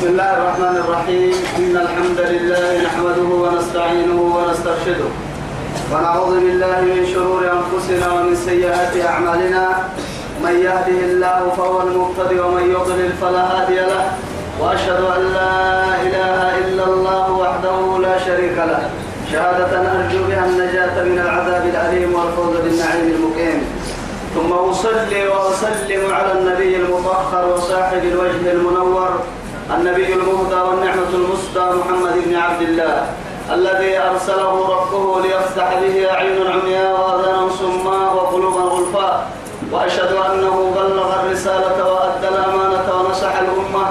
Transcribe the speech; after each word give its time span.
بسم 0.00 0.08
الله 0.08 0.32
الرحمن 0.36 0.76
الرحيم. 0.76 1.34
إن 1.58 1.76
الحمد 1.76 2.20
لله 2.32 2.68
نحمده 2.88 3.28
ونستعينه 3.44 4.20
ونسترشده. 4.36 5.08
ونعوذ 5.92 6.34
بالله 6.40 6.80
من 6.80 7.04
شرور 7.12 7.42
أنفسنا 7.44 8.06
ومن 8.12 8.34
سيئات 8.36 8.96
أعمالنا. 8.96 9.64
من 10.44 10.54
يهده 10.66 11.00
الله 11.08 11.40
فهو 11.56 11.76
المقتدي 11.82 12.40
ومن 12.40 12.64
يضلل 12.76 13.12
فلا 13.20 13.44
هادي 13.52 13.80
له. 13.92 14.04
وأشهد 14.60 15.00
أن 15.16 15.22
لا 15.36 15.60
إله 16.06 16.40
إلا 16.64 16.84
الله 16.84 17.26
وحده 17.32 17.78
لا 18.00 18.14
شريك 18.24 18.56
له. 18.56 18.82
شهادة 19.32 19.72
أرجو 19.96 20.20
بها 20.28 20.44
النجاة 20.46 20.96
من 21.04 21.18
العذاب 21.24 21.64
الأليم 21.72 22.10
والفوز 22.16 22.56
بالنعيم 22.64 23.06
المقيم. 23.16 23.60
ثم 24.34 24.50
أصلي 24.52 25.22
وأسلم 25.28 26.02
على 26.16 26.32
النبي 26.38 26.76
المطهر 26.76 27.44
وصاحب 27.52 28.02
الوجه 28.12 28.52
المنور 28.52 29.12
النبي 29.76 30.14
المهدى 30.14 30.54
والنعمة 30.54 31.10
المسدى 31.14 31.60
محمد 31.60 32.14
بن 32.26 32.34
عبد 32.36 32.62
الله 32.62 33.06
الذي 33.52 33.98
أرسله 33.98 34.68
ربه 34.76 35.20
ليفتح 35.20 35.74
به 35.80 36.10
أعين 36.12 36.46
عمياء 36.46 36.92
وأذانا 37.00 37.48
صماء 37.48 38.14
وقلوبا 38.16 38.60
غلفاء 38.60 39.26
وأشهد 39.72 40.12
أنه 40.12 40.72
بلغ 40.76 41.20
الرسالة 41.20 41.92
وأدى 41.92 42.28
الأمانة 42.28 42.86
ونصح 42.94 43.32
الأمة 43.38 43.86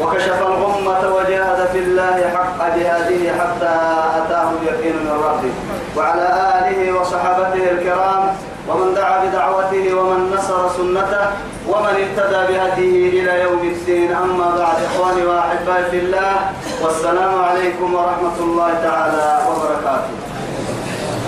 وكشف 0.00 0.42
الغمة 0.42 1.14
وجاهد 1.14 1.68
في 1.72 1.78
الله 1.78 2.30
حق 2.34 2.76
جهاده 2.76 3.32
حتى 3.38 3.74
أتاه 4.18 4.50
اليقين 4.62 4.96
من 4.96 5.10
ربه. 5.24 5.52
وعلى 5.96 6.28
آله 6.58 7.00
وصحابته 7.00 7.70
الكرام 7.70 8.36
ومن 8.68 8.94
دعا 8.94 9.24
بدعوته 9.24 9.94
ومن 9.94 10.32
نصر 10.36 10.68
سنته 10.68 11.26
ومن 11.72 11.94
اهتدى 12.04 12.40
بهديه 12.52 13.22
إلى 13.22 13.42
يوم 13.42 13.62
الدين 13.62 14.12
أما 14.12 14.48
بعد 14.58 14.76
إخواني 14.84 15.22
وأحبائي 15.26 15.84
في 15.90 15.98
الله 15.98 16.34
والسلام 16.82 17.34
عليكم 17.44 17.94
ورحمة 17.94 18.36
الله 18.40 18.70
تعالى 18.82 19.28
وبركاته. 19.48 20.14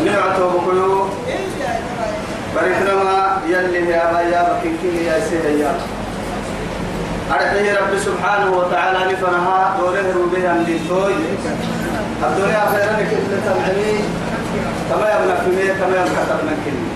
نعته 0.05 0.49
بكيو 0.49 1.09
بركنا 2.55 2.95
ما 3.05 3.37
يلي 3.49 3.91
يا 3.91 4.13
بايا 4.13 4.43
بكيكي 4.53 5.05
يا 5.05 5.21
سيدي 5.31 5.65
أرحيه 7.33 7.73
رب 7.73 7.99
سبحانه 7.99 8.51
وتعالى 8.57 8.99
نفنها 9.13 9.77
دوره 9.81 10.07
ربها 10.21 10.53
من 10.53 10.87
توي. 10.89 11.15
الدنيا 12.25 12.63
خيرا 12.73 12.97
كل 13.11 13.37
تمعني 13.47 13.93
كما 14.91 15.07
يبنى 15.13 15.37
في 15.45 15.51
مية 15.57 15.73
كما 15.73 15.95
يبنى 15.97 16.43
من 16.45 16.57
كلمة 16.65 16.95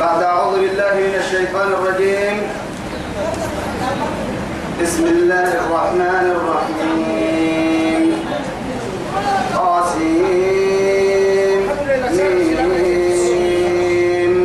بعد 0.00 0.22
أعوذ 0.22 0.54
بالله 0.60 0.94
من 0.94 1.14
الشيطان 1.24 1.68
الرجيم. 1.72 2.36
بسم 4.82 5.04
الله 5.06 5.48
الرحمن 5.64 6.26
الرحيم. 6.36 8.02
قاسم 9.56 10.00
ميم. 12.68 14.40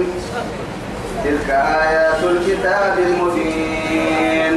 تلك 1.24 1.50
آيات 1.50 2.22
الكتاب 2.24 2.96
المبين. 3.00 4.56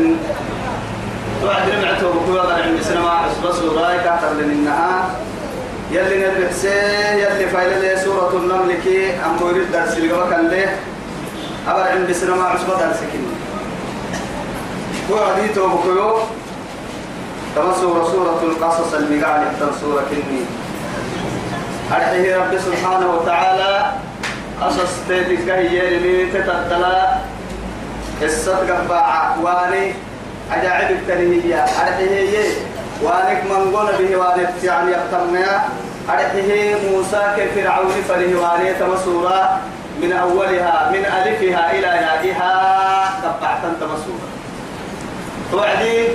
توعد 1.43 1.67
رمعته 1.71 2.09
بكوة 2.13 2.55
عند 2.55 2.79
سنما 2.83 3.11
حسب 3.19 3.45
سورة 3.61 3.97
كاتر 4.05 4.33
لنها 4.39 5.11
يلي 5.91 6.17
نبحسي 6.27 6.81
يلي 7.23 7.47
فايلة 7.53 7.94
النمل 8.37 8.75
كي 8.85 9.11
أم 9.11 9.37
بوريد 9.41 9.73
درس 9.73 9.99
لقوا 9.99 10.31
كان 10.31 10.49
ليه 10.49 10.77
أبر 11.69 11.83
عند 11.83 12.13
سنما 12.13 12.49
حسب 12.49 12.67
درس 12.67 13.01
كني. 13.13 13.35
هو 15.11 15.25
عديته 15.25 15.67
بكوة 15.67 16.23
كما 17.57 17.75
سورة 17.81 18.05
سورة 18.13 18.41
القصص 18.43 18.95
المقال 18.95 19.43
سورة 19.81 20.03
كني. 20.11 20.41
أرحيه 21.93 22.37
رب 22.37 22.59
سبحانه 22.59 23.11
وتعالى. 23.11 23.93
قصص 24.61 24.93
تيتك 25.09 25.51
هي 25.51 25.97
اللي 25.97 26.27
تتدلا 26.27 27.17
الصدق 28.23 28.89
باع 28.89 29.37
واني. 29.43 29.95
أجاعب 30.53 30.91
التنهية 30.91 31.65
أرحيه 31.65 32.49
وانك 33.03 33.43
من 33.45 33.77
قول 33.77 33.87
به 33.99 34.17
وانك 34.17 34.51
يعني 34.65 34.91
يقترنا 34.91 35.65
أرحيه 36.09 36.75
موسى 36.91 37.23
كفرعون 37.37 37.93
فله 38.09 38.41
واني 38.41 38.75
تمسورا 38.75 39.61
من 40.03 40.13
أولها 40.13 40.91
من 40.93 41.05
ألفها 41.05 41.71
إلى 41.71 41.87
يائها 41.87 42.55
قطعت 43.25 43.63
تمسورا. 43.81 44.29
توعدي 45.53 46.09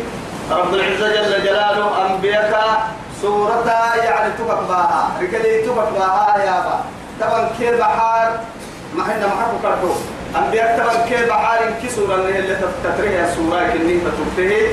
رب 0.51 0.73
العزة 0.73 1.07
جل 1.07 1.43
جلاله 1.43 2.05
أنبياء 2.05 2.87
سورة 3.21 3.63
يعني 4.03 4.33
تبك 4.39 4.59
باها 4.69 5.11
رجلي 5.21 5.61
تبك 5.61 5.89
باها 5.93 6.43
يا 6.45 6.59
با. 6.65 6.79
طبعا 7.21 7.49
كير 7.59 7.77
بحار 7.77 8.39
ما 8.95 9.01
إحنا 9.01 9.27
ما 9.27 9.33
حكوا 9.41 9.59
كرتو. 9.61 9.93
أنبياء 10.37 10.79
طبعا 10.79 11.07
كير 11.09 11.29
بحار 11.29 11.59
كسورة 11.83 12.15
اللي 12.15 12.57
تتريها 12.83 13.29
السورة 13.31 13.59
كني 13.73 13.99
تتريه 14.35 14.67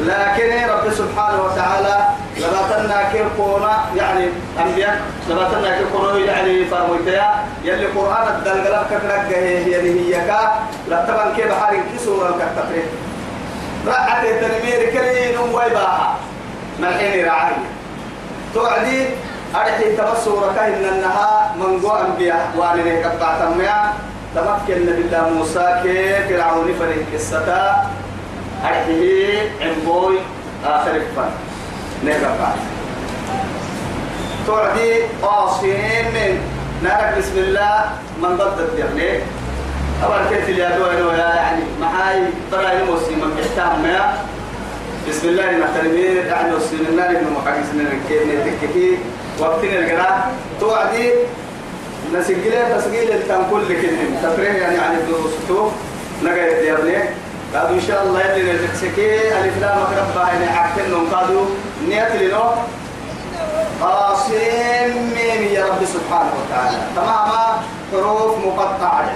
لكن 0.00 0.68
رب 0.70 0.92
سبحانه 0.92 1.42
وتعالى 1.42 1.96
لباتنا 2.36 3.02
كير 3.12 3.24
كونا 3.36 3.84
يعني 3.96 4.28
أنبياء 4.66 5.00
لباتنا 5.30 5.76
كير 5.78 5.86
كونا 5.92 6.18
يعني 6.18 6.64
فرموتيا 6.64 7.34
يلي 7.64 7.86
قرآن 7.86 8.28
الدلقلب 8.36 8.86
كتنك 8.90 9.32
هي 9.34 9.76
هي 9.76 10.26
كا 10.26 10.52
لطبعا 10.88 11.34
كير 11.36 11.48
بحار 11.48 11.76
كسورة 11.94 12.30
كتتريه 12.30 12.86
رعت 13.86 14.24
التنمير 14.24 14.90
كلين 14.90 15.38
ويباها 15.38 16.14
ملحين 16.80 17.24
رعاية 17.26 17.56
توعدي 18.54 19.06
أرحي 19.54 19.96
تبصورة 19.96 20.52
كهن 20.56 20.84
أنها 20.84 21.54
من 21.56 21.80
قوى 21.80 22.00
أنبياء 22.00 22.50
وأنا 22.56 23.08
قطع 23.08 23.34
تميا 23.38 23.92
تمكن 24.34 24.86
بالله 24.86 25.28
موسى 25.28 25.80
كيف 25.82 26.28
فرعون 26.28 26.74
فريق 26.80 27.06
الستا 27.14 27.86
أرحيه 28.64 29.50
عمبوي 29.60 30.18
آخر 30.64 31.00
فن 31.16 31.30
نقطع 32.04 32.52
توعدي 34.46 34.92
قاصين 35.22 36.04
من 36.14 36.38
نارك 36.82 37.18
بسم 37.18 37.36
الله 37.36 37.90
من 38.22 38.36
ضد 38.36 38.58
الدرني. 38.60 39.10
أول 40.04 40.28
كيف 40.30 40.48
اليدوين 40.48 41.18
يعني 41.18 41.62
معاي 41.80 42.22
ترى 42.52 42.72
المسلم 42.72 43.18
من 43.18 43.36
يا 43.84 44.14
بسم 45.08 45.28
الله 45.28 45.42
يعني 45.42 46.54
وسلم 46.54 46.86
الله 46.88 47.10
ابن 47.10 47.26
محاكس 47.36 47.66
من 47.74 47.86
الكيف 47.92 48.22
نتككي 48.22 48.98
وقتنا 49.38 49.78
القراء. 49.78 50.32
توعدي 50.60 51.10
نسجله 52.14 52.78
تسجيل 52.78 53.12
التام 53.12 53.42
كل 53.50 53.66
كلمة 53.66 54.22
تفريه 54.22 54.52
يعني 54.52 54.78
عن 54.78 54.94
الدروستو 54.94 55.68
نقا 56.24 56.46
يديرني. 56.46 57.23
قالوا 57.54 57.76
إن 57.76 57.80
شاء 57.80 58.02
الله 58.02 58.20
يلي 58.20 58.52
نتسكي 58.52 59.38
ألف 59.40 59.58
لا 59.60 59.76
مقربة 59.78 60.28
يعني 60.28 60.46
عكتن 60.58 61.06
قالوا 61.12 61.46
نيت 61.88 62.12
لنو؟ 62.22 62.42
قاسم 63.80 64.94
ميم 65.14 65.42
يا 65.52 65.64
رب 65.66 65.84
سبحانه 65.84 66.32
وتعالى؟ 66.40 66.76
تماما 66.96 67.62
حروف 67.92 68.38
مقطعة 68.46 69.10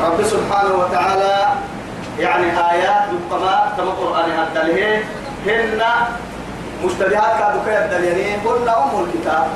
رب 0.00 0.22
سبحانه 0.22 0.74
وتعالى 0.74 1.48
يعني 2.18 2.46
آيات 2.70 3.02
بالقماء 3.10 3.72
كما 3.76 3.90
قرآن 3.90 4.30
الدليه 4.30 5.04
هن 5.46 5.82
مشتبهات 6.84 7.38
كادوا 7.38 7.60
كيدلينين 7.66 8.38
هن 8.46 8.68
أم 8.68 9.04
الكتاب. 9.04 9.46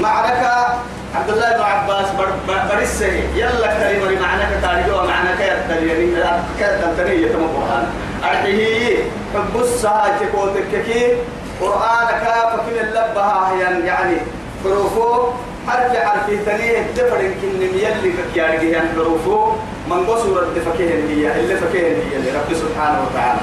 معنك 0.00 0.66
عبد 1.14 1.30
الله 1.30 1.56
بن 1.56 1.62
عباس 1.62 2.06
برسه. 2.48 3.12
يلا 3.36 3.66
كريم 3.66 4.22
معنك 4.22 4.48
تاريخ 4.62 4.86
ومعنك 5.02 5.40
يدلينين 5.40 6.24
كيدلينين 6.58 7.28
كما 7.28 7.46
قرآن. 7.46 7.86
أرحيه. 8.24 8.96
حب 9.34 9.60
الساعة 9.60 10.18
تكوتك 10.20 10.84
كي 10.86 11.16
قرآنك 11.60 12.22
فكل 12.52 12.78
اللبها 12.80 13.52
يعني 13.86 14.16
حروفه 14.64 15.32
حرف 15.68 15.96
حرف 15.96 16.26
تنيه 16.46 16.78
الدفر 16.78 17.20
يمكن 17.20 17.62
يلي 17.62 18.12
فكيارجي 18.12 18.70
يعني 18.70 18.88
حروفه 18.96 19.56
من 19.90 20.06
قصور 20.06 20.42
الدفكيه 20.42 20.94
هي 20.94 21.40
اللي 21.40 21.56
فكيه 21.56 21.86
هي 21.86 22.16
اللي 22.16 22.30
رب 22.30 22.54
سبحانه 22.54 22.98
وتعالى. 23.10 23.40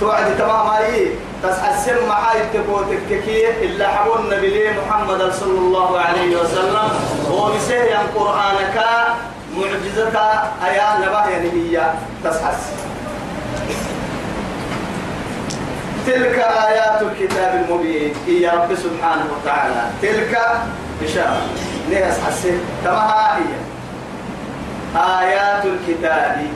توعد 0.00 0.38
تمام 0.38 0.66
اي 0.70 1.10
تسحسن 1.42 2.06
معاي 2.08 2.40
تبوتك 2.54 3.24
كي 3.24 3.64
إلا 3.64 3.88
حبون 3.88 4.30
نبي 4.30 4.70
محمد 4.70 5.32
صلى 5.32 5.58
الله 5.58 6.00
عليه 6.00 6.36
وسلم. 6.36 6.90
ومسيه 7.30 7.98
قرآنك 8.14 8.84
معجزة 9.56 10.18
أيا 10.64 10.98
نباه 10.98 11.28
يعني 11.28 11.50
هي 11.50 11.90
تسحس 12.24 12.62
تلك 16.06 16.38
آيات 16.38 17.02
الكتاب 17.02 17.64
المبين. 17.64 18.14
هي 18.26 18.48
رب 18.48 18.74
سبحانه 18.74 19.26
وتعالى. 19.36 19.82
تلك 20.02 20.38
إشارة 21.04 21.42
نهس 21.90 22.20
حسين 22.26 22.60
كما 22.84 23.36
هي 23.36 23.54
آيات 24.96 25.64
الكتاب 25.64 26.46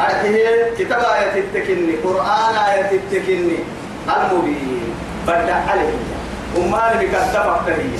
أرحيه 0.00 0.74
كتاب 0.78 1.00
آية 1.00 1.40
التكني 1.40 1.92
قرآن 2.04 2.54
آية 2.72 2.90
التكني 2.92 3.56
المبين. 4.08 4.94
بدأ 5.26 5.54
عليه 5.68 5.94
أمان 6.56 6.98
بكتبك 6.98 7.68
هي 7.68 7.90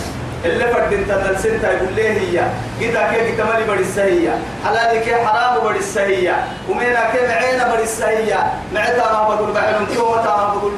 اللي 0.44 0.66
فرد 0.66 0.92
انت 0.92 1.10
نلسنتا 1.10 1.72
يقول 1.72 1.92
ليه 1.96 2.10
هي. 2.10 2.44
كده 2.80 3.10
كي 3.10 3.32
كمالي 3.32 3.64
بدي 3.64 3.82
السهية 3.82 4.38
حلالي 4.66 5.00
كي 5.00 5.14
حرام 5.14 5.64
بدي 5.68 5.78
السهية 5.78 6.44
ومينا 6.68 7.10
كي 7.12 7.26
معينا 7.28 7.74
بدي 7.74 7.82
السهية 7.82 8.52
معتا 8.74 9.12
ما 9.12 9.34
بقول 9.34 9.52
بحلم 9.52 9.86
كيو 9.92 10.10
متا 10.12 10.36
ما 10.36 10.54
بقول 10.54 10.72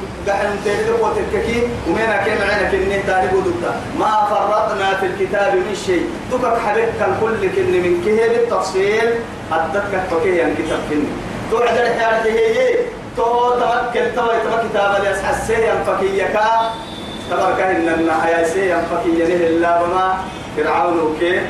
تيري 0.63 0.89
قوة 0.89 1.15
الككي 1.17 1.67
ومينا 1.87 2.23
كي 2.23 2.29
معينا 2.29 2.69
كي 2.71 2.77
نيه 2.77 3.01
تاري 3.07 3.27
بدوتا 3.27 3.81
ما 3.99 4.27
فرطنا 4.29 4.97
في 4.99 5.05
الكتاب 5.05 5.53
من 5.55 5.75
شيء. 5.85 6.09
تكك 6.31 6.57
حبيبك 6.57 7.01
الكل 7.07 7.49
كني 7.55 7.79
من 7.79 8.01
كيه 8.05 8.27
بالتفصيل 8.27 9.09
أدتك 9.51 10.03
فكيه 10.11 10.37
يعني 10.39 10.53
كتاب 10.53 10.79
كني 10.89 11.07
توعد 11.51 11.77
الحياة 11.77 12.23
هي 12.23 12.75
تو 13.17 13.49
توكل 13.49 14.15
تو 14.15 14.25
يتبع 14.25 14.63
كتاب 14.69 15.01
الياس 15.01 15.17
فكيكا 15.87 16.71
تبارك 17.31 17.59
إن 17.59 17.87
النحيا 17.89 18.47
سي 18.47 18.69
ينفكي 18.69 19.09
ينه 19.09 19.47
الله 19.47 19.83
بما 19.83 20.17
فرعون 20.57 20.99
وكي. 20.99 21.41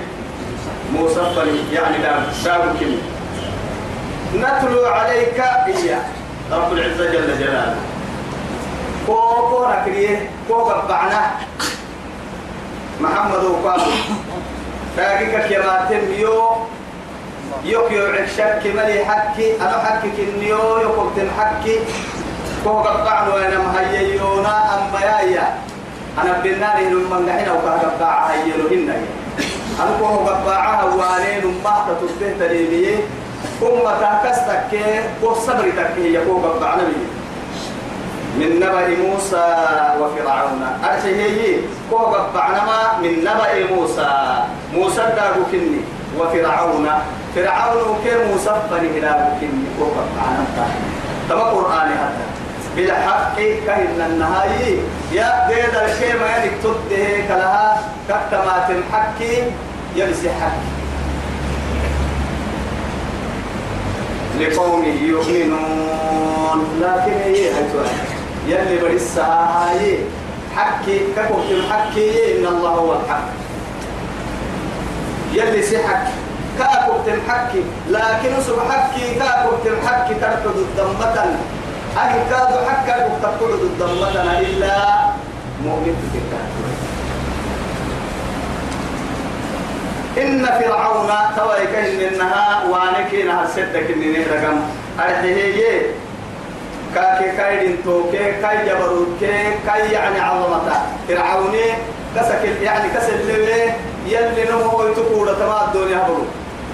موسى 0.93 1.21
يعني 1.73 1.97
لا 1.97 2.15
شاب 2.43 2.61
كم 2.79 2.97
نتلو 4.39 4.85
عليك 4.85 5.39
إياه. 5.67 6.03
رب 6.51 6.73
العزة 6.73 7.11
جل 7.11 7.39
جلاله. 7.39 7.75
كوكو 9.07 9.65
نكريه 9.71 10.29
كوكو 10.47 10.69
قبعنا 10.69 11.21
محمد 13.01 13.43
وقال 13.43 13.81
باقيك 14.97 15.35
كما 15.49 15.85
تنيو 15.89 16.43
يوك 17.65 17.91
يوعك 17.91 18.27
شك 18.37 18.61
ملي 18.75 19.05
حكي 19.05 19.55
أنا 19.61 19.77
حكي 19.85 20.09
كنيو 20.17 20.77
يوك 20.77 21.11
تنحكي 21.15 21.75
كوكو 22.63 22.79
قبعنا 22.89 23.33
وأنا 23.33 23.57
مهييونا 23.57 24.55
أما 24.75 24.99
يايا 24.99 25.47
أنا 26.21 26.33
بناني 26.43 26.89
لما 26.89 27.19
نحن 27.27 27.49
وكا 27.49 27.71
قباعة 27.83 28.33
يلوهن 28.33 28.89
أنا 29.79 29.91
كوه 29.99 30.17
قباعة 30.29 30.85
وانين 30.95 31.43
ما 31.63 31.85
تتبه 31.87 32.33
تليمي 32.39 32.95
ثم 33.59 33.83
تاكستك 34.01 34.71
كوه 35.21 35.33
صبرتك 35.33 35.91
هي 35.97 36.25
كوه 36.25 36.49
قباعة 36.49 36.75
نبي 36.75 36.95
من 38.39 38.59
نبأ 38.59 38.87
موسى 38.87 39.45
وفرعون. 39.99 40.61
أرشي 40.83 41.15
هي 41.15 41.59
كوه 41.89 42.01
قباعة 42.01 42.65
ما 42.65 42.79
من 43.01 43.19
نبأ 43.19 43.75
موسى. 43.75 44.09
موسى 44.73 45.01
داغو 45.15 45.43
كني 45.51 45.81
وفرعون. 46.19 46.89
فرعون 47.35 47.97
كي 48.03 48.11
موسى 48.31 48.53
فني 48.71 48.99
هلاغو 48.99 49.29
كني 49.41 49.65
كوه 49.79 49.87
قباعة 49.87 50.31
نبتا 50.41 50.65
تما 51.29 51.43
قرآني 51.43 51.95
حتى 51.95 52.25
بالحق 52.75 53.37
كهن 53.37 53.99
النهاية. 54.09 54.77
يا 55.11 55.47
ديد 55.47 55.75
الشيء 55.75 56.19
ما 56.19 56.27
يلك 56.37 56.53
تده 56.63 57.05
كلها. 57.27 57.81
كتمات 58.09 58.69
الحق 58.69 59.19
يلسي 59.95 60.29
حق. 60.29 60.57
لقوم 64.39 64.83
يؤمنون. 65.01 66.59
لكن 66.81 67.13
هي 67.25 67.51
هتوى 67.51 67.85
يلي 68.47 68.77
برسها 68.81 69.69
هاي 69.71 69.99
حكي 70.55 70.99
كفوت 71.17 71.51
الحق 71.51 71.95
إن 72.37 72.45
الله 72.45 72.69
هو 72.69 72.93
الحق. 72.93 73.27
يلي 75.33 75.61
سحك 75.61 76.07
كاكوت 76.59 77.07
الحق 77.07 77.53
لكن 77.89 78.41
سبحك 78.47 78.91
كاكوت 79.19 79.67
الحق 79.67 80.07
تركض 80.07 80.57
الدمة 80.57 81.35
أهل 81.97 82.19
كادوا 82.29 82.69
حكا 82.69 83.09
تقول 83.23 83.51
الضمتنا 83.53 84.39
إلا 84.39 84.75
مؤمن 85.65 85.95
إن 90.17 90.45
فرعون 90.45 91.09
تويك 91.37 91.75
إن 91.75 92.13
إنها 92.13 92.63
وانكين 92.69 93.29
هالسدك 93.29 93.91
إن 93.91 94.13
نهرقم. 94.13 94.57
أرحيه 94.99 95.81
كاكي 96.95 97.37
كايدين 97.37 97.77
توكي 97.85 98.31
كاي 98.41 98.57
جبروت 98.67 99.07
كاي 99.67 99.91
يعني 99.91 100.19
عظمتا. 100.19 100.81
فرعوني 101.07 101.65
كسك 102.15 102.43
يعني 102.61 102.89
كسل 102.89 103.17
لبه 103.27 103.73
يلي 104.05 104.51
نمو 104.51 104.87
يتقول 104.87 105.27
تما 105.39 105.67
الدنيا 105.67 106.07
برو 106.07 106.25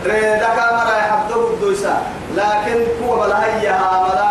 ريدا 0.05 0.49
كامرا 0.55 0.97
يحبدو 0.97 1.47
الدوسا 1.53 2.01
لكن 2.35 2.77
هو 3.03 3.15
بلا 3.15 3.45
هيها 3.45 4.07
ملا 4.07 4.29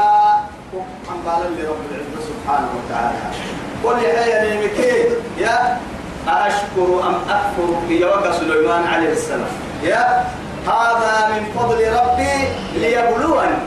قال 1.27 1.43
لرب 1.59 1.83
العزة 1.91 2.21
سبحانه 2.29 2.69
وتعالى. 2.77 3.19
قل 3.85 4.03
يا 4.03 4.45
نيمكي 4.45 4.93
يا 5.39 5.79
أشكر 6.29 6.89
أم 7.09 7.17
أكفر 7.31 7.93
يوقع 7.93 8.33
سليمان 8.33 8.87
عليه 8.87 9.13
السلام. 9.13 9.53
يا 9.83 10.25
هذا 10.67 11.29
من 11.33 11.43
فضل 11.57 11.79
ربي 11.99 12.35
ليبلوني. 12.75 13.59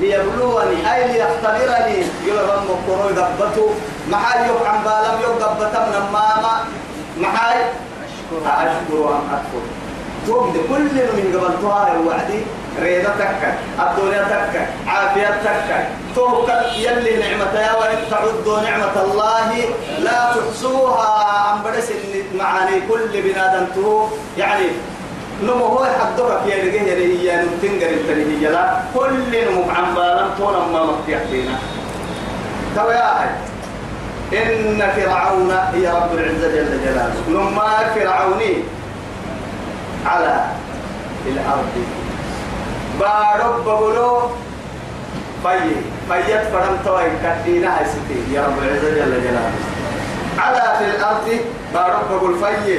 ليبلوني. 0.00 0.94
أي 0.94 1.12
ليختبرني. 1.12 2.06
يلغم 2.26 2.64
مقرون 2.70 3.18
قبته 3.18 3.70
محاي 4.10 4.48
يقعن 4.48 4.78
بالم 4.84 5.20
يقبتا 5.20 5.80
من 5.86 6.12
ماما. 6.12 6.54
محاي 7.18 7.58
أشكر 8.04 8.46
أم 9.08 9.24
أكفر. 9.34 9.64
توقد 10.26 10.56
كل 10.68 10.94
من 11.16 11.26
قبلتها 11.34 11.92
الوعدي 11.92 12.40
ريدة 12.82 13.08
تكا 13.08 13.58
الدنيا 13.80 14.22
تكا 14.22 14.66
عافية 14.86 15.28
تكا 15.44 15.88
توكل 16.14 16.62
يلي 16.76 17.16
نعمة 17.16 17.60
يا 17.60 17.72
وإن 17.72 17.98
تعدوا 18.10 18.60
نعمة 18.60 19.02
الله 19.04 19.48
لا 19.98 20.32
تحصوها. 20.34 21.10
عن 21.48 21.62
برس 21.62 21.88
معاني 22.38 22.80
كل 22.88 23.22
بنادم 23.22 23.66
يعني 24.38 24.66
نمو 25.42 25.64
هو 25.66 25.84
حدوك 25.84 26.30
يا 26.46 26.56
رجيه 26.64 26.82
يا 26.82 26.94
رجيه 26.94 27.42
نمتنقر 27.42 27.90
التنهية 27.90 28.48
لا. 28.48 28.80
كل 28.94 29.12
نمو 29.32 29.62
عن 29.70 29.94
بالم 29.94 30.30
تونا 30.38 30.58
ما 30.72 30.84
مفتيح 30.84 31.18
فينا 31.30 31.54
تو 32.76 32.90
يا 32.90 33.06
هاي 33.20 33.30
إن 34.32 34.82
فرعون 34.96 35.50
هي 35.74 35.88
رب 35.88 36.12
العزة 36.14 36.48
جل 36.48 36.78
جلاله. 36.84 37.14
نما 37.28 37.70
فرعوني 37.94 38.54
على 40.06 40.44
الأرض. 41.26 41.74
بارب 43.00 43.64
بقولو 43.64 44.20
في 45.42 45.58
فيت 46.08 46.42
فرم 46.52 46.76
توي 46.84 47.04
كدينا 47.22 47.78
هاي 47.78 47.86
يا 48.32 48.40
رب 48.46 48.58
العزة 48.62 48.90
جل 48.90 49.22
جلاله. 49.24 49.52
على 50.38 50.78
في 50.78 50.84
الأرض 50.96 51.26
بارب 51.74 52.00
بقول 52.10 52.34
في 52.38 52.78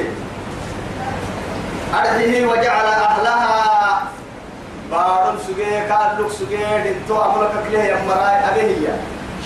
أرضه 1.94 2.46
وجعل 2.46 2.86
أهلها 2.86 4.02
بارم 4.90 5.38
سجى 5.48 5.80
كالوك 5.88 6.32
سجى 6.32 6.56
دنتو 6.84 7.22
أملك 7.22 7.50
كله 7.70 7.84
يمرأي 7.84 8.36
أبيه 8.48 8.96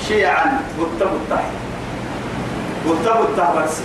شيعا 0.08 0.60
بطة 0.78 1.06
بطة. 1.10 1.40
بطة 2.86 3.20
بطة 3.20 3.54
بس. 3.62 3.76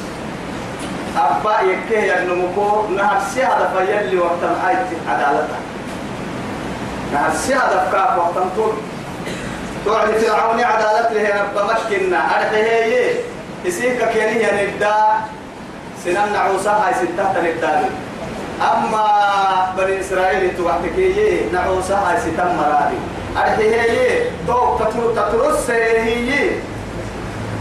أبا 1.18 1.62
يكيه 1.62 2.14
ينمكو 2.14 2.88
نهر 2.96 3.18
سيادة 3.34 3.70
فيلي 3.78 4.18
وقت 4.18 4.40
الحياة 4.44 4.86
عدالتها 5.10 5.60
نهر 7.14 7.32
سيادة 7.36 7.90
فكاك 7.90 8.18
وقت 8.18 8.34
طول 8.56 8.72
توعد 9.86 10.10
فرعون 10.12 10.60
عدالة 10.64 11.10
له 11.14 11.42
رب 11.42 11.66
مشكنا 11.72 12.18
أرحيه 12.18 12.84
هي 12.84 13.10
يسيك 13.66 14.10
كيني 14.10 14.44
ينبدا 14.44 14.96
سنن 16.06 16.34
نعوسا 16.34 16.72
هاي 16.72 16.94
ستة 16.94 17.34
تنبدا 17.34 17.90
أما 18.62 19.06
بني 19.78 20.00
إسرائيل 20.00 20.58
توعدك 20.58 20.98
هي 20.98 21.50
نعوسا 21.54 21.96
هاي 21.96 22.18
ستة 22.22 22.54
مرادي 22.54 23.00
أرحيه 23.38 23.82
هي 23.82 24.30
تو 24.48 24.78
تترو 24.78 25.12
تترس 25.12 25.70
هي 25.70 26.50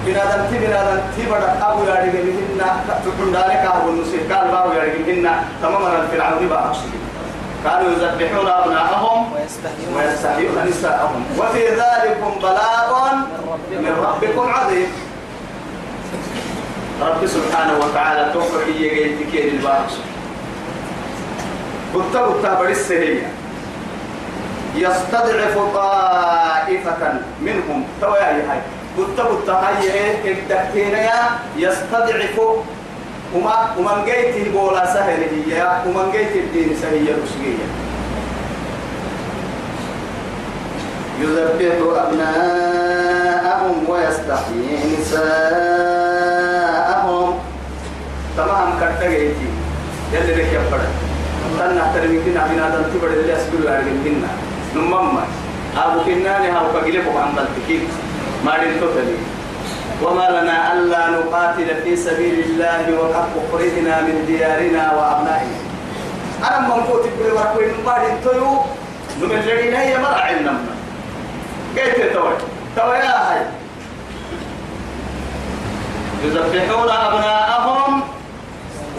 بنادم 0.06 0.42
تي 0.50 0.58
بنادم 0.58 1.00
تي 1.16 1.22
بڑا 1.30 1.50
أبو 1.62 1.84
ياري 1.84 2.10
بهن 2.10 2.60
تكون 3.04 3.32
ذلك 3.32 3.62
أبو 3.74 3.88
النسير 3.90 4.20
قال 4.32 4.48
بابو 4.50 4.72
ياري 4.72 4.90
بهن 4.90 5.26
تماما 5.62 6.02
الفرعون 6.02 6.48
بقى 6.48 6.72
كانوا 7.64 7.90
يذبحون 7.92 8.48
أبناءهم 8.48 9.32
ويستحيون 9.32 10.54
نساءهم. 10.68 11.24
وفي 11.38 11.68
ذلك 11.68 12.18
بلاغ 12.42 12.90
من 13.70 13.94
ربكم 14.06 14.52
عظيم. 14.52 14.88
رب 17.02 17.26
سبحانه 17.26 17.78
وتعالى 17.78 18.32
توفق 18.32 18.68
يجي 18.68 19.24
تكير 19.24 19.44
البارس. 19.52 19.98
قلت 21.94 22.16
قلت 22.16 22.46
برس 22.60 22.92
هي 22.92 23.18
يستضعف 24.74 25.58
طائفة 25.74 27.12
منهم. 27.42 27.84
تويا 28.00 28.30
هاي 28.50 28.60
قلت 28.98 29.20
قلت 29.20 29.48
هاي 29.50 30.32
الدكتينيا 30.32 31.20
يستضعف 31.56 32.40
وما 33.34 33.74
ومن 33.78 34.04
جيت 34.04 34.48
بولا 34.48 34.86
سهل 34.94 35.20
هي 35.46 35.82
ومن 35.86 36.06
جيت 36.12 36.36
الدين 36.36 36.76
سهل 36.82 37.16
رشقية 37.22 37.66
يذبح 41.20 41.74
أبناءهم 42.02 43.76
ويستحيي 43.88 44.76
نساءهم. 45.00 46.10
تمام 48.36 48.68
كتجيتي 48.80 49.48
يلي 50.12 50.34
لك 50.34 50.48
يبقى 50.52 50.80
تنا 51.58 51.84
ترمي 51.94 52.18
كنا 52.24 52.42
من 52.48 52.58
هذا 52.64 52.90
تبر 52.94 53.08
اللي 53.08 53.36
أسبوع 53.36 53.60
لارجين 53.64 53.98
كنا. 54.04 54.30
نمما 54.74 55.24
أبو 55.76 55.98
كناني 56.04 56.48
هاو 56.50 56.66
كجيله 56.74 57.02
بقام 57.06 57.30
بلتكين 57.36 57.82
ما 58.44 58.58
دين 58.58 58.80
تطلي 58.80 59.18
وما 60.02 60.26
لنا 60.30 60.72
ألا 60.72 61.02
نقاتل 61.10 61.68
في 61.84 61.96
سبيل 61.96 62.36
الله 62.44 62.84
وقد 62.98 63.28
أخرجنا 63.40 63.94
من 64.06 64.16
ديارنا 64.26 64.82
وأبنائنا. 64.96 65.58
أنا 66.48 66.58
من 66.60 66.80
قوت 66.88 67.04
بقول 67.18 67.32
ورقين 67.32 67.84
ما 67.86 67.94
دين 68.02 68.16
تيو 68.24 68.50
نمن 69.20 69.40
لدينا 69.46 69.80
هي 69.82 69.98
مرة 69.98 70.20
عندنا 70.28 70.54
كيف 71.76 72.12
توي؟ 72.14 72.34
توي 72.76 72.96
يا 72.96 73.16
هاي. 73.28 73.42
يذبحون 76.24 76.90
أبناءهم 76.90 77.89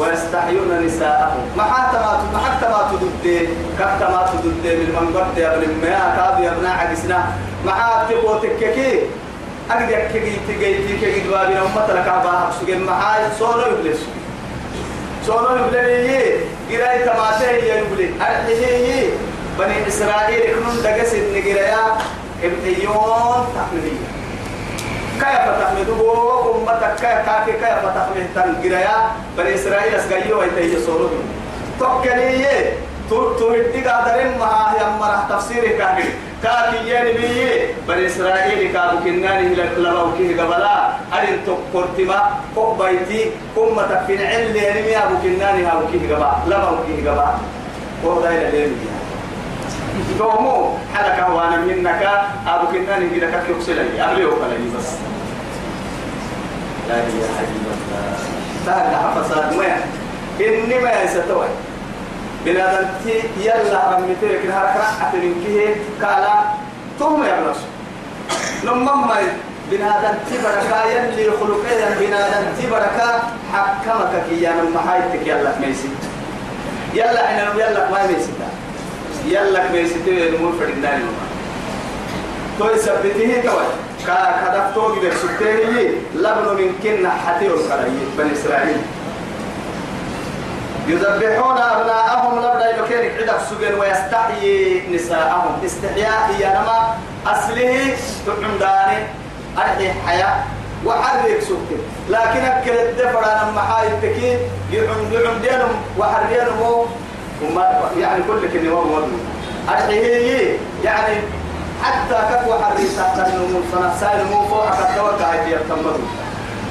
ويستحيون 0.02 0.86
نساءهم. 0.86 1.44
ما 1.58 1.64
حتى 1.64 1.98
ما 1.98 2.12
ما 2.34 2.40
حتى 2.46 2.68
ما 2.74 2.82
تدد 2.92 3.50
كحتى 3.80 4.06
ما 4.14 4.22
تدد 4.32 4.66
من 4.96 5.08
قد 5.16 5.38
يا 5.38 5.56
ابن 5.56 5.68
ما 5.82 6.16
كاب 6.18 6.44
يا 6.44 6.52
ابن 6.52 6.66
عجسنا. 6.66 7.20
ما 7.66 7.72
حتى 7.72 8.14
قوتك 8.14 8.60
كي 8.60 9.00
أقدر 9.72 10.02
كي 10.14 10.40
تجي 10.48 10.98
تجي 10.98 11.20
دوابنا 11.20 11.62
أمة 11.62 11.88
لك 11.94 12.08
عبا 12.08 12.52
سجن 12.62 12.80
ما 12.80 12.96
حاي 13.02 13.24
صورة 13.40 13.68
يبلس 13.68 14.00
صورة 15.28 15.52
يبلس 15.60 16.42
قراي 16.72 17.04
تماسه 17.04 17.52
يبلس 17.52 18.12
أرحيه 18.22 19.10
بني 19.60 19.88
إسرائيل 19.88 20.42
كنون 20.56 20.76
دقس 20.84 21.14
النجرايا 21.14 21.86
ابتيون 22.44 23.46
تحملية. 23.56 24.11
كيف 25.22 25.46
تحمدوا 25.62 26.56
أمتك 26.56 26.96
كيف 27.02 27.28
كيف 27.46 27.56
كيف 27.64 27.84
تحمد؟ 27.96 28.28
تنقريا 28.36 28.96
بني 29.38 29.56
إسرائيل 29.56 29.96
أسقيوا 29.96 30.40
ويتهي 30.40 30.82
صوروا 30.86 31.10
توكلي 31.80 32.46
تهدي 33.10 33.82
قادرين 33.88 34.40
ما 34.40 34.52
هي 34.72 34.82
مرة 35.00 35.22
تفسير 35.30 35.64
كاكي 35.78 36.10
كاكي 36.44 36.80
ينبي 36.90 37.36
بني 37.88 38.06
إسرائيل 38.08 38.74
كابو 38.74 38.98
كناني 39.04 39.56
لباو 39.78 40.08
كيه 40.18 40.42
قبلا. 40.42 40.78
أرين 41.14 41.38
تقرتما 41.46 42.20
فوق 42.56 42.70
بيتي. 42.80 43.32
أمتك 43.58 44.02
في 44.08 44.14
العل 44.16 44.56
ينمي 44.56 44.98
أبو 44.98 45.16
كناني 45.24 45.66
هابو 45.66 45.86
كيه 45.92 46.16
قبلا 46.16 46.32
لباو 46.48 46.76
كيه 46.88 47.10
قبلا 47.10 47.28
وهو 48.04 48.22
دايلا 48.22 48.50
لينبي 48.50 48.88
دومو 50.20 50.78
حلقة 50.96 51.34
وأنا 51.34 51.58
منك 51.58 52.10
أبو 52.48 52.68
كناني 52.68 53.10
كده 53.16 53.32
كاك 53.32 53.50
يقصلني 53.50 54.06
أبلي 54.06 54.26
وقلني 54.26 54.70
بس. 54.78 54.90
لا 56.90 56.96
إله 56.96 57.40
إلا 57.40 57.72
الله. 57.76 58.18
تهدى 58.66 58.96
حفصات 58.96 59.54
ما 59.54 59.76
إني 60.42 60.80
ما 60.80 61.02
يستوي 61.04 61.48
بنادم 62.46 62.88
تي 63.04 63.14
يلا 63.46 63.96
رميتي 63.98 64.28
لكن 64.28 64.52
هركرا 64.52 64.88
أتنين 65.02 65.36
كيه 65.46 65.76
كالا 66.02 66.34
توم 67.00 67.24
يا 67.24 67.42
بلاش. 67.42 67.58
نمم 68.66 69.12
بنادم 69.72 70.16
تي 70.30 70.38
بركة 70.44 70.86
يلي 70.86 71.32
خلقيا 71.40 71.90
بنادم 72.00 72.46
تي 72.58 72.68
بركة 72.70 73.20
حكمك 73.54 74.24
كي 74.30 74.42
يا 74.42 74.52
من 74.52 74.72
محايتك 74.76 75.28
يلا 75.28 75.52
ميسي 75.62 75.90
يلا 76.94 77.26
إحنا 77.26 77.54
يلا 77.56 77.90
ما 77.92 78.08
ميسي 78.08 78.32
يلا 79.26 79.72
ميسي 79.72 80.28
المول 80.28 80.54
فرنداني 80.60 81.04
نما 81.04 81.26
توي 82.60 82.78
سبته 82.78 83.42
توي 83.44 83.66
كا 84.08 84.42
كدف 84.42 84.76
توي 84.76 85.00
ده 85.00 85.16
سبته 85.16 85.94
لبن 86.16 86.48
من 86.58 86.70
كنا 86.84 87.10
حتي 87.10 87.48
الكراي 87.48 87.92
بني 88.18 88.34
إسرائيل. 88.34 88.82
يذبحون 90.88 91.58
أبناءهم 91.58 92.40
لبدا 92.40 92.78
يبكير 92.78 93.12
عدك 93.18 93.40
سجن 93.50 93.80
ويستحيي 93.80 94.84
نساءهم. 94.96 95.62
استحياء 95.66 96.30
هي 96.30 96.46
نما 96.50 96.98
أصله 97.28 97.96
تعمداني 98.26 99.00
أرحي 99.58 99.92
حياة. 100.08 100.44
وحرك 100.86 101.40
سكت 101.42 101.82
لكن 102.10 102.42
أكل 102.46 102.72
الدفر 102.72 103.24
أنا 103.26 103.52
محاي 103.56 103.88
التكين 103.88 104.40
يعم 104.74 105.14
يعم 105.14 105.38
دينهم. 105.42 105.76
وحرينهم. 105.98 106.86
وما 107.44 107.92
يعني 107.98 108.24
كل 108.28 108.54
كلمة 108.54 108.80
وضع 108.80 109.08
أرحيه 109.70 110.58
يعني 110.84 111.16
حتى 111.84 112.18
كفوا 112.30 112.56
حريسة 112.64 113.16
تنمو 113.16 113.62
صنع 113.72 113.96
سائل 114.00 114.26
مو 114.26 114.48
فوق 114.48 114.66
كتوقع 114.70 115.32
هاي 115.32 115.52
يتمدوا 115.52 116.08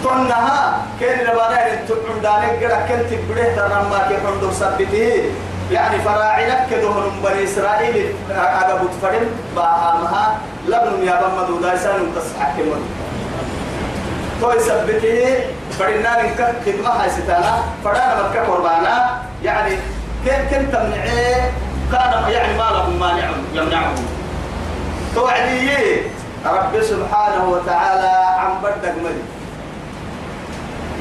تنها 0.05 0.79
كان 1.01 1.19
لبانا 1.19 1.85
تقوم 1.89 2.19
دانك 2.23 2.65
قرأ 2.65 2.81
كنت 2.89 3.11
بره 3.29 3.47
ترمى 3.57 3.99
كيف 4.09 4.27
عندهم 4.27 4.53
سبته 4.53 5.33
يعني 5.71 5.99
فراعنك 5.99 6.67
كدهن 6.71 7.11
بني 7.25 7.45
إسرائيل. 7.45 8.15
أجابوا 8.31 8.89
تفرم 8.89 9.27
باهمها 9.57 10.39
لبن 10.69 11.07
يا 11.07 11.21
بما 11.21 11.43
دودا 11.49 11.77
سان 11.77 12.13
تصحك 12.17 12.57
من 12.59 12.83
تو 14.41 14.53
سبته 14.59 15.45
فرنا 15.79 16.23
من 16.23 16.31
خدمة 16.67 16.91
هاي 16.91 17.11
ستانا 17.11 17.63
فرانا 17.85 18.29
مكة 18.29 18.41
قربانا. 18.41 19.23
يعني 19.45 19.73
كان 20.27 20.47
كنت 20.51 20.75
تمنعه؟ 20.75 21.51
كان 21.93 22.33
يعني 22.33 22.59
ما 22.59 22.63
لهم 22.73 23.01
مانع 23.01 23.31
يمنعهم 23.55 24.05
توعدي 25.15 25.71
رب 26.47 26.83
سبحانه 26.83 27.49
وتعالى 27.49 28.13
عن 28.39 28.51
بدك 28.63 28.95
ملك. 29.05 29.25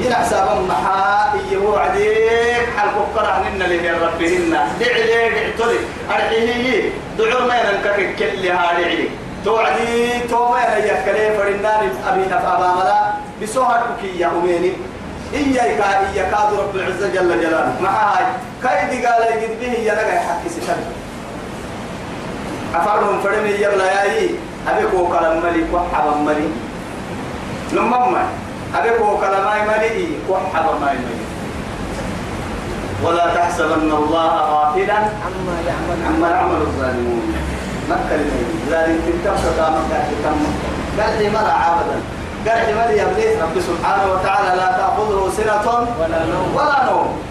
ينا 0.00 0.14
حسابا 0.14 0.54
محا 0.68 1.34
إيه 1.34 1.78
عديك 1.78 2.68
فكرة 2.76 3.26
هن 3.26 3.62
اللي 3.62 3.80
هي 3.80 3.90
ربهن 3.90 4.58
دعي 4.80 5.02
ليه 5.06 5.56
دعي 5.58 5.78
أرحيه 6.10 6.90
دعو 7.18 7.48
ما 7.48 7.54
ينكك 7.60 8.16
كل 8.18 8.48
هاري 8.48 9.10
توعدي 9.44 10.20
توما 10.30 10.76
هي 10.76 11.04
كلي 11.04 11.36
فرنان 11.36 11.90
أبي 12.08 12.34
أبا 12.34 12.74
ملا. 12.74 13.12
بسوهر 13.42 13.86
كي 14.02 14.18
يا 14.18 14.26
أميني. 14.26 14.72
إياك 15.34 15.80
إياك 16.14 16.32
رب 16.58 16.74
العزة 16.74 17.08
جل 17.08 17.40
جلاله. 17.40 17.74
مع 17.82 17.90
هاي 17.90 18.24
كايدي 18.62 19.06
قال 19.06 19.22
يجد 19.36 19.60
به 19.60 19.72
ينقى 19.72 20.18
حكي 20.20 20.48
ستن 20.48 20.80
أفرهم 22.74 23.20
فرمي 23.22 23.50
يبلا 23.50 24.04
ياي. 24.04 24.30
أبيك 24.68 24.94
وكلام 24.94 25.42
ملي 25.42 25.64
وحبا 25.72 26.14
ملي. 26.16 26.48
لما 27.72 28.24
أبيك 28.74 29.00
وكلام 29.00 29.66
ملي 29.68 30.08
وحبا 30.28 30.72
ملي. 30.82 31.16
ولا 33.04 33.34
تحسبن 33.34 33.90
الله 33.92 34.32
غافلا 34.52 34.94
عما 34.94 35.56
يعمل 35.66 35.98
عما 36.06 36.28
يعمل 36.28 36.60
الظالمون. 36.60 37.34
مكة 37.90 38.16
ذلك 38.70 39.00
تبقى 39.24 39.72
مكة 39.72 40.08
تم 40.24 40.40
قال 41.02 41.12
لي 41.18 41.30
مرة 41.30 41.52
عابدا. 41.52 42.00
قال 42.48 42.66
لي 42.66 42.74
مرة 42.74 42.90
يا 42.90 43.42
رب 43.42 43.60
سبحانه 43.60 44.12
وتعالى 44.12 44.56
لا 44.60 44.68
تأخذه 44.78 45.32
سنة 45.36 45.66
ولا 46.00 46.20
نوم. 46.32 46.56
ولا 46.56 46.84
نوم. 46.90 47.22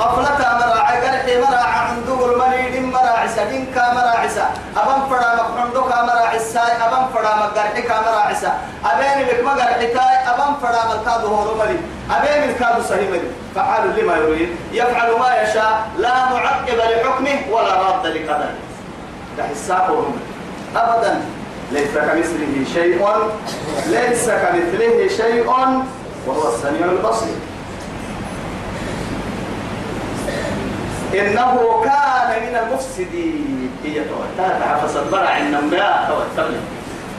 غفلة 0.00 0.38
مراعي 0.60 0.96
قرحي 1.06 1.40
مراعي 1.40 1.78
عندو 1.88 2.32
المريد 2.32 2.82
مراعي 2.82 3.28
سدين 3.28 3.66
كا 3.74 3.92
مراعي 3.94 4.28
سا 4.28 4.46
أبن 4.76 5.00
فرا 5.10 5.34
مقعندو 5.36 5.82
كا 5.84 6.02
مراعي 6.02 6.38
ساي 6.38 6.72
أبن 6.86 7.02
فرا 7.14 7.36
مقرحي 7.36 7.82
كا 7.82 8.00
مراعي 8.00 8.34
سا 8.34 8.52
أبين 8.84 9.26
لك 9.28 9.44
مقرحي 9.44 9.86
كاي 9.86 10.16
أبن 10.32 10.54
فرا 10.62 10.82
مقادو 10.94 11.26
هو 11.26 11.54
مري 11.58 11.76
أبين 12.10 12.50
الكادو 12.50 12.82
صحيح 12.82 13.10
مري 13.10 13.28
فعال 13.54 13.84
لما 13.98 14.16
يريد 14.16 14.56
يفعل 14.72 15.10
ما 15.20 15.42
يشاء 15.42 15.88
لا 15.98 16.14
معقب 16.32 16.76
لحكمه 16.76 17.38
ولا 17.54 17.74
راد 17.82 18.06
لقدره. 18.06 18.50
ده 19.36 19.44
حسابه 19.44 20.04
أبدا. 20.76 21.20
ليس 21.72 21.94
كمثله 21.94 22.64
شيء 22.74 23.08
ليس 23.86 24.24
كمثله 24.30 25.08
شيء 25.08 25.46
وهو 26.26 26.54
السميع 26.54 26.86
البصير. 26.86 27.36
إنه 31.14 31.82
كان 31.84 32.42
من 32.42 32.56
المفسدين. 32.62 33.70
هي 33.84 33.94
توتاتا 34.04 34.86
فصبر 34.86 35.28
النماء 35.40 36.08
توتبني 36.08 36.56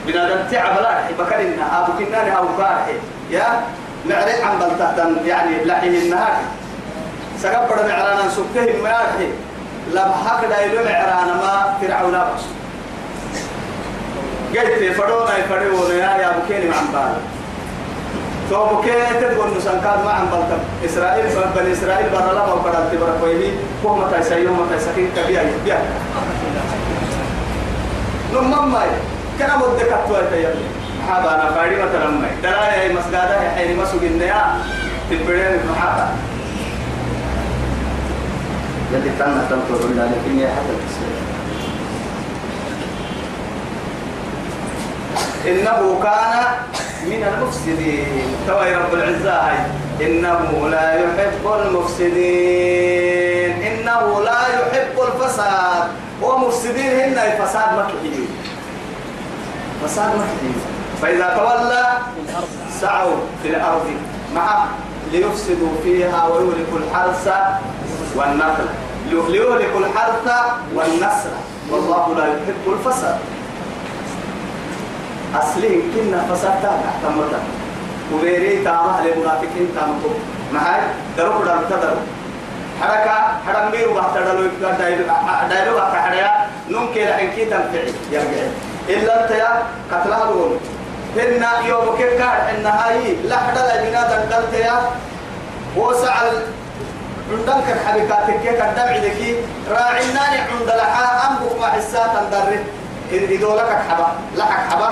بنادم 0.06 0.50
تعب 0.50 0.82
لا 0.82 0.98
بكر 1.18 1.40
إنها 1.40 1.84
أبو 1.84 1.92
كنان 1.98 2.28
أو 2.32 2.44
كارحي 2.58 2.92
يا 3.30 3.64
معرض 4.06 4.40
عن 4.42 4.58
بلتهتن 4.58 5.26
يعني 5.26 5.64
لحيه 5.64 6.02
النهار 6.02 6.36
سقبر 7.42 7.88
معرانا 7.88 8.28
سكته 8.30 8.82
ما 8.82 8.88
يرحي 8.88 9.28
لبحك 9.92 10.44
دايلو 10.48 10.84
معرانا 10.84 11.34
ما 11.34 11.74
فرعون 11.80 12.12
بس. 12.12 12.63
قلت 14.58 14.92
فرونا 14.96 15.38
يفرعون 15.38 15.90
يا 15.90 16.10
يا 16.22 16.30
أبو 16.30 16.40
كيني 16.48 16.74
عن 16.74 16.86
بال 16.92 17.14
تو 18.50 18.64
بكي 18.66 18.90
تقول 19.20 19.56
نسان 19.56 19.80
كان 19.80 20.04
ما 20.04 20.12
عم 20.12 20.26
بلتم 20.26 20.60
إسرائيل 20.84 21.24
بني 21.56 21.72
إسرائيل 21.72 22.06
برا 22.12 22.32
لما 22.32 22.52
وقرأت 22.52 22.94
برا 23.00 23.16
كويبي 23.20 23.50
هو 23.86 23.96
متى 23.96 24.22
سيوم 24.22 24.60
متى 24.60 24.80
سكين 24.80 25.08
كبيا 25.16 25.42
يبيا 25.42 25.78
لما 28.32 28.60
ما 28.60 28.82
كان 29.38 29.50
مدة 29.58 29.84
كتوة 29.84 30.30
تيجي 30.30 30.48
حابا 31.08 31.34
أنا 31.34 31.50
فايدي 31.50 31.76
مثلا 31.82 32.10
ما 32.10 32.28
دراية 32.42 32.92
مسجدة 32.92 33.50
حين 33.56 33.76
ما 33.76 33.84
سجن 33.84 34.20
يا 34.20 34.60
في 35.08 35.14
البرين 35.14 35.60
محابا 35.70 36.08
يلي 38.92 39.10
تنا 39.18 39.46
تنطر 39.50 39.86
ولا 39.86 40.02
لكن 40.02 40.38
يا 40.38 40.48
حتى 40.48 40.72
التسليم 40.72 41.23
إنه 45.46 46.00
كان 46.02 46.44
من 47.06 47.22
المفسدين. 47.24 48.26
توي 48.48 48.74
رب 48.74 48.94
العزة 48.94 49.32
هاي. 49.32 49.58
إنه 50.06 50.68
لا 50.68 50.92
يحب 50.94 51.44
المفسدين. 51.60 53.52
إنه 53.62 54.20
لا 54.24 54.40
يحب 54.56 54.96
الفساد. 55.08 55.84
ومفسدين 56.22 56.90
هن 57.00 57.18
الفساد 57.18 57.78
مكحيين 57.78 58.28
فساد 59.84 60.08
مكحيين 60.08 60.60
فإذا 61.02 61.28
تولى 61.36 61.86
سعوا 62.80 63.16
في 63.42 63.48
الأرض 63.48 63.86
مع 64.34 64.64
ليفسدوا 65.12 65.74
فيها 65.82 66.24
ويهلكوا 66.28 66.78
الحرث 66.78 67.28
والنخل. 68.16 68.68
ليهلكوا 69.10 69.80
الحرث 69.80 70.26
والنسل. 70.74 71.34
والله 71.70 72.14
لا 72.18 72.24
يحب 72.24 72.64
الفساد. 72.72 73.18
أصلي 75.38 75.82
كنا 75.94 76.20
فساتا 76.30 76.72
تمتا 77.02 77.40
وبيري 78.12 78.64
تاما 78.64 79.02
للمنافقين 79.04 79.68
تامتو 79.74 80.10
معاي؟ 80.52 80.80
درو 81.18 81.44
درو 81.44 81.62
تدرو. 81.70 81.96
حركة 82.80 83.16
حرم 83.46 83.70
ميرو 83.72 83.94
بحث 83.94 84.14
دلو 84.16 84.48
دايلو 84.78 85.76
بحث 85.76 85.94
حريا. 85.94 86.30
نون 86.70 86.86
كيلا 86.94 87.16
حنكي 87.16 87.44
تنفعي. 87.44 87.92
يرجع 88.10 88.44
إلا 88.88 89.24
أنت 89.24 89.30
يا 89.30 89.62
قتلها 89.92 90.24
دول 90.24 90.56
هن 91.16 91.44
يوم 91.66 91.96
كيكا 91.98 92.50
إن 92.50 92.66
هاي 92.66 93.16
لحدا 93.24 93.62
لجنا 93.82 94.02
دلت 94.30 94.54
يا. 94.54 94.76
وسع 95.76 96.14
عندن 97.30 97.58
كان 97.66 97.78
حبيكاتك 97.86 98.40
كيك 98.42 98.60
الدمع 98.60 98.96
ذكي 98.96 99.36
راعيناني 99.70 100.38
عند 100.50 100.68
لحا. 100.68 101.06
أنبك 101.26 101.60
مع 101.60 101.68
حسات 101.68 102.10
اندره 102.20 102.64
إذا 103.12 103.54
لك 103.54 103.70
حبا. 103.88 104.08
لك 104.36 104.52
حبا. 104.70 104.90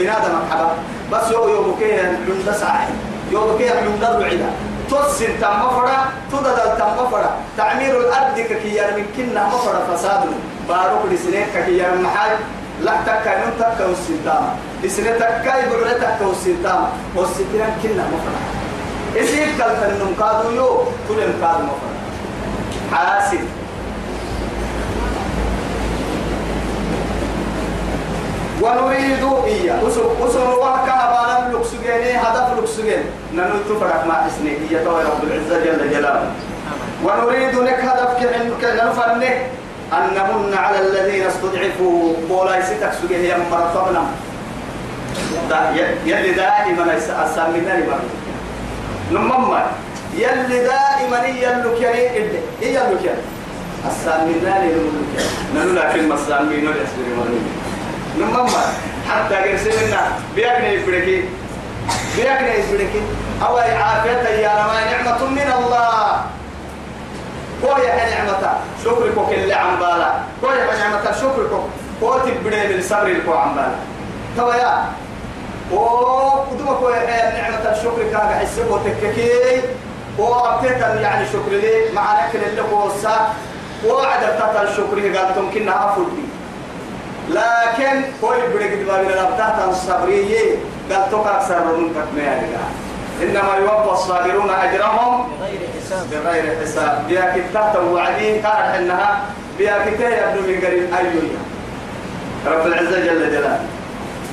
بنادم 0.00 0.34
حبا؟ 0.50 0.72
بس 1.12 1.30
يو 1.30 1.48
يو 1.48 1.60
بكيه 1.72 2.02
عند 2.28 2.48
ساعي. 2.60 2.88
يو 3.32 3.40
بكيه 3.54 3.70
عند 3.70 4.04
الرعيدة 4.04 4.48
توسن 4.90 5.32
تم 5.40 5.54
مفرا 5.66 5.98
تددل 6.32 6.70
تم 6.78 6.90
مفرا 6.98 7.30
تعمير 7.56 8.00
الأرض 8.00 8.36
ككيان 8.50 8.90
من 8.96 9.06
كنا 9.16 9.42
مفرا 9.46 9.80
فساد. 9.88 10.22
باروك 10.68 11.02
لسنين 11.12 11.46
ككيان 11.54 12.02
محاج 12.02 12.32
لا 12.82 12.94
تكا 13.06 13.32
نون 13.40 13.52
تكا 13.58 13.84
والسنتام 13.86 14.44
لسنين 14.82 15.14
تكا 15.18 15.52
يقول 15.56 15.80
لا 15.86 15.92
تكا 15.92 16.26
والسنتين 17.16 17.70
كنا 17.82 18.04
مفرا 18.12 18.40
إسيب 19.20 19.48
كالفن 19.58 19.92
نمكادو 20.00 20.50
يو 20.58 20.68
تلم 21.08 21.32
كادو 21.42 21.62
مفرا 21.70 21.92
حاسد. 22.92 23.44
ونريد 28.60 29.24
إياه. 29.44 29.84
وسر 29.84 30.06
وسر 30.20 30.58
وهكا 30.58 30.94
أبانا 31.04 31.56
لكسجيني 31.56 32.16
هدف 32.16 32.58
لكسجين 32.58 33.02
ننو 33.34 33.56
تفرق 33.68 34.06
مع 34.06 34.26
اسمه 34.26 34.50
هي 34.70 34.84
تو 34.84 34.90
رب 34.90 35.22
العزة 35.24 35.64
جل 35.64 35.90
جلاله. 35.90 36.30
ونريد 37.04 37.54
لك 37.54 37.80
هدف 37.80 38.10
كأنك 38.20 38.62
نفرنه. 38.84 39.34
أن 39.92 40.06
نمن 40.14 40.54
على 40.54 40.78
الذين 40.78 41.26
استضعفوا. 41.26 42.14
ولا 42.30 42.58
يستك 42.58 42.92
سجيه 43.02 43.34
يم 43.34 43.42
مرتبنا 43.50 44.02
يلي 46.06 46.32
دائما 46.32 46.96
أسامنا 46.96 47.72
لمن 47.78 48.02
نمما 49.12 49.66
يلي 50.14 50.58
دائما 50.72 51.26
يلك 51.26 51.80
يعني 51.80 52.02
يلك 52.62 53.02
يعني 53.04 53.24
أسامنا 53.90 54.54
لمن 54.62 55.18
نلو 55.54 55.72
لكن 55.72 56.08
مسامين 56.08 56.64
الأسبري 56.68 57.12
مرمي 57.18 57.40
نمما 58.18 58.62
حتى 59.10 59.34
قرسلنا 59.34 60.00
بيكنا 60.34 60.68
يفركي 60.68 61.24
بيكنا 62.16 62.54
يفركي 62.54 63.02
أو 63.46 63.56
عافية 63.56 64.28
يا 64.28 64.50
رما 64.50 64.80
نعمة 64.90 65.24
من 65.24 65.52
الله. 65.58 66.22
كويا 67.62 67.94
نعمة. 68.10 68.58
شكرك 68.84 69.14
كل 69.14 69.52
عم 69.52 69.76
بالا. 69.80 70.12
كويا 70.40 70.78
نعمة. 70.78 71.12
شكرك. 71.12 71.50
كو 72.00 72.18
تبدي 72.18 72.74
من 72.74 72.82
صبر 72.82 73.06
الكو 73.06 73.32
عم 73.32 73.54
بالا. 73.54 73.78
توا 74.36 74.54
يا. 74.54 74.84
أو 75.72 76.28
قدما 76.28 76.72
كويا 76.72 77.40
نعمة. 77.40 77.64
الشكر 77.72 78.02
كاga 78.12 78.34
حسبه 78.40 78.80
تككي 78.84 79.62
وابتت 80.18 80.80
يعني 81.00 81.26
شكر 81.26 81.50
لي. 81.50 81.92
مع 81.92 82.26
نكل 82.26 82.38
اللي 82.38 82.60
قوسا 82.60 83.34
وعد 83.86 84.20
تتا 84.20 84.62
الشكر 84.62 85.16
قال 85.16 85.34
تمكنها 85.34 85.92
افضي 85.92 86.29
لكن 87.28 88.02
كوي 88.20 88.48
بريك 88.54 88.72
دبابي 88.72 89.14
لابتات 89.14 89.68
الصبرية 89.68 90.56
قال 90.92 91.10
توك 91.10 91.26
أكثر 91.26 91.64
من 91.64 91.94
تكمية 91.94 92.46
إنما 93.22 93.54
يوفى 93.60 93.90
الصابرون 93.92 94.50
أجرهم 94.50 95.28
بغير 96.10 96.56
حساب. 96.62 97.02
بيا 97.08 97.34
كتات 97.36 97.76
وعدين 97.76 98.42
كان 98.42 98.74
إنها 98.78 99.20
بيا 99.58 99.78
كتاب 99.86 100.12
يبدو 100.12 100.48
من 100.48 100.60
قريب 100.66 100.94
أيوة 100.94 101.22
رب 102.46 102.66
العزة 102.66 102.98
جل 102.98 103.30
جلاله. 103.30 103.60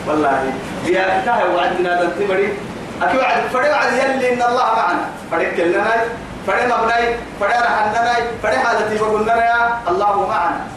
والله 0.08 0.54
بيا 0.86 1.22
كتاب 1.22 1.56
وعدنا 1.56 2.04
دنتمري 2.04 2.54
أكيد 3.02 3.20
وعد 3.20 3.42
فري 3.54 3.70
وعد 3.70 3.94
يلي 3.94 4.34
إن 4.34 4.42
الله 4.42 4.66
معنا. 4.76 5.06
فري 5.32 5.52
كلنا 5.52 5.86
فري 6.48 6.66
مبناي 6.66 7.16
فري 7.40 7.54
رحلنا 7.54 8.14
فري 8.44 8.58
حالتي 8.58 8.96
يا 9.28 9.80
الله 9.90 10.28
معنا. 10.28 10.77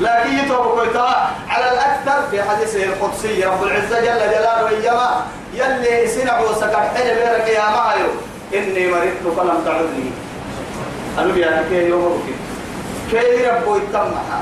لكن 0.00 0.38
يتوب 0.38 0.78
على 1.48 1.72
الأكثر 1.72 2.30
في 2.30 2.42
حديثه 2.42 2.84
القدسي. 2.84 3.44
رب 3.44 3.62
العزة 3.62 4.00
جل 4.00 4.18
جلاله 4.30 4.68
إيما 4.68 5.24
يلي 5.54 6.08
سنعوا 6.08 6.52
سكر 6.54 6.80
حين 6.94 7.14
بيرك 7.14 7.48
يا 7.48 7.70
معيو 7.76 8.10
إني 8.54 8.90
مرضت 8.90 9.36
فلم 9.36 9.58
تعدني. 9.64 10.10
أنا 11.18 11.36
يا 11.36 11.64
كي 11.68 11.88
يوم 11.88 12.28
كي 13.10 13.46
ربو 13.46 13.76
يتمها 13.76 14.40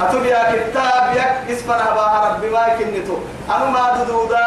أتوب 0.00 0.24
يا 0.24 0.52
كتاب 0.52 1.16
يك 1.16 1.56
اسمنا 1.56 1.94
بها 1.94 2.34
ربي 2.34 2.50
ما 2.50 2.68
كنتو 2.78 3.16
أنا 3.50 3.64
ما 3.70 4.04
دودودا 4.04 4.46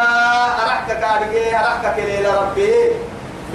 أرحك 0.64 0.88
كارجي 0.88 1.56
أرحك 1.56 1.96
كليل 1.96 2.26
ربي. 2.36 2.74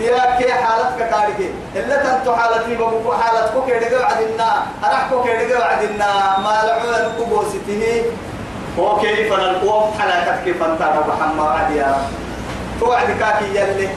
بيا 0.00 0.36
كي 0.38 0.52
حالتك 0.52 1.00
كارجي 1.12 1.48
إلا 1.76 1.96
تنتو 2.02 2.32
حالتي 2.32 2.74
بمكو 2.74 3.12
حالتكو 3.12 3.60
كيدقى 3.66 4.00
وعدنا 4.00 4.50
أرحكو 4.84 5.22
كيدقى 5.24 5.60
وعدنا 5.60 6.10
ما 6.44 6.54
لعوان 6.66 7.04
كبوسته 7.18 8.04
هو 8.78 8.96
كيف 8.96 9.32
نلقوم 9.32 9.92
حلقت 9.98 10.44
كيف 10.44 10.62
أنت 10.62 10.82
محمد 11.08 11.46
عدي 11.46 11.76
يا. 11.76 11.86
رب 11.86 12.80
توعد 12.80 13.10
كاكي 13.20 13.48
يلي. 13.54 13.88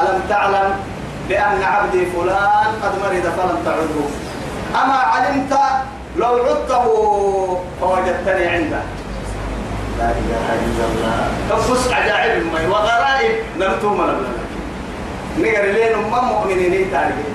ألم 0.00 0.20
تعلم 0.28 0.70
بأن 1.28 1.62
عبدي 1.62 2.06
فلان 2.06 2.70
قد 2.82 2.92
مرض 3.02 3.26
فلم 3.36 3.58
تعده. 3.64 4.06
أما 4.82 4.98
علمت 5.12 5.52
لو 6.16 6.32
عدته 6.44 6.84
فوجدتني 7.80 8.46
عنده. 8.46 8.82
لا 9.98 10.08
إله 10.20 10.46
إلا 10.66 10.84
الله. 10.90 11.18
تفس 11.50 11.92
عجائب 11.92 12.42
وغرائب. 12.70 13.34
نرتوم 13.58 14.02
لنا 14.02 14.43
نقر 15.38 15.64
لين 15.76 15.94
أمم 15.94 16.24
مؤمنين 16.28 16.90
تاريخ. 16.92 17.26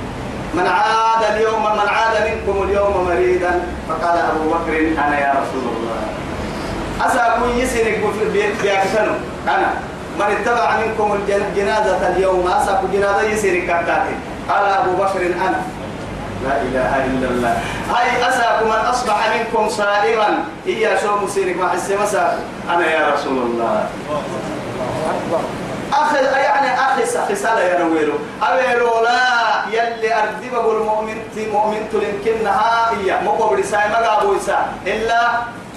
من 0.54 0.68
عاد 0.68 1.36
اليوم 1.36 1.64
من 1.64 1.88
عاد 1.88 2.16
منكم 2.28 2.64
اليوم 2.64 3.08
مريدا 3.08 3.62
فقال 3.90 4.20
أبو 4.20 4.50
بكر 4.50 4.74
أنا 5.08 5.20
يا 5.20 5.32
رسول 5.32 5.66
الله. 5.76 6.00
أسأكون 7.06 7.50
يسرق 7.58 8.00
بيكتنو 8.34 9.14
أنا. 9.48 9.70
من 10.20 10.26
اتبع 10.26 10.78
منكم 10.78 11.20
الجنازة 11.30 12.08
اليوم 12.08 12.48
أسأكو 12.48 12.88
جنازة 12.94 13.22
يسرق 13.22 13.64
كتاتي 13.64 14.16
قال 14.50 14.66
أبو 14.66 14.92
بكر 14.92 15.22
أنا. 15.22 15.62
لا 16.44 16.62
إله 16.62 17.06
إلا 17.06 17.28
الله. 17.30 17.58
هاي 17.94 18.30
أسأكو 18.30 18.66
من 18.66 18.72
أصبح 18.72 19.36
منكم 19.36 19.70
صائما. 19.70 20.44
إيا 20.68 20.98
شو 21.02 21.26
مسيرك؟ 21.26 21.58
مع 21.58 21.74
السمسة 21.74 22.40
أنا 22.70 22.86
يا 22.92 23.14
رسول 23.14 23.38
الله. 23.38 23.86
أخي 25.94 26.18
يعني 26.26 26.80
أخي 26.80 27.06
خسالة 27.06 27.60
يا 27.60 27.80
نويلو. 27.80 28.14
أبيلو 28.42 29.04
لا 29.04 29.20
يلي 29.72 30.14
أردب 30.14 30.54
أقول 30.54 30.86
مؤمن 30.86 31.18
تي 31.36 31.52
مؤمن 31.52 31.90
تلنكنها 31.92 32.90
إيا 32.90 33.22
مقبل 33.22 33.64
ساي 33.64 33.90
مقابو 33.90 34.36
إلا 34.88 35.22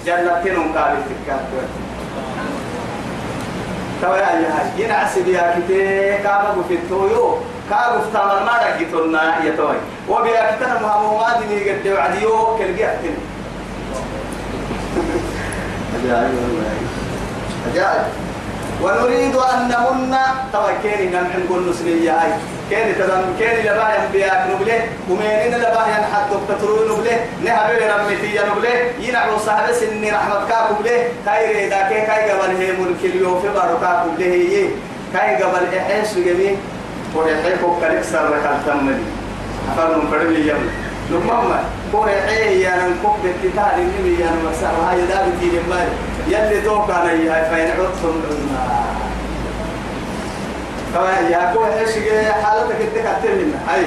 جنتين 0.05 0.73
قابل 0.77 1.01
تكاتو 1.09 1.59
توا 4.01 4.17
يا 4.17 4.25
هاي 4.25 4.83
ينعس 4.83 5.17
بيا 5.17 5.55
كتير 5.55 6.17
كابو 6.23 6.63
في 6.67 6.73
التويو. 6.73 7.37
كابو 7.69 8.01
في 8.01 8.09
تامر 8.13 8.43
ما 8.43 8.59
رجيتنا 8.63 9.43
يا 9.45 9.55
توي. 9.55 9.77
وبيا 10.09 10.55
كتير 10.55 10.67
مهم 10.67 11.17
ما 11.17 11.39
دني 11.39 11.71
قد 11.71 11.87
وعديو 11.87 12.57
كل 12.57 12.75
جهتين 12.75 13.17
أجاي 15.95 16.25
والله. 16.25 16.75
أجاي. 17.71 18.22
ونريد 18.83 19.35
أن 19.35 19.59
نمن. 19.71 20.15
توا 20.53 20.71
كيني 20.83 21.05
نمحن 21.15 21.41
كل 21.49 21.69
نسلية 21.69 22.11
هاي 22.11 22.31
كيني 22.69 22.93
تدم 22.93 23.23
كيني 23.39 23.61
لبايا 23.61 24.09
بياك 24.13 24.41
نبله 24.51 24.79
ومينين 25.09 25.53
لبايا 25.57 25.99
حتى 26.13 26.35
تترو 26.49 26.75
نبله 26.89 27.15
نهبل 27.45 27.79
رمتي 27.91 28.39
نبله 28.49 28.75
ينعو 28.99 29.37
صاحب 29.37 29.73
سني 29.73 30.11
رحمة 30.11 30.47
كاكو 30.49 30.73
بله 30.83 31.07
كاي 31.25 31.53
ريدا 31.53 31.81
كي 31.89 32.01
كاي 32.07 32.31
قبل 32.31 32.55
هي 32.55 32.71
ملك 32.71 33.01
اليوم 33.03 33.41
في 33.41 33.47
بارو 33.47 33.77
كاكو 33.83 34.09
بله 34.17 34.25
هي 34.25 34.67
كاي 35.13 35.43
قبل 35.43 35.63
إحس 35.77 36.17
وجمي 36.17 36.57
وريحيكو 37.15 37.79
كالك 37.81 38.03
سر 38.03 38.25
ركال 38.35 38.57
تمني 38.65 38.95
أفرم 39.71 40.11
فرمي 40.11 40.51
يوم 41.11 41.23
لمما 41.23 41.63
كون 41.91 42.07
إيه 42.07 42.63
يا 42.63 42.87
نكوك 42.87 43.15
بالتتال 43.23 43.77
النبي 43.77 44.21
يا 44.21 44.29
نمسار 44.31 44.89
هاي 44.89 45.01
دابتي 45.01 45.49
لمالي 45.49 45.91
يلي 46.27 46.61
توقع 46.61 47.03
لي 47.03 47.29
هاي 47.29 47.49
فين 47.49 47.71
عطهم 47.71 48.21
كما 50.93 51.29
يا 51.29 51.53
كو 51.53 51.65
إيش 51.65 51.89
حالتك 52.43 52.75
انت 52.81 52.97
كتلنا 52.97 53.57
هاي 53.67 53.85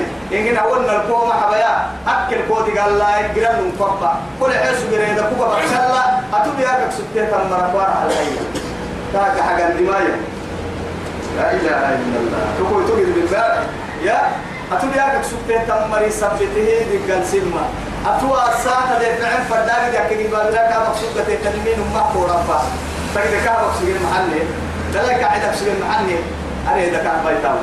إن 0.51 0.57
أولنا 0.57 1.03
الكومة 1.03 1.33
حبايا 1.33 1.87
أكل 2.07 2.37
كودي 2.49 2.79
قال 2.79 2.99
لا 2.99 3.19
يجرن 3.21 3.73
مقبع 3.81 4.15
كل 4.41 4.53
عيش 4.53 4.79
جريدة 4.93 5.23
كوبا 5.31 5.47
بكسلا 5.49 6.19
أتوبي 6.35 6.67
أكك 6.67 6.93
ستة 6.93 7.49
مرة 7.51 7.71
قارة 7.75 7.91
على 8.03 8.15
هاي 8.15 8.27
كاك 9.13 9.41
حاجة 9.41 9.73
دمايا 9.73 10.17
لا 11.37 11.53
إله 11.53 11.95
إلا 11.95 12.19
الله 12.21 12.45
تقول 12.59 12.87
تقول 12.87 13.05
بالبارح 13.05 13.63
يا 14.03 14.21
أتوبي 14.73 15.01
أكك 15.01 15.25
ستة 15.25 15.87
مرة 15.87 16.09
سبته 16.09 16.87
دقل 16.91 17.27
سلمة 17.27 17.61
أتوا 18.07 18.49
الساعة 18.49 18.99
ده 19.01 19.15
فعل 19.15 19.43
فرداك 19.51 19.93
ده 19.93 20.09
كذي 20.09 20.27
بدلا 20.27 20.71
كا 20.71 20.79
مقصود 20.79 21.15
تتكلمين 21.15 21.79
وما 21.81 22.11
كورا 22.13 22.37
فا 22.49 22.63
تكذا 23.15 23.45
كا 23.45 23.53
مقصود 23.53 23.89
المحل 23.89 24.31
لا 24.95 25.27
قاعد 25.27 25.41
مقصود 25.47 25.69
المحل 25.69 26.17
أنا 26.69 26.85
إذا 26.85 26.99
كان 26.99 27.19
بيتاو 27.27 27.57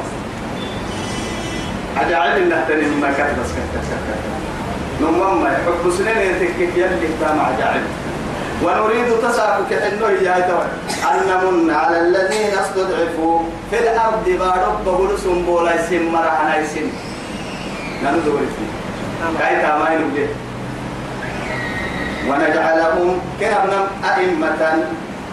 أجعل 1.97 2.37
إنه 2.41 2.65
تاني 2.67 2.85
ما 2.85 3.11
كان 3.17 3.27
بس 3.43 3.49
كان 3.51 3.67
كان 3.73 3.83
كان 4.07 4.33
نمما 5.01 5.49
حب 5.65 5.91
سنين 5.97 6.17
يتكك 6.17 6.77
يلي 6.77 7.07
تام 7.21 7.39
أجعل 7.39 7.81
ونريد 8.63 9.09
تساكك 9.23 9.71
إنه 9.73 10.09
يا 10.27 10.35
أن 11.11 11.17
نمن 11.29 11.71
على 11.71 11.97
الذين 11.99 12.53
استضعفوا 12.63 13.39
في 13.71 13.79
الأرض 13.79 14.25
بارب 14.39 14.85
بقول 14.85 15.19
سنبولا 15.19 15.75
يسم 15.75 16.11
مرحنا 16.11 16.57
يسم 16.57 16.87
نانو 18.03 18.19
دوري 18.25 18.47
كاي 19.39 19.61
تامين 19.61 20.09
بلي 20.09 20.27
ونجعلهم 22.27 23.19
كنبنا 23.39 23.79
أئمة. 24.15 24.61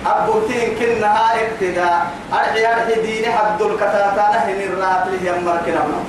أبوتين 0.07 0.69
كنها 0.79 1.27
ابتداء. 1.43 2.07
أرحي 2.33 2.67
أرحي 2.67 2.95
دين 3.03 3.33
حد 3.33 3.63
الكتاتان 3.63 4.35
هن 4.47 4.61
الرات 4.69 5.05
لي 5.11 5.29
يمر 5.29 5.57
كنبنا 5.67 6.01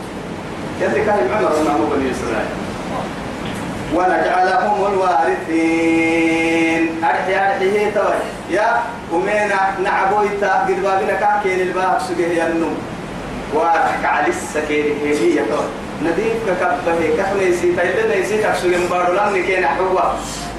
يلي 0.81 1.05
كان 1.05 1.19
عمر 1.33 1.51
بن 1.77 1.89
بني 1.91 2.11
إسرائيل. 2.11 2.60
ونجعلهم 3.95 4.85
الوارثين. 4.93 6.81
أرحي 7.03 7.35
أرحي 7.35 7.91
توي. 7.91 8.19
يا 8.49 8.67
ومينا 9.11 9.59
نعبويتا 9.83 10.51
قد 10.67 10.81
بابنا 10.83 11.13
كاكين 11.13 11.59
الباب 11.61 11.97
سجيه 12.07 12.43
ينم 12.43 12.75
وارحك 13.53 14.05
على 14.05 14.27
السكين 14.27 14.85
هي 15.03 15.35
توي. 15.51 15.67
نديك 16.01 16.33
كبه 16.47 17.01
كحنا 17.17 17.41
يسي 17.41 17.75
تايلنا 17.75 18.15
يسي 18.15 18.37
تكسوين 18.37 18.87
بارو 18.87 19.13
لمن 19.13 19.43
كين 19.43 19.65
حوا. 19.67 20.05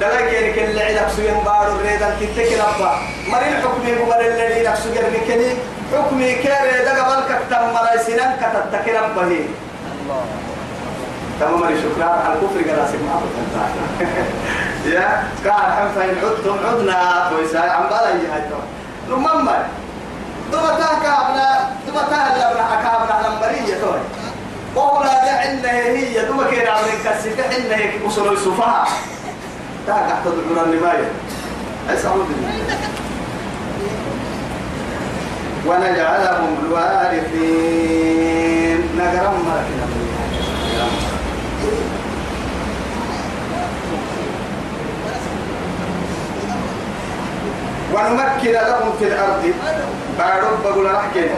دلا 0.01 0.21
كين 0.31 0.47
كل 0.55 0.79
عيد 0.79 0.97
تكسوين 0.97 1.35
بارو 1.45 1.77
ريدا 1.83 2.09
كتك 2.21 2.51
نبا 2.53 2.93
مرين 3.29 3.55
حكمي 3.63 3.93
قبل 3.93 4.27
الذي 4.27 4.61
تكسوين 4.67 5.05
بكني 5.15 5.51
حكمي 5.93 6.29
كير 6.35 6.65
دقا 6.87 7.05
بالك 7.09 7.31
تم 7.51 7.65
مراي 7.75 7.99
سنان 8.07 8.33
كتتك 8.41 8.87
نبا 8.89 9.23
هي. 9.31 9.45
تمام 11.41 11.75
شكرا. 11.77 12.05
على 12.05 12.35
الكفر 12.35 12.61
قراسي 12.71 12.97
ما 12.97 13.21
يا 14.93 15.25
كان 15.45 15.55
حفين 15.55 16.15
عدتم 16.25 16.57
عدنا 16.67 17.31
كويسا 17.31 17.59
عم 17.59 17.85
بالا 17.85 18.11
هاي 18.11 18.43
نمم 19.09 19.49
دوما 20.53 20.71
تاكابنا 20.79 21.49
دوما 21.87 22.03
تاهلا 22.11 22.65
حكابنا 22.65 23.15
على 23.15 23.29
مرية 23.41 23.75
توي 23.81 24.01
ولا 24.75 25.15
دعنا 25.25 25.73
هي 25.73 26.27
دوما 26.27 26.45
كير 26.51 26.71
عمرين 26.71 26.99
كسيت 27.05 27.41
حنا 27.41 27.77
هيك 27.77 27.93
وصلوا 28.07 28.37
تاك 29.87 30.07
تحت 30.09 30.27
القرآن 30.27 30.71
لمايا 30.71 31.11
أسعود 31.91 32.27
ونجعلهم 35.67 36.57
الوارثين. 36.67 38.23
نقرم 38.99 39.35
ملكنا 39.47 40.02
ونمكن 47.95 48.53
لهم 48.53 48.93
في 48.99 49.05
الأرض. 49.05 49.53
بعرب 50.19 50.63
بقول 50.65 50.87
رحكنا 50.95 51.35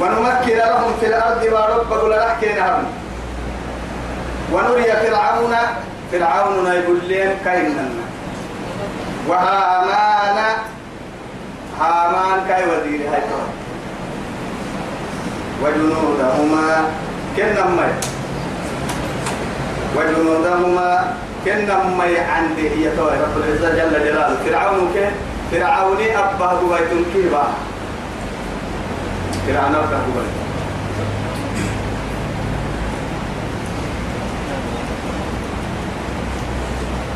ونمكن 0.00 0.56
لهم 0.56 0.92
في 1.00 1.06
الأرض 1.06 1.46
بعرب 1.52 1.88
بقول 1.90 2.18
رحكنا 2.18 2.78
ونري 4.52 4.82
فرعون 4.84 5.54
فرعون 6.12 6.66
يقول 6.66 6.98
لهم 7.08 7.36
كيننا 7.44 7.88
وهامان 9.28 10.38
هامان 11.80 12.38
كأي 12.48 12.62
وزير 12.64 13.00
هاي 13.12 13.22
وجنودهما 15.62 16.84
كنما 17.36 17.88
وجنودهما 19.96 21.14
كنما 21.44 22.04
عندي 22.34 22.68
هي 22.70 22.96
توي 22.96 23.10
رب 23.10 23.36
العزة 23.36 23.68
جل 23.74 24.04
جلاله. 24.04 24.36
فرعون 24.44 24.90
كن؟ 24.94 25.10
فرعون 25.52 25.96
أبه 26.00 26.60
بيت 26.60 27.06
كيبا. 27.14 27.44
فرعون 29.46 29.74
أبه 29.74 29.98
بيت 30.14 30.34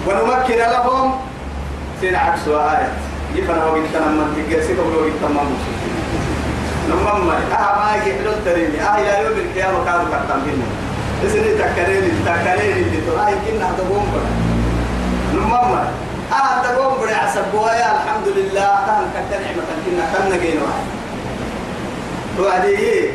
ونمكن 0.07 0.57
لهم. 0.57 1.15
سين 2.01 2.15
عكس 2.15 2.49
آية 2.49 2.93
يفنا 3.35 3.65
وقت 3.65 3.81
تنمى 3.95 4.25
تجلسي 4.37 4.73
قبل 4.73 4.97
وقت 4.97 5.13
تمام 5.23 5.47
نمم 6.91 7.31
أها 7.31 7.79
ما 7.79 7.97
يحلو 7.97 8.31
التريمي 8.31 8.81
أها 8.81 8.99
إلى 8.99 9.25
يوم 9.29 9.39
القيامة 9.39 9.85
كانوا 9.85 10.05
كتام 10.05 10.41
إذن 11.25 11.59
تكرين 11.59 12.25
تكرين 12.27 12.77
اللي 12.87 13.01
تراي 13.07 13.35
كنا 13.47 13.71
تقوم 13.79 14.07
بنا 14.13 14.31
نمم 15.35 15.55
أها 16.33 16.63
تقوم 16.63 16.95
بنا 17.03 17.17
عسبوا 17.17 17.71
يا 17.71 17.93
الحمد 17.97 18.29
لله 18.37 18.71
كان 18.87 19.05
كتر 19.15 19.41
نعمة 19.41 19.63
كنا 19.85 20.05
كنا 20.13 20.37
جينا 20.37 20.63
وعدي 22.41 23.11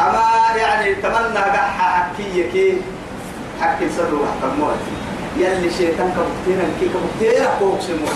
أما 0.00 0.22
يعني 0.56 0.94
تمنى 0.94 1.38
قح 1.38 1.78
حكي 1.78 2.42
كي 2.52 2.80
حكي 3.60 3.88
سروا 3.96 4.26
حكموت 4.42 4.80
يلي 5.36 5.70
شيطان 5.78 6.12
كبتيرا 6.16 6.66
كي 6.80 6.86
كبتيرا 6.94 7.50
فوق 7.60 7.80
سمو 7.80 8.08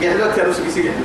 يحلو 0.00 0.30
تروس 0.36 0.60
كيسي 0.60 0.80
يحلو 0.80 1.04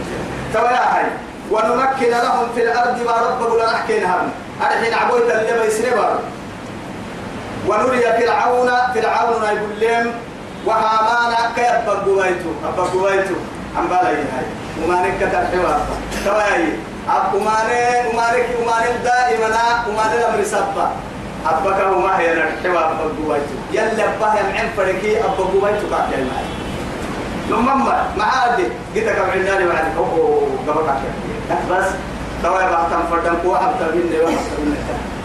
توا 0.53 0.69
يا 0.69 0.97
هاي 0.97 1.05
ونمكن 1.51 2.09
لهم 2.09 2.47
في 2.55 2.63
الأرض 2.63 3.05
ما 3.05 3.11
رب 3.11 3.51
ولا 3.51 3.73
نحكي 3.73 3.99
نهم 3.99 4.29
الحين 4.61 4.93
عبويت 4.93 5.23
اللي 5.23 5.67
يسربا 5.67 6.19
ونري 7.67 8.01
فرعون 8.01 8.69
فرعون 8.95 9.43
يقول 9.43 9.79
لهم 9.81 10.11
وهامان 10.65 11.33
كيف 11.55 11.75
بقويتو؟ 11.87 12.51
أبقويتو 12.67 13.35
عم 13.77 13.87
بالا 13.87 14.09
هاي؟ 14.09 14.45
وما 14.83 15.07
نكتر 15.07 15.27
حوار. 15.51 15.79
تواي 16.25 16.63
أب 17.09 17.33
وماني 17.35 18.09
وماني 18.09 18.41
وماني 18.61 18.97
دائما 19.03 19.47
وماني 19.89 20.15
الأمر 20.19 20.43
سبا. 20.43 20.91
أبقى 21.45 21.91
وما 21.91 22.19
هي 22.19 22.33
الحوار 22.33 22.89
بقويتو؟ 22.99 23.55
يلا 23.71 24.03
أبقى 24.03 24.39
يمعن 24.39 24.67
فرقي 24.77 25.23
أبقويتو 25.25 25.85
قاعد 25.91 26.13
الماء 26.13 26.45
لما 27.49 27.73
ما 28.17 28.23
عادي 28.23 28.63
قلت 28.95 29.03
لك 29.07 29.19
عندنا 29.33 29.65
بعد 29.73 29.85
أوه 29.97 30.47
قبل 30.67 31.71
بس. 31.71 31.85
توا 32.43 32.61
بحتم 32.71 33.01
فردم 33.11 33.35
كوا 33.43 33.57
حتى 33.57 33.85
من 33.95 34.09
ده 34.11 34.27
حتى 34.27 34.61
من 34.61 34.75
ده 34.87 35.16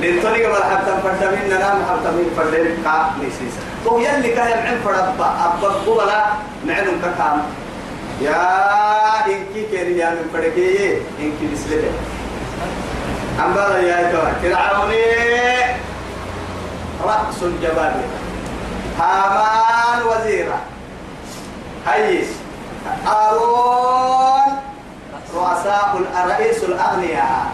للطريقة 0.00 0.52
ولا 0.52 0.64
حتى 0.64 0.92
فردم 1.02 1.32
من 1.32 1.48
نام؟ 1.50 1.78
حتى 1.90 2.10
من 2.16 2.26
فردم 2.36 2.66
كا 2.84 3.10
نسيس 3.20 3.54
تو 3.84 3.98
يلي 3.98 4.28
كان 4.34 4.66
عن 4.66 4.76
فرد 4.84 5.14
أبا 5.20 5.68
قبلا 5.86 6.20
نعنم 6.66 7.00
كام 7.18 7.42
يا 8.20 8.42
إنكي 9.26 9.62
كيري 9.70 9.98
يا 9.98 10.10
من 10.10 10.30
فرقية 10.32 10.98
إنكي 11.20 11.46
بسلبه 11.54 11.92
أم 13.44 13.52
بلا 13.54 13.78
يا 13.78 14.12
توا 14.12 14.30
فرعوني. 14.42 15.02
رأس 17.02 17.42
الجبال. 17.42 17.94
هامان 18.98 20.02
وزيرا 20.06 20.60
هيس 21.86 22.26
هارون. 23.06 24.48
رؤساء 25.34 26.00
الرئيس 26.24 26.64
الأغنياء 26.64 27.46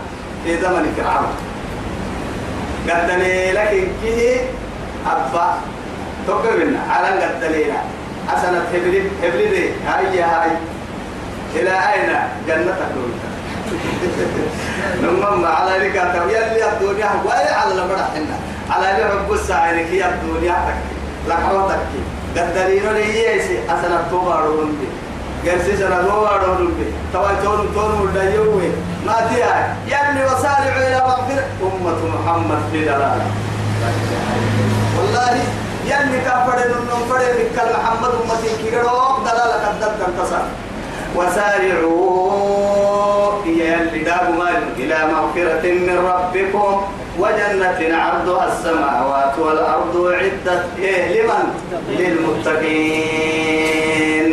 في 0.44 0.61
زمن 0.61 0.94
فرعون. 0.97 1.33
قدني 2.90 3.53
لكن 3.53 3.87
كي 4.03 4.40
أبا 5.07 5.55
تقبلنا 6.27 6.81
على 6.90 7.09
قدنينا 7.09 7.83
حسنة 8.29 8.64
هبلي 8.74 9.03
هبلي 9.22 9.48
دي. 9.48 9.70
هاي 9.87 10.22
هاي. 10.22 10.51
إلى 11.55 11.70
أين؟ 11.70 12.16
جنتك 12.48 12.88
نمم 15.03 15.44
على 15.44 15.70
ذلك 15.72 15.94
يلي 16.31 16.72
الدنيا 16.72 17.11
ولا 17.24 17.55
على 17.55 17.72
المرحنا 17.72 18.37
على 18.70 18.87
ذلك 18.87 19.11
رب 19.11 19.33
السعينك 19.33 19.87
هي 19.87 20.05
الدنيا 20.09 20.53
تك 20.53 20.74
لحظتك. 21.29 21.79
قدرين 22.37 22.92
لي 22.92 23.37
يسي 23.37 23.59
حسنة 23.68 24.07
توبارون 24.11 24.79
بي 25.44 25.51
قرسي 25.51 25.77
سنة 25.77 26.03
توبارون 26.03 26.74
بي 26.79 26.87
توا 27.12 27.33
تون 27.44 27.61
تون 27.74 27.92
ودايوه 28.01 28.62
ما 29.07 29.16
تيا 29.29 29.77
يلي 29.87 30.24
وسارع 30.27 30.74
إلى 30.87 31.01
مغفرة 31.09 31.44
أمة 31.62 32.01
محمد 32.14 32.61
في 32.72 32.79
دلالة 32.85 33.27
والله 34.98 35.35
يلي 35.85 36.18
كفر 36.27 36.59
نم 36.68 37.01
فرد 37.11 37.38
كل 37.57 37.68
محمد 37.79 38.11
أمتي 38.22 38.51
كيرو 38.62 38.98
دلالة 39.27 39.57
قدر 39.66 39.90
تنتصر 40.01 40.44
وسارعوا 41.16 43.33
يلي 43.46 43.98
داب 44.05 44.27
مال 44.38 44.62
إلى 44.77 44.98
مغفرة 45.12 45.64
من 45.72 45.96
ربكم 46.12 46.83
وجنة 47.18 47.81
عرضها 47.96 48.44
السماوات 48.53 49.38
والأرض 49.38 49.94
عدة 50.20 50.62
إيه 50.79 51.22
لمن؟ 51.22 51.46
للمتقين 53.09 54.28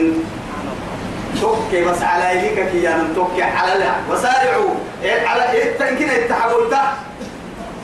توكي 1.41 1.83
بس 1.85 2.01
على 2.01 2.37
يليك 2.37 2.69
كي 2.71 2.83
يعني 2.83 3.03
توكي. 3.15 3.43
على 3.43 3.79
لا. 3.79 3.91
وسارعوا. 4.11 4.73
إيه 5.03 5.27
على 5.27 5.51
إيه؟ 5.51 5.77
تنكين 5.77 6.09
التحول 6.09 6.75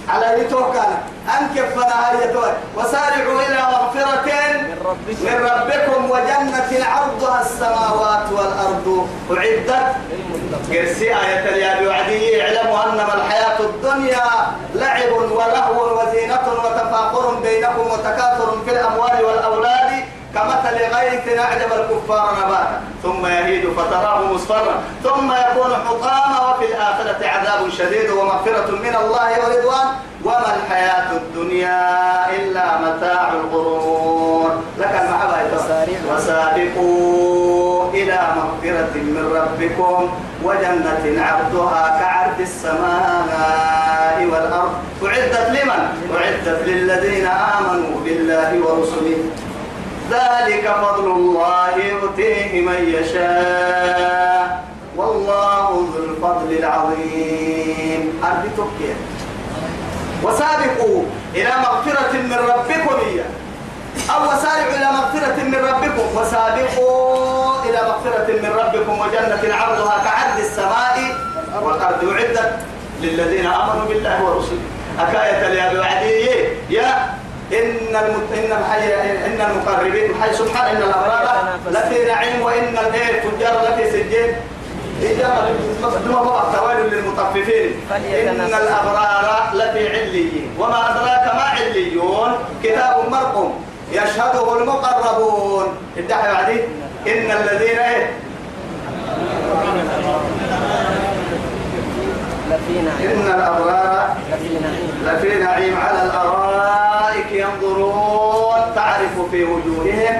على 0.09 0.41
يتوكل 0.41 0.79
أنكف 1.39 1.75
فلا 1.75 2.23
يتوكل 2.23 2.51
وسارعوا 2.77 3.41
إلى 3.41 3.57
مغفرة 3.71 4.25
من 4.25 4.77
ربكم, 4.85 5.25
من 5.25 5.49
ربكم 5.51 6.11
وجنة 6.11 6.85
عرضها 6.85 7.41
السماوات 7.41 8.31
والأرض 8.31 9.07
أعدت. 9.31 9.95
قرسي 10.71 11.09
آية 11.09 11.49
اليابي 11.49 11.87
وعدي. 11.87 12.41
اعلموا 12.41 12.83
أنما 12.85 13.13
الحياة 13.15 13.59
الدنيا 13.59 14.25
لعب 14.75 15.11
ولهو 15.31 15.99
وزينة 16.01 16.41
وتفاخر 16.63 17.35
بينكم 17.43 17.87
وتكاثر 17.91 18.57
في 18.65 18.71
الأموال 18.71 19.25
والأولاد. 19.25 19.80
كمثل 20.61 20.77
غيث 20.95 21.39
أعجب 21.39 21.71
الكفار 21.73 22.33
نباتا. 22.45 22.81
ثم 23.03 23.25
يهيد 23.25 23.69
فتراه 23.77 24.33
مصفرا. 24.33 24.83
ثم 25.03 25.31
يكون 25.31 25.73
حطاما 25.87 26.53
وفي 26.53 26.65
الآخرة 26.65 27.27
عذاب 27.27 27.69
شديد 27.69 28.09
ومغفرة 28.09 28.71
من 28.71 28.95
الله 28.95 29.29
ورضوان. 29.39 29.87
وما 30.23 30.55
الحياة 30.55 31.11
الدنيا 31.11 31.81
إلا 32.35 32.77
متاع 32.77 33.33
الغرور. 33.33 34.51
لك 34.77 35.01
المحبة 35.01 35.87
وسابقوا 36.13 37.91
إلى 37.93 38.19
مغفرة 38.35 38.93
من 38.95 39.33
ربكم. 39.35 40.11
وجنة 40.43 41.23
عرضها 41.23 41.99
كعرض 41.99 42.39
السماء 42.39 44.27
والأرض. 44.31 44.71
أعدت 45.05 45.49
لمن؟ 45.49 45.81
أعدت 46.17 46.67
للذين 46.67 47.27
آمنوا 47.27 47.99
بالله 48.05 48.59
ورسله. 48.65 49.17
ذلك 50.11 50.65
فضل 50.83 51.05
الله 51.11 51.75
يؤتيه 51.77 52.61
من 52.61 52.79
يشاء. 52.97 54.63
والله 54.97 55.87
ذو 55.93 56.03
الفضل 56.03 56.51
العظيم. 56.59 58.01
أرض 58.23 58.43
تبكي. 58.57 58.93
وسابقوا 60.23 61.03
إلى 61.35 61.51
مغفرة 61.65 62.13
من 62.13 62.39
ربكم 62.53 62.95
إياه 63.07 63.31
أو 64.13 64.21
وسارعوا 64.23 64.73
إلى 64.77 64.87
مغفرة 64.99 65.37
من 65.43 65.59
ربكم. 65.69 66.07
وسابقوا 66.17 67.63
إلى 67.65 67.79
مغفرة 67.89 68.27
من 68.43 68.51
ربكم. 68.61 68.99
وجنة 68.99 69.55
عرضها 69.55 69.95
كعرض 70.03 70.37
السماء 70.39 70.97
والأرض 71.61 72.03
أعدت 72.09 72.51
للذين 73.01 73.45
آمنوا 73.45 73.85
بالله 73.89 74.23
ورسله. 74.23 74.65
أكاية 74.99 75.43
يا 75.59 75.73
بعدي 75.73 76.29
يا 76.69 77.20
إن. 77.53 77.95
إن 78.33 78.51
الحي... 78.59 78.93
إن 79.25 79.41
المقربين 79.41 80.21
حي 80.21 80.33
سبحان 80.33 80.75
إن 80.75 80.81
الأبرار 80.81 81.25
لفي 81.71 82.05
نعيم 82.05 82.41
وإن 82.41 82.77
التجار 82.77 83.55
لفي 83.67 83.91
سجين. 83.91 84.35
توالي 86.53 86.83
للمطففين. 86.89 87.69
إن 87.91 88.39
الأبرار 88.61 89.49
لفي 89.53 89.89
عليين. 89.89 90.55
وما 90.59 90.79
أدراك 90.89 91.35
ما 91.35 91.41
عليون. 91.41 92.31
كتاب 92.63 92.95
مرقم. 93.11 93.51
يشهده 93.91 94.57
المقربون. 94.57 95.65
ادعي 95.97 96.33
بعدين 96.33 96.61
إن 97.07 97.31
الذين 97.31 97.79
إيه 97.79 98.09
إن 103.05 103.25
الأبرار 103.35 104.15
لفي 105.05 105.29
نعيم 105.39 105.77
على 105.77 106.03
الأرائك. 106.03 106.90
ينظرون 107.31 108.75
تعرف 108.75 109.15
في 109.31 109.43
وجوههم 109.43 110.15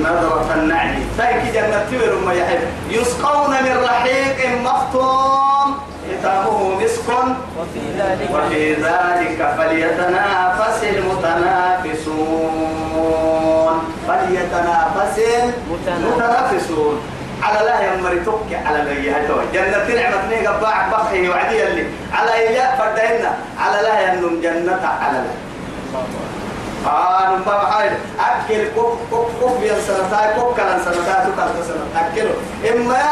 نظرة 0.00 0.54
النعيم 0.54 1.08
فإنك 1.18 1.52
جنة 1.54 1.84
تبر 1.90 2.12
ما 2.26 2.32
يحب. 2.32 2.60
يسقون 2.90 3.50
من 3.50 3.76
رحيق 3.84 4.38
مختوم. 4.64 5.78
ختامه 6.20 6.58
مسك. 6.80 7.08
وفي 7.58 8.74
ذلك 8.74 9.40
فليتنافس 9.58 10.80
المتنافسون. 10.84 12.54
فليتنافس 14.08 15.16
المتنافسون. 15.88 16.96
على 17.42 17.60
لا 17.66 17.76
يمري 17.94 18.20
توكي 18.24 18.56
على 18.56 18.78
لا 18.78 18.92
يهتوي 18.92 19.44
جنة 19.54 19.86
نعمة 20.00 20.28
نيجا 20.30 20.50
باع 20.50 20.88
بخي 20.88 21.28
وعدي 21.28 21.66
اللي. 21.66 21.86
على 22.12 22.32
إياه 22.32 22.76
فردهن 22.78 23.24
على 23.60 23.82
لا 23.82 23.94
ينم 24.00 24.40
جنة 24.42 24.84
على 25.00 25.18
لا 25.18 25.45
آه 26.86 27.36
نبى 27.36 27.44
بحاجة 27.44 27.98
أكل 28.20 28.68
كوب 28.74 28.98
كوب 29.10 29.26
كوب 29.40 29.62
يا 29.62 29.80
سنتاي 29.80 30.34
كوب 30.34 30.56
كلام 30.56 30.78
سنتاي 30.84 31.32
تكال 31.32 31.64
سنة 31.68 31.86
أكله. 31.96 32.34
إما 32.72 33.02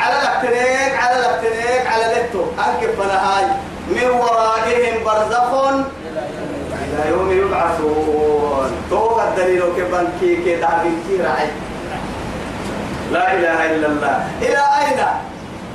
على 0.00 0.16
لكتنيك 0.24 0.92
على 1.02 1.20
لكتنيك 1.20 1.86
على 1.86 2.04
لتو 2.14 2.44
أكل 2.58 2.88
فنهاي. 2.98 3.46
من 3.88 4.10
ورائهم 4.10 5.04
برزخ 5.04 5.50
إلى 6.84 7.10
يوم 7.10 7.30
يبعثون. 7.32 8.70
توقع 8.90 9.24
الدليل 9.28 9.62
كبان 9.76 10.08
كي 10.20 10.36
كي 10.36 10.56
دعبين 10.56 11.04
كي 11.08 11.22
رعي 11.22 11.48
لا 13.12 13.32
إله 13.32 13.74
إلا 13.74 13.86
الله. 13.86 14.28
إلى 14.42 14.62
أين؟ 14.80 15.00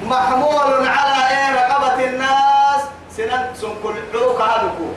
محمول 0.05 0.88
على 0.88 1.15
إيه؟ 1.31 1.55
رقبة 1.55 2.05
الناس. 2.05 2.81
سنن 3.17 3.45
سنكل 3.62 3.95
عروق 4.13 4.41
هذكو 4.41 4.88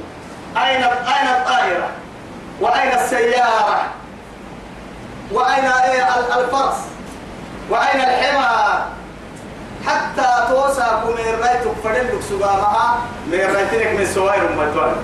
أين 0.64 0.82
أين 0.84 1.28
الطائرة؟ 1.36 1.88
وأين 2.60 2.92
السيارة؟ 2.92 3.82
وأين 5.32 5.64
إيه 5.64 6.08
الفرس؟ 6.40 6.76
وأين 7.70 8.00
الحمار؟ 8.00 8.86
حتى 9.86 10.48
توسع 10.48 11.04
من 11.04 11.40
رأيتك 11.42 11.72
فدلك 11.84 12.20
سقامها 12.30 12.98
من 13.26 13.38
رايتك 13.40 13.86
من 13.98 14.06
سوائر 14.14 14.42
متوال 14.42 14.96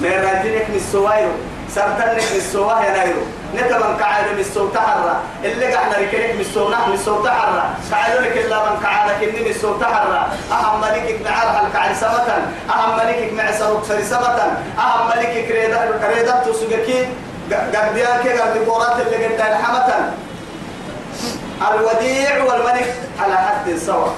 من 0.00 0.10
رايتك 0.10 0.70
من 0.70 0.80
سوائر 0.92 1.30
سرتنك 1.74 2.32
من 2.34 2.40
سواه 2.52 2.84
ينايرو 2.84 3.22
نتبن 3.54 3.96
كعاد 3.98 4.24
من 4.34 4.40
الصوت 4.40 4.78
حرة 4.78 5.20
اللي 5.44 5.74
قحنا 5.74 5.98
ركنك 5.98 6.34
من 6.34 6.40
الصوت 6.40 6.74
من 6.88 6.94
الصوت 6.94 7.28
حرة 7.28 7.70
قاعد 7.92 8.16
لك 8.22 8.36
إلا 8.36 8.70
من 8.70 8.80
كعادك 8.82 9.22
إني 9.28 9.40
من 9.40 9.50
الصوت 9.50 9.84
حرة 9.84 10.28
أهم 10.52 10.80
ملكك 10.80 11.20
معرها 11.24 11.66
الكعد 11.66 11.94
سمة 11.94 12.28
أهم 12.74 12.96
ملكك 12.98 13.32
مع 13.32 13.52
سروك 13.52 13.84
سري 13.84 14.04
سمة 14.04 14.56
أهم 14.78 15.08
ملكك 15.08 15.50
ريدا 15.50 16.00
ريدا 16.16 16.42
تسوقكي 16.46 17.06
قرديان 17.50 18.22
كي 18.22 18.28
قرد 18.38 18.64
بورات 18.66 19.00
اللي 19.06 19.26
قد 19.26 19.54
حمة 19.62 20.12
الوديع 21.70 22.44
والملك 22.44 22.94
على 23.20 23.36
حد 23.36 23.74
سواء. 23.86 24.14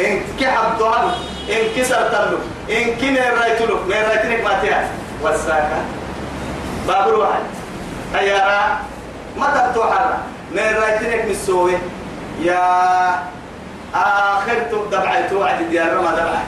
إن 0.00 0.20
كحب 0.40 0.78
ضعن 0.78 1.04
إن 1.50 1.62
كسر 1.76 2.08
تلو 2.08 2.38
إن 2.76 2.84
كن 3.00 3.16
رايت 3.40 3.60
له 3.62 3.74
من 3.86 3.92
رايتنك 4.08 4.44
ما 4.44 4.60
تيا 4.60 4.88
والساكة 5.22 5.78
بابر 6.88 7.14
واحد 7.14 7.42
أيارا 8.14 8.78
ما 9.38 9.46
تبتو 9.46 9.82
حرة 9.82 10.18
من 10.52 10.58
رايتنك 10.58 11.24
مسوي 11.30 11.72
يا 12.40 12.62
آخر 13.94 14.58
تدبع 14.70 15.20
توعد 15.30 15.62
ديار 15.70 16.00
ما 16.00 16.10
دبع 16.10 16.40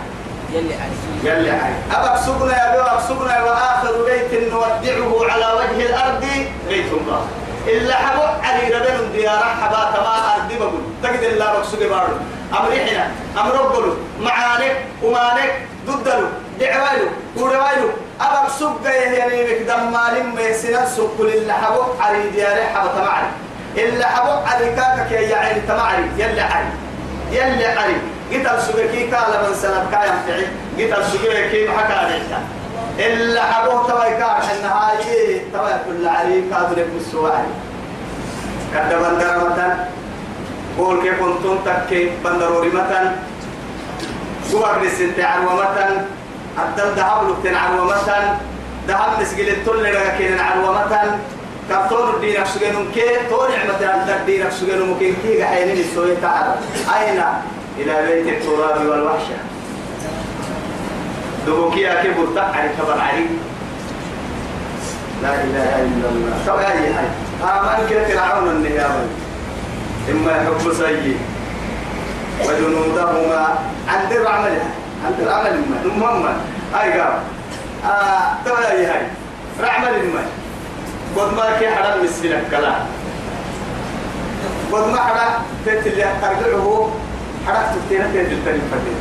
يلي 0.53 0.75
علي 0.75 0.97
يلي 1.25 1.51
علي 1.51 1.75
أبك 1.93 2.17
سقنا 2.21 2.67
يا 2.67 2.73
بيو 2.73 2.83
أبك 2.83 3.01
سقنا 3.09 3.43
وآخر 3.45 4.05
بيت 4.07 4.53
نودعه 4.53 5.33
على 5.33 5.47
وجه 5.59 5.87
الأرض 5.87 6.25
بيت 6.69 6.93
الله 6.93 7.27
إلا 7.67 7.95
حبو 7.95 8.23
علي 8.23 8.75
ربنا 8.75 9.13
ديار 9.13 9.39
حبا 9.39 9.91
تما 9.95 10.35
أرض 10.35 10.53
بقول 10.61 10.83
تجد 11.03 11.23
الله 11.23 11.53
بك 11.53 11.65
سقي 11.65 11.89
بارو 11.89 12.15
أمريحنا 12.61 13.11
أمرقلو 13.41 13.95
معانك 14.21 14.77
ومانك 15.03 15.53
ضدلو 15.87 16.27
دعوالو 16.61 17.09
ودوالو 17.37 17.89
أبك 18.21 18.51
سقا 18.59 18.91
يعني 18.91 19.37
مقدم 19.45 19.93
مالين 19.93 20.35
ميسنا 20.35 20.87
سق 20.87 21.21
إلا 21.21 21.55
حبو 21.55 21.83
علي 22.01 22.31
ديار 22.31 22.57
حبا 22.75 22.89
تما 22.97 23.11
علي 23.11 23.29
إلا 23.77 24.07
حبو 24.07 24.31
علي 24.47 24.67
كاكا 24.77 25.07
كي 25.09 25.15
يعني 25.15 25.61
تما 25.61 25.83
علي 25.83 26.07
يلي 26.19 26.41
علي. 26.41 26.73
يلي 27.33 27.67
علي. 27.67 27.97
قتل 28.33 28.63
سجكي 28.63 29.03
قال 29.15 29.31
من 29.43 29.55
سنة 29.55 29.87
كايم 29.93 30.15
فعي. 30.27 30.47
قتل 30.79 31.05
سجكي 31.05 31.69
محكا 31.69 31.95
عليك 31.95 32.23
إلا 32.99 33.43
حبوه 33.43 33.89
توا 33.89 34.05
يكاش 34.05 34.45
النهاية 34.57 35.43
توا 35.53 35.77
كل 35.87 36.09
علي 36.09 36.43
كادرك 36.51 36.87
بالسواري 36.95 37.53
كده 38.75 38.99
بندر 38.99 39.39
متن. 39.39 39.75
قول 40.79 41.03
كيف 41.03 41.21
كنتم 41.21 41.59
تكي 41.65 42.11
بندروري 42.25 42.69
متن. 42.69 43.17
سوار 44.51 44.83
لسنت 44.83 45.21
عرومة 45.21 46.07
الدم 46.59 46.95
دهب 46.97 47.29
لكتن 47.29 47.55
عرومة 47.55 48.39
دهب 48.89 49.21
نسجل 49.21 49.49
التل 49.49 49.85
لكن 49.85 50.41
عرومة 50.41 51.19
كرتون 51.69 52.15
الدين 52.15 52.45
سجنهم 52.45 52.87
كي 52.95 53.03
تون 53.31 53.51
نعمة 53.51 53.93
عند 53.93 54.11
الدين 54.11 54.51
سجنهم 54.51 54.89
ممكن 54.89 55.15
كي 55.23 55.45
حينين 55.45 55.79
السوية 55.79 56.17
تعالى. 56.23 56.55
أين؟ 56.99 57.23
إلى 57.79 58.07
بيت 58.07 58.29
التراب 58.29 58.87
والوحشة. 58.87 59.39
دبوكي 61.47 61.93
أكي 61.93 62.09
برتق 62.09 62.53
علي 62.55 62.69
كبر 62.69 63.01
علي. 63.01 63.27
لا 65.23 65.35
إله 65.35 65.83
إلا 65.83 66.09
الله. 66.09 66.37
طب 66.47 66.59
أي 66.59 66.95
حاجة 66.95 67.61
آمن 67.61 67.87
كي 67.89 68.15
فرعون 68.15 68.49
النهاية. 68.49 69.07
إما 70.11 70.33
يحب 70.33 70.73
سيء 70.73 71.19
وجنودهما. 72.45 73.59
عند 73.89 74.13
العمل 74.13 74.59
عند 75.05 75.21
العمل 75.21 75.51
ما 75.71 75.77
المهم 75.85 76.27
أي 76.81 77.01
قام. 77.01 77.19
آه 77.85 78.35
طب 78.47 78.57
أي 78.71 78.87
حاجة 78.93 79.09
رعمل 79.61 79.93
ما 80.15 80.21
قد 81.23 81.35
ما 81.35 81.59
كي 81.59 81.69
حرام 81.75 82.05
مسلك 82.05 82.45
كلام 82.51 82.81
قد 84.73 84.89
ما 84.93 84.97
حرام 85.01 85.33
تتلي 85.67 86.05
ترجعه 86.23 86.89
حركت 87.47 87.75
تينا 87.89 88.07
تيجي 88.13 88.37
تاني 88.45 88.59
فتين 88.73 88.99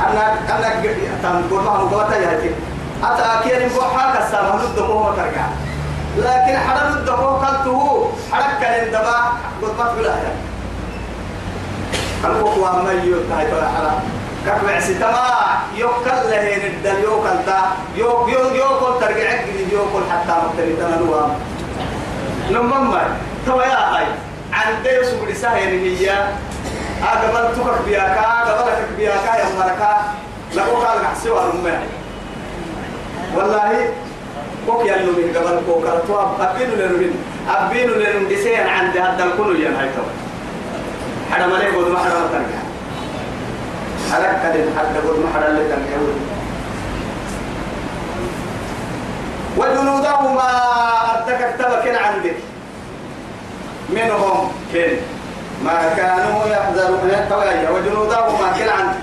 أنا 0.00 0.32
أنا 0.58 0.82
تام 1.22 1.42
قول 1.50 1.62
ما 1.64 1.70
هو 1.70 1.88
قوتا 1.88 2.16
يهتي 2.16 2.50
أتا 3.04 3.40
أكيد 3.40 3.52
نبغى 3.62 3.86
حاجة 3.98 4.30
سامع 4.30 4.54
ندبوه 4.64 5.02
ما 5.10 5.16
ترجع. 5.16 5.46
لكن 6.18 6.58
حرام 6.58 6.98
ندبوه 6.98 7.46
قلته 7.46 8.10
حرك 8.32 8.60
كان 8.60 8.88
دبا 8.90 9.18
قد 9.62 9.78
ما 9.78 9.84
تقول 9.84 10.06
هذا 10.06 10.32
قلبك 12.24 12.56
وما 12.56 12.92
يوتاي 12.92 13.46
ترى 13.50 13.68
حرام 13.76 14.00
كفع 14.48 14.80
ستما 14.80 15.28
يوكل 15.76 16.18
له 16.30 16.56
الدل 16.66 17.02
يوكل 17.04 17.38
دا 17.46 17.60
يوك 17.96 18.28
يوك 18.28 18.52
يوكل 18.52 19.00
ترجع 19.00 19.30
يوكل 19.72 20.02
حتى 20.10 20.34
مختلف 20.46 20.78
تنالوها 20.80 21.36
نمما 22.50 23.02
توا 23.46 23.62
يا 23.62 23.96
هاي 23.96 24.06
عندي 24.52 25.04
سبري 25.04 25.34
سهل 25.34 25.58
هي. 25.84 26.10
قبل 27.02 27.54
تكك 27.54 27.78
بياكا 27.86 28.26
قبل 28.48 28.72
تك 28.72 28.88
بياكا 28.96 29.36
يا 29.38 29.46
مركا. 29.58 29.92
لقو 30.54 30.76
قال 30.76 30.98
قحسي 31.04 31.30
وارمنا 31.30 31.82
والله 33.36 33.92
كوك 34.66 34.86
يلو 34.86 35.12
من 35.12 35.32
قبل 35.36 35.60
كوك 35.66 35.84
تو 36.08 36.20
أبينو 36.40 36.74
لنوين 36.74 37.12
أبينو 37.48 37.94
لنوين 37.94 38.28
دسين 38.28 38.66
عند 38.66 38.96
هذا 38.96 39.24
الكل 39.24 39.60
ين 39.60 39.74
هاي 39.76 39.88
تو 39.96 40.02
ملك 41.46 41.74
بود 41.74 41.88
ما 41.92 41.98
حدا 41.98 42.20
ترجع 42.32 42.67
بود 45.00 45.18
ما 45.18 45.30
حدا 45.34 45.48
اللي 45.48 45.64
ترجع 45.68 45.98
وجنودهما 49.56 50.50
أردك 51.14 51.54
كتبك 51.54 51.86
عندك. 52.04 52.36
منهم 53.90 54.52
كن. 54.72 54.96
ما 55.64 55.94
كانوا 55.96 56.46
يحذرون. 56.46 57.10
التوالي 57.10 57.68
وجنودهما 57.74 58.52
كل 58.58 58.68
عن 58.68 58.94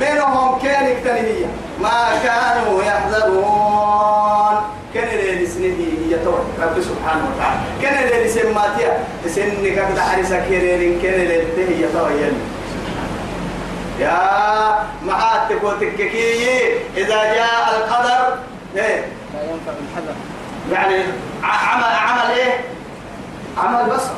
منهم 0.00 0.58
كان 0.58 0.86
اكتنهية 0.86 1.46
ما 1.80 2.08
كانوا 2.24 2.82
يحذرون. 2.82 4.56
كان 4.94 5.08
اللي 5.08 5.46
سنه 5.46 5.64
هي 5.64 6.16
رب 6.62 6.80
سبحانه 6.80 7.24
وتعالى. 7.34 7.60
كان 7.82 8.04
اللي 8.04 8.28
سماتيا 8.28 8.98
سنك 9.26 10.44
كيرين 10.48 11.00
كان 11.02 11.20
اللي 11.20 11.84
هي 11.84 11.88
تو 11.92 12.06
يا 14.00 14.18
معاتك 15.06 15.64
وتككي 15.64 16.58
إذا 16.96 17.34
جاء 17.34 17.76
القدر 17.78 18.36
إيه؟ 18.76 19.04
لا 19.34 19.42
ينفع 19.42 19.72
الحذر. 19.72 20.14
يعني 20.72 21.02
عمل 21.42 21.84
عمل 21.84 22.30
إيه؟ 22.38 22.60
عمل 23.58 23.90
بصر. 23.90 24.10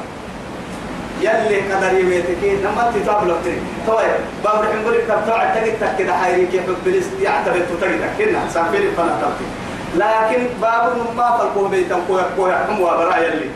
يلي 1.21 1.73
قدر 1.73 1.99
يميتكي 1.99 2.57
لما 2.57 2.93
تتاب 2.95 3.29
له 3.29 3.37
تري 3.45 3.61
طيب 3.87 4.11
باب 4.45 4.61
رحم 4.63 4.91
لك 4.91 5.05
تبع 5.27 5.55
تجد 5.55 5.97
كده 5.99 6.17
حيري 6.17 6.47
كيف 6.47 6.63
بلس 6.85 7.07
يعتبر 7.23 7.61
تجد 7.81 8.01
كنا 8.19 8.49
سافر 8.55 8.83
فانا 8.97 9.19
تبكي 9.23 9.49
لكن 9.97 10.47
باب 10.63 10.97
ما 11.17 11.39
فالكو 11.39 11.69
بيتم 11.69 12.01
كويا 12.09 12.25
كويا 12.37 12.67
هم 12.71 12.81
وبرا 12.81 13.17
يلي. 13.17 13.51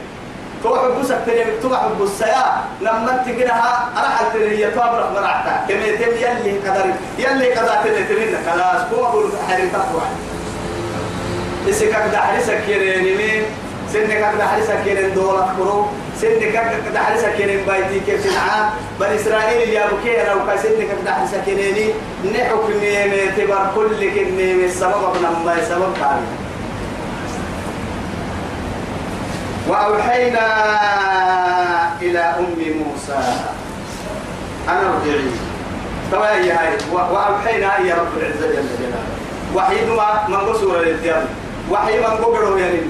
تروح 0.63 0.87
بوسك 0.87 1.19
تري 1.27 1.45
تروح 1.63 1.87
بوسيا. 1.99 2.45
لما 2.81 3.23
تجدها 3.27 3.89
راح 3.97 4.23
تري 4.33 4.59
هي 4.59 4.71
تواب 4.71 4.95
رح 4.95 5.11
مرعتا 5.11 5.67
كم 5.69 5.81
يتم 5.81 6.13
يلي 6.25 6.59
قدر 6.59 6.87
يلي 7.19 7.55
قدر 7.55 7.75
تري 7.85 8.05
تري 8.05 8.37
خلاص 8.47 8.81
هو 8.93 9.03
بقول 9.03 9.31
حيري 9.49 9.69
تقوى. 9.69 10.03
إسكاك 11.71 12.11
ده 12.13 12.19
حريسك 12.19 12.61
كيرين 12.67 13.17
مين 13.17 13.43
سنك 13.93 14.35
ده 14.39 14.47
حريسك 14.47 14.85
كيرين 14.85 15.15
دولار 15.15 15.55
كرو. 15.59 15.87
سنك 16.21 16.39
كده 16.39 17.01
حرسة 17.01 17.29
كنين 17.39 17.67
بايتي 17.67 18.01
كيف 18.07 18.25
تنعى. 18.25 18.69
بني 19.01 19.17
إسرائيل 19.17 19.69
يا 19.69 19.87
بكير 19.87 20.33
أو 20.33 20.39
كسنك 20.47 20.89
كده 21.03 21.13
حرسة 21.15 21.43
كنيني 21.47 21.87
نحكم 22.35 22.73
نيمة 22.83 23.37
تبر 23.37 23.67
كل 23.75 24.11
كنيمة. 24.11 24.65
السبب 24.65 25.05
ابن 25.05 25.23
ما 25.45 25.57
سبب 25.69 25.93
كامل. 26.01 26.42
وأوحينا 29.73 30.47
إلى 32.03 32.19
أم 32.19 32.57
موسى. 32.85 33.21
أنا 34.69 34.81
ارجعي 34.81 35.31
طبعا 36.13 36.31
هي 36.31 36.53
هاي. 36.53 36.77
وأوحينا 36.93 37.79
يا 37.79 37.95
رب 37.95 38.19
العزة 38.19 38.47
جل 38.47 38.69
جلاله. 38.79 39.03
وحي 39.55 39.85
ما 39.85 40.29
من 40.29 40.37
قصور 40.37 40.81
للديان. 40.81 41.27
وحي 41.71 41.99
من 41.99 42.05
قبره 42.05 42.59
يعني 42.59 42.81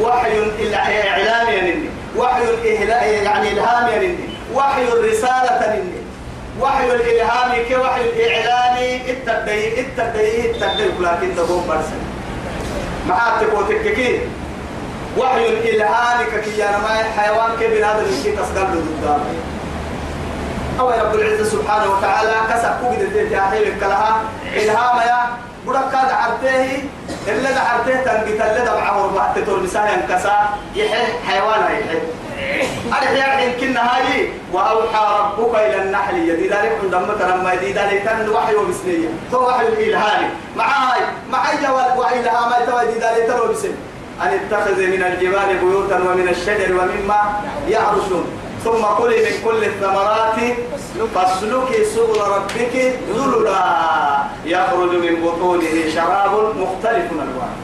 وحي 0.00 0.38
الإعلام 0.38 1.48
يعني 1.54 1.74
وحي 2.16 2.42
الإهلاء 2.42 3.08
يعني 3.08 3.52
إلهام 3.52 3.88
يعني 3.88 4.14
وحي 4.54 4.82
الرسالة 4.82 5.76
مني 5.76 6.00
وحي 6.60 6.86
الإلهام 6.86 7.50
كوحي 7.68 8.00
الإعلان 8.00 9.00
التبدي 9.08 9.80
التبدي 9.80 10.50
التبدي 10.50 10.84
لكن 11.00 11.36
تقوم 11.36 11.66
برسل 11.68 12.00
معاتك 13.08 13.54
وتككين 13.54 14.20
وحي 15.18 15.48
الإلهام 15.48 16.26
ككيانا 16.32 16.78
ما 16.78 17.02
حيوان 17.18 17.50
كبير 17.60 17.86
هذا 17.86 18.02
اللي 18.02 18.22
كي 18.22 18.32
تصدر 18.36 18.64
ضد 18.64 19.20
أو 20.80 20.90
رب 20.90 21.14
العزة 21.14 21.44
سبحانه 21.44 21.90
وتعالى 21.92 22.32
كسب 22.50 22.70
كوكد 22.82 23.00
الدين 23.02 23.30
تاحيل 23.30 23.80
كلها 23.80 24.22
إلهام 24.56 24.96
يا 24.98 25.18
بدك 25.66 25.90
كاد 25.92 26.10
عرته 26.10 26.82
اللي 27.28 27.48
ده 27.54 27.60
عرته 27.60 28.02
تنقيت 28.02 28.40
اللي 28.40 28.70
ربع 29.02 29.32
تطور 29.36 29.60
مسايا 29.60 29.94
انكسا 29.94 30.48
يحل 30.74 31.12
حيوان 31.28 31.60
يحل 31.60 32.00
أنا 32.86 33.42
يمكن 33.42 33.76
هاي 33.76 34.28
وأوحى 34.52 35.18
ربك 35.20 35.54
إلى 35.54 35.82
النحل 35.82 36.16
يدي 36.16 36.48
ذلك 36.48 36.78
عندما 36.82 37.12
لما 37.20 37.52
يدي 37.52 37.72
ذلك 37.72 38.02
كان 38.04 38.28
وحي 38.28 38.54
وبسنية 38.54 39.08
هو 39.34 39.48
وحي 39.48 39.66
الإلهامي 39.66 40.26
مع 40.56 40.64
هاي 40.64 41.00
مع 41.30 41.44
جوال 41.62 41.98
وحي 41.98 42.20
الإلهام 42.20 42.52
تو 42.66 42.78
يدي 42.78 42.98
ذلك 43.00 43.26
ترى 43.28 43.52
بسن 43.52 43.74
أن 44.22 44.28
اتخذ 44.28 44.76
من 44.76 45.02
الجبال 45.02 45.58
بيوتا 45.60 45.96
ومن 45.96 46.28
الشجر 46.28 46.72
ومما 46.72 47.20
يعرشون. 47.68 48.24
ثم 48.64 48.82
كلي 48.98 49.16
من 49.16 49.36
كل 49.44 49.64
الثمرات 49.64 50.38
فاسلكي 51.14 51.84
سبل 51.84 52.20
ربك 52.20 52.74
ذللا. 53.16 53.64
يخرج 54.44 54.92
من 55.04 55.14
بطونه 55.24 55.74
شراب 55.94 56.32
مختلف 56.56 57.12
الوان 57.12 57.54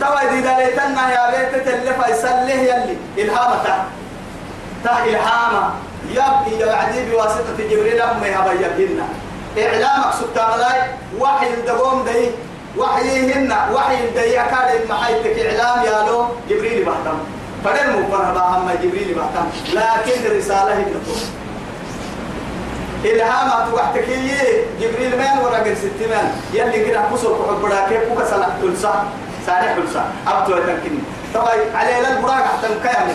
توا 0.00 0.20
إذا 0.20 0.52
دليتنا 0.56 1.04
يا 1.16 1.24
بيت 1.32 1.52
تلف 1.64 1.98
يسله 2.08 2.60
يلي. 2.70 2.96
إلهامة 3.18 3.56
تا. 3.64 4.96
إلهامة 5.04 5.70
يب 6.12 6.60
يعدي 6.60 7.10
بواسطة 7.10 7.56
جبريل 7.70 8.00
أم 8.00 8.24
يهبا 8.24 8.52
يبهن 8.52 9.00
إعلامك 9.58 10.14
سبتا 10.20 10.56
ملاي 10.56 10.80
وحي 11.18 11.54
الدقوم 11.54 12.04
دي 12.04 12.30
وحيهن 12.78 13.56
وحي 13.72 13.96
دي 14.14 14.40
أكاد 14.40 14.90
محيتك 14.90 15.38
إعلام 15.38 15.84
يالو 15.84 16.26
جبريل 16.50 16.84
بحتم. 16.84 17.18
فدل 17.64 18.00
مقبرها 18.00 18.32
باهم 18.32 18.70
جبريل 18.82 19.14
بحتم. 19.14 19.46
لكن 19.72 20.26
الرسالة 20.26 20.74
هي 20.74 20.82
الدكتور 20.82 21.16
إلهامات 23.04 23.74
وقتك 23.74 24.08
جبريل 24.80 25.18
من 25.18 25.44
ورقل 25.44 25.76
ستمان 25.76 26.32
يلي 26.52 26.84
كده 26.84 27.00
قصر 27.00 27.32
قحب 27.32 27.62
براكي 27.62 27.98
كوكا 28.08 28.24
سلح 28.24 28.48
تلسا 28.62 29.04
سارح 29.46 29.76
تلسا 29.76 30.04
أبتو 30.26 30.56
يتنكني. 30.56 30.98
طبعا 31.34 31.54
على 31.74 32.08
البراق 32.08 32.44
حتى 32.44 32.68
مكامل 32.74 33.14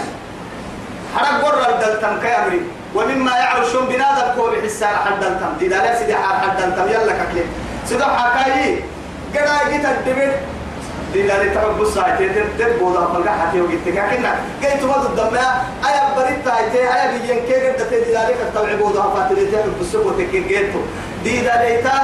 حرق 1.18 1.42
برا 1.42 1.70
الدلتم 1.70 2.20
كامري 2.24 2.62
ومما 2.96 3.32
يعرشون 3.38 3.86
بنادى 3.86 4.22
الكوب 4.30 4.56
حسان 4.66 4.96
حدلتم 5.06 5.52
إذا 5.62 5.78
لا 5.78 6.00
سيدي 6.00 6.16
حدلتم 6.16 6.88
يلا 6.88 7.14
ككلي 7.14 7.44
سيدو 7.86 8.04
حكاي 8.04 8.84
قدا 9.36 9.56
جيت 9.70 9.86
الدبر 9.86 10.32
إذا 11.16 11.44
لتعب 11.44 11.78
بصا 11.80 12.16
تيتر 12.18 12.46
تبودا 12.60 13.00
فلقا 13.14 13.32
حتى 13.42 13.62
وجدت 13.62 13.88
كنا 13.90 14.32
جيت 14.62 14.84
ما 14.84 14.96
الدماء 14.96 15.66
أيا 15.88 16.04
بريت 16.16 16.46
تايتي 16.46 16.80
أيا 16.94 17.12
بيجين 17.12 17.40
كير 17.48 17.76
دتي 17.80 17.98
إذا 18.12 18.22
لك 18.30 18.40
التوعب 18.48 18.82
ودا 18.82 19.02
فاتريتي 19.02 19.58
بسبو 19.82 20.10
تكين 20.12 20.48
جيتو 20.48 20.80
دي 21.24 21.40
إذا 21.40 21.56
ليتا 21.64 21.96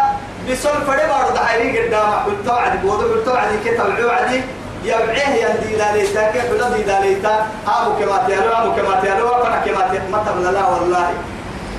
بسول 0.49 0.81
فري 0.87 1.07
بارد 1.07 1.37
حيري 1.37 1.87
قدام 1.87 2.11
حلتو 2.25 2.53
عدي 2.63 2.77
بودا 2.77 3.03
حلتو 3.13 3.31
عدي 3.31 3.57
كي 3.63 3.77
توعيو 3.77 4.09
عدي. 4.09 4.41
يبعيه 4.83 5.27
يندي 5.43 5.75
لا 5.75 5.95
ليتا 5.95 6.31
كيف 6.31 6.51
لا 6.59 6.69
دي 6.69 6.83
لا 6.83 7.01
ليتا. 7.01 7.47
هامو 7.67 7.99
كما 7.99 8.17
تيالو 8.27 8.51
هامو 8.53 8.75
كما 8.75 9.01
تيالو 9.01 9.27
فانا 9.43 9.59
كما 9.65 9.83
تيالو. 9.91 10.09
ما 10.11 10.23
تبلا 10.25 10.51
لا 10.51 10.67
والله. 10.67 11.09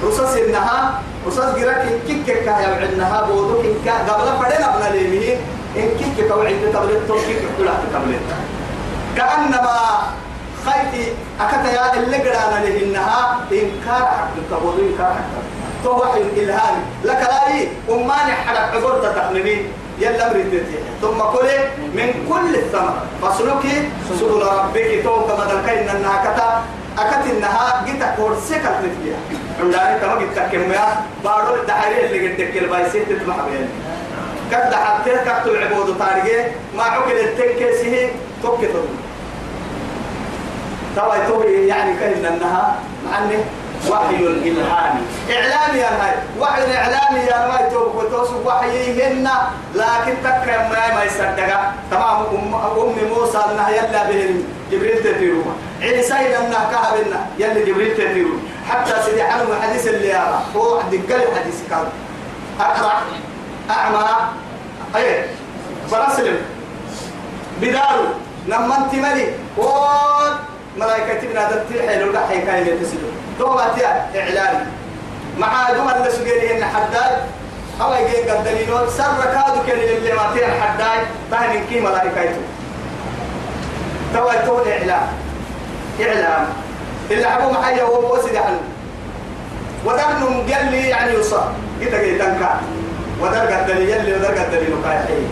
رصاص 0.05 0.37
إنها 0.37 1.01
رصاص 1.29 1.55
جراك 1.59 1.85
كيك 2.07 2.25
كيك 2.27 2.47
يبعنها 2.47 3.23
بودو 3.29 3.63
كيك 3.63 3.89
قبل 4.09 4.29
فدنا 4.41 4.69
بنا 4.77 4.89
ليمه 4.97 5.37
إن 5.77 5.89
كيك 5.99 6.29
توعد 6.29 6.61
تبلت 6.73 7.03
تو 7.09 7.15
كيك 7.15 7.43
كلها 7.59 7.81
تبلت 7.93 8.29
كأنما 9.17 9.77
خيتي 10.65 11.13
أكتا 11.41 11.71
يا 11.73 11.95
اللي 11.95 12.17
قرانا 12.17 12.65
لهنها 12.65 13.41
إنكار 13.53 14.05
حق 14.17 14.35
تبودو 14.51 14.81
إنكار 14.89 15.13
حق 15.13 15.35
تو 15.85 15.91
وحي 16.01 16.21
الإلهام. 16.21 16.77
لك 17.05 17.23
لا 17.31 17.43
لي 17.49 17.69
أماني 17.91 18.33
حرق 18.33 18.75
عبور 18.75 18.95
تتحملين 19.03 19.63
يلا 19.99 20.33
مريد 20.33 20.65
ثم 21.03 21.19
كلي 21.35 21.59
من 21.95 22.09
كل 22.29 22.55
الثمر. 22.55 22.95
فاسلكي 23.23 23.89
سبل 24.21 24.43
ربك. 24.43 24.91
تو 25.05 25.15
كما 25.27 25.45
ذكرنا 25.53 25.93
إنها 25.93 26.17
كتا. 26.25 26.63
أكت 26.99 27.25
إنها 27.31 27.85
جيت 27.87 28.03
كورسك 28.17 28.65
عندنا 29.61 29.99
كما 29.99 30.19
جيت 30.19 30.39
كميا 30.53 30.87
بارو 31.25 31.55
الدحري 31.55 32.07
اللي 32.07 32.29
قد 32.29 32.37
تكل 32.37 32.67
باي 32.67 32.89
ست 32.89 32.97
تسمح 32.97 33.37
بين 33.51 33.69
كد 34.51 34.75
حتى 34.75 35.11
كتب 35.11 35.53
العبود 35.55 35.99
طارقه 35.99 36.45
ما 36.77 36.83
عقل 36.83 37.13
التنكسه 37.13 38.11
توكتو 38.43 38.83
توا 40.97 41.27
توي 41.29 41.67
يعني 41.69 41.93
كأن 42.01 42.25
أنها 42.27 42.77
معني 43.11 43.35
وحي 43.91 44.17
الإلهامي 44.17 45.01
إعلامي 45.31 45.79
يا 45.79 45.87
هاي 45.89 46.15
وحي 46.41 46.65
الإعلامي 46.65 47.19
يا 47.21 47.49
ما 47.49 47.67
يتوب 47.67 47.95
وتوصف 47.95 48.47
وحيهن 48.47 49.29
لكن 49.75 50.15
تكرم 50.25 50.71
ما 50.71 50.95
ما 50.95 51.05
يصدق. 51.05 51.73
تمام 51.91 52.17
أم, 52.17 52.55
أم 52.55 52.95
موسى 53.19 53.39
أنها 53.53 53.71
يلا 53.71 54.11
بهم 54.11 54.45
جبريل 54.73 54.99
تثيروا 55.05 55.43
عيسى 55.83 56.15
أنها 56.15 56.71
كهبنا 56.73 57.27
يلا 57.39 57.65
جبريل 57.65 57.95
تثيروا 57.95 58.39
حتى 58.71 59.03
سيدي 59.05 59.23
عنه 59.23 59.61
حديث 59.63 59.87
اللي 59.87 60.09
يرى 60.09 60.43
هو 60.57 60.81
عند 60.81 60.95
قال 60.95 61.23
حديث 61.37 61.59
كان. 61.71 61.85
أقرأ 62.61 62.93
أعمى 63.71 64.07
أيه 64.97 65.27
برسلم 65.93 66.37
بدارو 67.61 68.05
لما 68.49 68.79
أنت 68.79 68.95
ملي 68.95 69.33
قول. 69.59 70.33
ملائكة 70.77 71.29
بنا 71.29 71.51
دتي 71.51 71.89
حلو 71.89 72.13
دحي 72.13 72.41
كاين 72.41 72.67
يتسلو 72.67 73.09
توبة 73.39 73.63
إعلان. 74.15 74.67
مع 75.39 75.71
دول 75.71 75.93
اللي 75.93 76.11
سجيني 76.11 76.59
إن 76.59 76.65
حداد 76.65 77.23
أو 77.81 77.93
يجي 77.93 78.31
قدلينو 78.31 78.91
سر 78.91 79.25
كادو 79.25 79.63
كان 79.67 79.79
اللي 79.79 80.13
ما 80.13 80.31
تين 80.35 80.51
حداد 80.63 81.07
تاني 81.31 81.61
كي 81.71 81.81
ملائكة 81.81 82.35
تو 84.15 84.59
إعلان. 84.67 85.09
إعلان. 86.01 86.47
اللي 87.11 87.27
حبوا 87.29 87.53
محيا 87.53 87.83
هو 87.83 88.15
وسد 88.15 88.37
عنه 88.37 88.61
ودرنم 89.85 90.47
قال 90.53 90.71
لي 90.71 90.89
يعني 90.89 91.13
يصاب. 91.13 91.53
كده 91.81 92.03
جيت 92.03 92.19
كان 92.19 92.61
ودر 93.21 93.39
قدلي 93.39 93.91
يلي 93.93 94.13
ودر 94.17 94.27
قدلي 94.39 94.67
نقايحي 94.75 95.23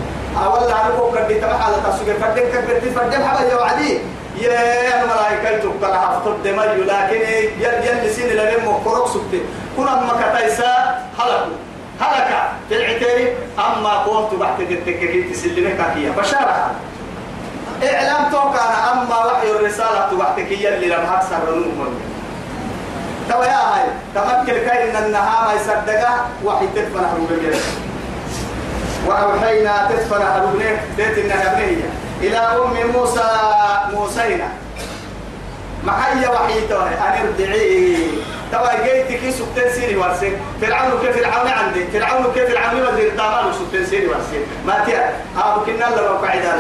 أولا 0.45 0.67
أنا 0.87 0.91
كنت 0.99 1.33
تبع 1.39 1.55
على 1.65 1.77
تسوق 1.77 2.17
فردين 2.21 2.45
كبرت 2.53 2.85
فردين 2.95 3.25
حبا 3.25 3.49
يا 3.51 3.55
وعدي 3.57 3.99
يا 4.41 5.03
الملائكة 5.03 5.59
تبقى 5.63 6.01
حفظ 6.03 6.29
دمي 6.45 6.67
لكن 6.67 7.21
يل 7.61 7.75
يل 8.05 8.11
سين 8.15 8.29
لهم 8.29 8.65
مقرق 8.69 9.09
سبت 9.09 9.41
كنا 9.77 9.95
ما 10.01 10.13
كتايسا 10.23 10.73
هلكوا. 11.19 11.57
هلك 12.01 12.29
في 12.69 12.77
العتير 12.77 13.35
أما 13.59 13.91
قوت 13.93 14.35
بعد 14.35 14.61
التككي 14.61 15.23
تسلمك 15.23 15.77
كيا 15.95 16.11
بشارة. 16.11 16.71
إعلام 17.83 18.31
توقع 18.33 18.93
أما 18.93 19.27
وحي 19.27 19.51
الرسالة 19.51 20.19
بعد 20.19 20.41
كي 20.41 20.69
اللي 20.75 20.87
لم 20.87 21.01
أكثر 21.13 21.37
نوم 21.51 22.01
توا 23.29 23.45
يا 23.45 23.57
هاي 23.57 23.85
تمكن 24.15 24.53
كاين 24.67 24.97
النها 24.97 25.47
ما 25.47 25.53
يصدقها 25.53 26.27
وحي 26.45 26.67
تدفن 26.67 27.07
حروب 27.07 27.29
وأوحينا 29.07 29.89
تدفن 29.91 30.25
حروب 30.35 30.63
بيت 30.97 31.19
النها 31.19 31.59
إلى 32.21 32.39
أم 32.39 32.91
موسى 32.95 33.29
موسينا. 33.93 34.49
محيا 35.85 36.29
وحيته 36.29 36.83
أن 36.87 37.27
ارجعي. 37.27 37.97
توا 38.53 38.85
جيت 38.85 39.21
كي 39.21 39.33
سبتين 39.33 39.73
سيري 39.73 39.97
ورسين 39.97 40.33
فرعون 40.63 40.91
كيف 41.03 41.17
فرعون 41.17 41.49
عندي؟ 41.49 41.85
فرعون 41.87 42.33
كيف 42.35 42.51
فرعون 42.51 42.83
وزير 42.83 43.17
دامان 43.17 43.53
سبتين 43.53 43.87
سيري 43.87 44.07
ورسين 44.07 44.43
ما 44.67 44.85
تيا 44.87 45.13
ها 45.37 45.57
بكنا 45.57 45.85
لما 45.85 46.17
قاعدان 46.23 46.59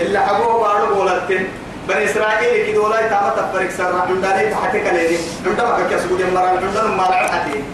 اللي 0.00 0.18
حبوه 0.18 0.60
بارو 0.60 0.94
بولتين. 0.94 1.48
بني 1.88 2.04
إسرائيل 2.04 2.66
كي 2.66 2.72
دولا 2.72 3.08
تاما 3.08 3.32
تفرق 3.36 3.70
سر 3.70 4.00
عندنا 4.08 4.50
تحكي 4.50 4.80
كليني 4.80 5.18
عندما 5.46 5.88
كي 5.88 5.98
سبود 5.98 6.20
المرا 6.20 6.48
عندنا 6.48 6.82
ما 6.82 7.02
لعب 7.02 7.26
حتي. 7.30 7.64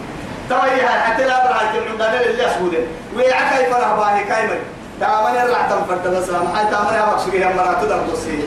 توا 0.49 0.65
هي 0.65 0.87
حتى 0.89 1.27
لا 1.27 1.43
برا 1.43 1.59
عندنا 1.89 2.21
اللي 2.21 2.47
سبود 2.55 2.87
ويعكا 3.15 3.59
يفرح 3.59 3.93
باهي 3.93 4.23
كايمن 4.23 4.59
تامن 4.99 5.35
يرلع 5.35 5.61
تم 5.69 5.85
فرد 5.89 6.07
ما 6.07 6.59
هاي 6.59 6.65
تامن 6.71 6.93
يا 6.93 7.05
مقصود 7.05 7.35
هي 7.35 7.53
مرات 7.53 7.81
تدم 7.83 8.01
بصي 8.11 8.43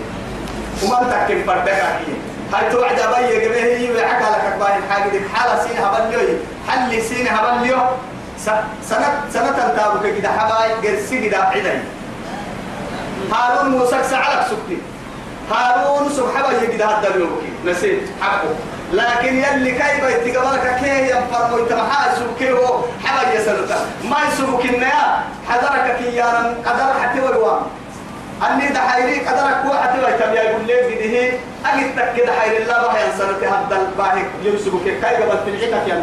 وما 0.83 0.97
تكن 0.97 1.45
فردك 1.47 1.69
أكيد 1.69 2.17
هاي 2.55 2.71
توعد 2.71 2.99
أبي 3.01 3.45
جبه 3.45 3.57
هي 3.57 3.91
ويعك 3.91 4.23
على 4.23 4.37
كباين 4.37 4.83
حاجة 4.91 5.09
دي. 5.11 5.21
حالة 5.35 5.63
سين 5.63 5.85
هبل 5.85 6.11
ليه 6.11 6.39
حل 6.69 7.03
سين 7.03 7.29
هبل 7.29 7.67
ليه 7.67 7.91
سنة 8.89 9.09
سنة 9.33 9.51
تنتابك 9.51 10.15
كده 10.19 10.29
حباي. 10.29 10.71
جرسي 10.83 11.29
كده 11.29 11.39
عدي 11.39 11.63
هارون 13.33 13.71
موسى 13.71 13.97
سعلك 14.11 14.47
سكتي. 14.51 14.79
هارون 15.51 16.09
سبحانه 16.11 16.63
يجد 16.63 16.83
هذا 16.83 17.09
اليوم. 17.15 17.43
نسيت 17.67 18.03
حقه. 18.21 18.55
لكن 18.93 19.37
يلي 19.37 19.71
كيف 19.71 20.05
يتقبلك 20.05 20.77
كيه 20.81 21.15
ينفرمو 21.15 21.59
يتمحا 21.59 22.15
سبكيه 22.15 22.57
حبا 23.05 23.35
يسلطا 23.35 23.87
ما 24.05 24.17
يسبك 24.29 24.65
النيا 24.65 25.25
حذرك 25.49 25.97
كيانا 25.99 26.55
قدر 26.67 27.01
حتى 27.03 27.21
والوام 27.21 27.63
أني 28.51 28.69
دحيري 28.69 29.21
قدرك 29.21 29.77
حتى 29.83 29.99
ويتم. 30.05 30.33
يقول 30.35 30.67
لي 30.67 30.75
بده 30.75 31.39
أجد 31.67 31.97
تك 31.97 32.25
دحير 32.27 32.63
الله 32.63 32.83
بها 32.83 33.05
ينسلط 33.05 33.43
هذا 33.43 33.77
الباهي 33.81 34.25
يمسكك 34.45 34.85
كيف 34.85 35.05
قبل 35.05 35.39
في 35.45 35.67
العتك 35.67 36.03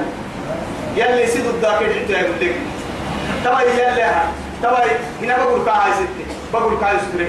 يلي 0.95 1.27
سيد 1.27 1.45
الداكر 1.45 1.85
حتى 1.85 2.13
يقول 2.13 2.39
لك 2.41 2.55
تبا 3.43 3.61
يلي 3.61 4.11
تبا 4.63 4.83
هنا 5.21 5.37
بقول 5.37 5.65
كاي 5.65 5.93
ستي 5.93 6.25
بقول 6.53 6.77
كاي 6.81 6.97
ستي 6.99 7.25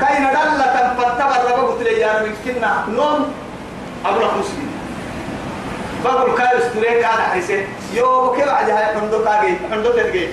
كاي 0.00 0.18
ندلة 0.18 0.66
تنفتبر 0.66 1.52
ربا 1.52 1.62
قلت 1.62 1.82
لي 1.82 2.00
يا 2.00 2.26
ممكننا 2.26 2.84
نوم 2.88 3.32
أقول 4.04 4.22
لك 4.22 4.30
مسلم 4.38 4.70
بقول 6.04 6.38
كاي 6.38 6.60
ستي 6.60 6.80
كان 6.80 7.20
حيسه. 7.32 7.66
يو 7.94 8.30
بكي 8.30 8.44
بعد 8.44 8.70
هاي 8.70 8.84
حندو 8.84 9.18
تاجي 9.24 9.56
حندو 9.70 9.90
تدقي 9.90 10.26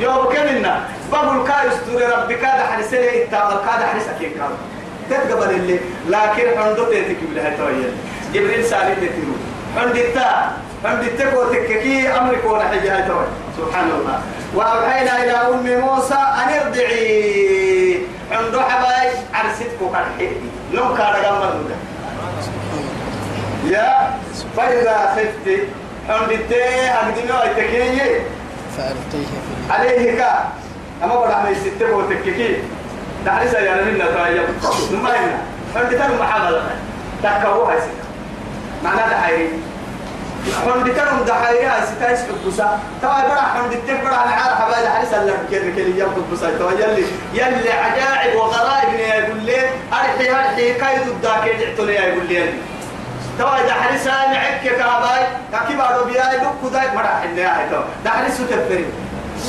يو 0.00 0.22
بكي 0.22 0.40
منا. 0.40 0.82
بقول 1.12 1.48
كاي 1.48 1.70
ستي 1.70 2.04
ربي 2.04 2.34
كاد 2.34 2.60
حيسه 2.60 3.22
إتامر 3.22 3.56
كاد 3.66 3.82
حيسه 3.92 4.18
كي 4.18 4.30
كاد 4.30 4.50
تتقبل 5.10 5.50
اللي. 5.50 5.80
لكن 6.08 6.60
حندو 6.60 6.84
تتكي 6.84 7.26
بلها 7.32 7.56
تويل. 7.56 7.92
جبريل 8.34 8.64
سالي 8.64 8.94
تتيرو 8.94 9.34
حندتا 9.78 10.52
حندتا 10.84 11.30
كو 11.30 11.44
تككي 11.52 12.08
أمرك 12.08 12.44
هاي 12.44 13.02
تويل 13.02 13.28
سبحان 13.58 13.88
الله 13.90 14.20
وأوحينا 14.54 15.22
إلى 15.22 15.32
أم 15.32 15.80
موسى 15.80 16.14
أن 16.14 16.48
ارضعي. 16.60 18.02
عنده 18.32 18.62
حباي 18.62 19.10
عرستك 19.34 19.80
وقرحي 19.80 20.28
لو 20.72 20.94
كان 20.94 21.14
قمر 21.24 21.54
يا 23.66 24.10
فإذا 24.56 24.96
خفت 25.16 25.46
حمدتي 26.08 26.90
أقدمي 26.90 27.32
ويتكيي 27.32 28.20
فألقيه 28.76 29.26
عليه 29.70 30.18
كا. 30.18 30.48
أما 31.04 31.14
بڑا 31.14 31.42
ما 31.42 31.50
يستبه 31.50 31.96
وتككي 31.96 32.56
تعالي 33.24 33.50
سيانا 33.50 33.82
منا 33.82 34.04
تايب 34.04 34.42
ما 35.02 35.10
هنا 35.10 35.38
حمدتي 35.74 36.16
محاملة 36.20 36.62
تكوها 37.22 37.74
يسير 37.74 37.98
معناه 38.84 39.08
ده 39.08 39.16
حيري. 39.20 39.48
حمد 40.54 40.88
كانوا 40.88 41.24
دحايا 41.24 41.72
ستايس 41.86 42.18
حبسا 42.20 42.78
توا 43.02 43.28
برا 43.28 43.40
حمد 43.40 43.72
التك 43.72 44.00
برا 44.00 44.14
أنا 44.14 44.32
عارف 44.32 44.60
حبايب 44.60 44.88
حريص 44.88 45.12
الله 45.12 45.38
كده 45.50 45.70
كده 45.76 45.96
يوم 45.96 46.26
حبسا 46.30 46.58
توا 46.58 46.70
يلي 46.70 47.04
يلي 47.34 47.72
عجائب 47.72 48.36
وغرائب 48.36 48.94
يا 49.00 49.14
يقول 49.14 49.38
لي 49.38 49.56
ارحي 49.92 50.30
ارحي 50.30 50.74
كايد 50.74 51.00
الداك 51.08 51.46
يدعتني 51.46 51.94
يا 51.94 52.00
يقول 52.00 52.26
لي 52.28 52.52
توا 53.38 53.64
إذا 53.64 53.72
حريص 53.74 54.06
أنا 54.06 54.38
عك 54.38 54.62
كهباي 54.62 55.26
كيف 55.68 55.80
ارو 55.80 56.04
بياي 56.04 56.38
دوك 56.38 56.70
كداي 56.70 56.88
مرا 56.96 57.06
حنا 57.06 57.60
هاي 57.60 57.68
توا 57.70 57.82
ده 58.04 58.10
حريص 58.10 58.36
تفري 58.50 58.84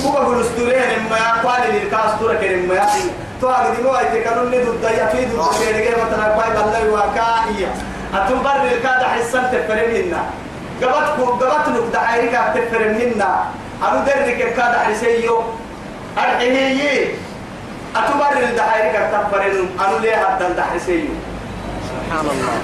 هو 0.05 0.11
بقول 0.11 0.41
استورين 0.41 1.09
ما 1.09 1.49
قال 1.49 1.73
لي 1.73 1.79
كاستوره 1.79 2.33
كريم 2.33 2.69
ما 2.69 2.87
تو 3.41 3.49
أقدر 3.49 3.83
مو 3.83 3.97
ايت 3.97 4.23
كانوا 4.23 4.45
ندو 4.45 4.71
الدايا 4.71 5.05
في 5.07 5.25
دو 5.25 5.43
كده 5.69 5.97
مثلا 6.03 6.35
باي 6.37 6.49
بالله 6.49 6.93
وكايا 6.93 7.69
أتنبر 8.13 8.51
الكاد 8.71 9.03
حسن 10.81 11.05
تفرمينا 11.19 11.21
قبتكم 11.21 11.75
قبتنك 11.75 11.93
دعايرك 11.93 12.35
تفرمينا 12.55 13.31
أنا 13.83 14.05
درك 14.05 14.41
الكاد 14.41 14.75
حسيو 14.75 15.43
أرحيه 16.17 17.05
أتنبر 17.95 18.49
الدعايرك 18.49 18.95
تفرمين 19.11 19.69
أنا 19.79 19.97
ليه 20.01 20.15
هذا 20.15 20.47
الدحسيو 20.47 21.13
سبحان 21.89 22.25
الله. 22.33 22.55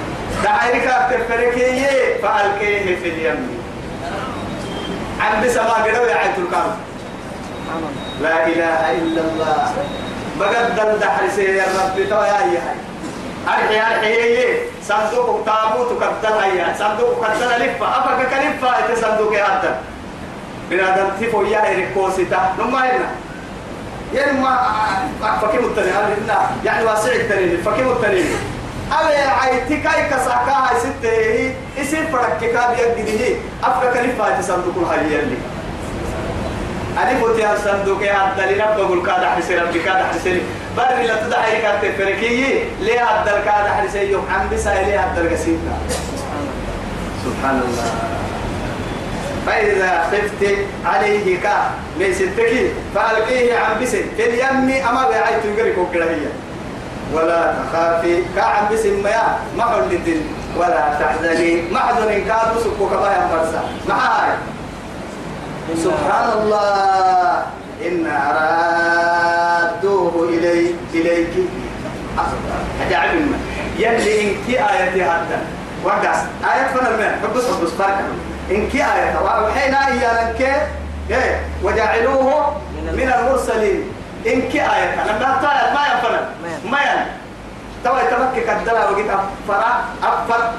دعايرك 0.44 0.86
تفركيه 1.10 2.22
فألقيه 2.22 2.96
في 2.96 3.08
اليم. 3.08 3.40
عن 5.20 5.32
بسما 5.44 5.72
قدوا 5.72 6.06
يا 6.06 6.16
عيد 6.16 6.38
الله. 6.38 6.76
لا 8.22 8.46
إله 8.46 8.80
إلا 8.92 9.20
الله. 9.20 9.72
بقدر 10.40 10.96
دحرسي 11.00 11.44
يا 11.44 11.64
رب. 11.64 11.96
تو 12.10 12.22
يا 12.22 12.38
هي 12.44 12.56
أرحي 13.48 13.80
أرحي. 13.80 14.46
صندوق 14.82 15.44
تابوت 15.46 16.02
كتل 16.02 16.32
هيا 16.32 16.74
صندوق 16.78 17.26
كتل 17.26 17.50
لفة. 17.62 17.86
أفك 17.98 18.28
كلفة. 18.30 18.68
إنت 18.68 18.98
صندوق 18.98 19.32
هذا. 19.32 19.78
بنادم 20.70 21.08
تفو 21.20 21.42
يا 21.42 21.72
إريكوسيتا 21.72 22.54
نما 22.58 22.78
هنا 22.78 23.10
يعني 24.14 24.40
ما 24.40 25.38
فكيم 25.42 25.64
التنين 25.64 25.92
يعني 26.64 26.84
واسع 26.84 27.12
التنين 27.12 27.62
فكيم 27.64 27.88
التنين 27.88 28.26
أبي 28.92 29.16
عيتي 29.16 29.76
كاي 29.76 30.08
كساكا. 30.10 30.52
هاي 30.52 30.80
ستة. 30.80 31.10
هي 31.10 31.52
يصير 31.78 32.06
فرق 32.12 32.40
كاب 32.40 32.76
يجديه 32.78 33.36
أفك 33.64 33.92
كلفة. 33.92 34.36
إنت 34.36 34.44
صندوق 34.44 34.92
هيا 34.92 35.20
اللي 35.20 35.36
أنا 36.98 37.10
يا 37.38 37.56
صندوق. 37.64 38.02
يا 38.02 38.12
عبد 38.12 38.40
الله. 38.40 38.64
رب 38.64 38.76
بقول 38.76 39.06
كذا 39.06 39.30
حسين 39.36 39.58
ربي 39.58 39.78
كذا 39.78 40.10
بري 40.76 41.06
لا 41.06 41.26
تدعي 41.26 41.62
كانت 41.62 41.84
فرقية 41.98 42.64
ليه 42.80 43.00
عبد 43.00 43.28
الله 43.28 43.40
كذا 43.40 43.70
حسين 43.74 44.10
يوم 44.10 44.24
عم 44.30 44.48
بسا 44.52 44.68
ليه 44.68 44.98
عبد 44.98 45.18
الله 45.18 45.32
قسيمنا 45.32 45.76
سبحان 47.24 47.60
الله. 47.64 47.90
فإذا 49.46 50.04
خفت 50.12 50.42
عليه 50.84 51.40
كا. 51.40 51.70
ليس 51.98 52.18
تكي 52.18 52.70
فألقيه 52.94 53.58
عن 53.58 53.82
بسن 53.82 54.02
في 54.16 54.24
اليم 54.26 54.86
أما 54.88 55.08
بعيت 55.08 55.44
يقرك 55.44 55.78
وكرهية 55.78 56.32
ولا 57.14 57.54
تخافي. 57.54 58.22
كا 58.36 58.42
عن 58.42 58.74
بسن 58.74 59.02
ما 59.02 59.38
ما 59.56 59.64
حلت 59.64 60.08
ولا 60.56 60.98
تحزني. 61.00 61.62
محزن 61.70 62.10
كادو 62.28 62.60
سكوك 62.64 62.92
بايا 62.92 63.28
مرسا 63.32 63.64
معاي. 63.88 64.34
سبحان 65.84 66.28
الله. 66.38 67.42
إن 67.82 68.06
أرادوه 68.06 70.28
إلي 70.28 70.74
إليك. 70.94 71.28
أجعل 72.86 73.16
من 73.16 73.40
يلي 73.78 74.20
إنك 74.30 74.48
آية 74.48 75.04
هذا. 75.12 75.38
وقاس 75.84 76.16
آية 76.54 76.66
فنر 76.74 76.96
من 76.96 77.20
حبس 77.22 77.44
حبس 77.44 77.70
فرق. 77.70 77.98
إنك 78.50 78.74
آية. 78.74 79.16
وحين 79.44 79.74
آية 79.74 80.30
لك 80.30 80.40
إيه. 81.10 81.40
وجعلوه 81.62 82.56
من 82.92 83.12
المرسلين. 83.18 83.84
إنك 84.26 84.56
آية. 84.56 84.94
لما 85.04 85.38
طالت 85.42 85.72
ما 85.74 85.80
ينفنر 85.92 86.24
ما 86.70 86.78
ين 86.80 87.06
توا 87.84 88.00
يتمكك 88.00 88.48
الدلا 88.50 88.90
وقيت 88.90 89.06
أفرا 89.10 89.84
أفر 90.02 90.50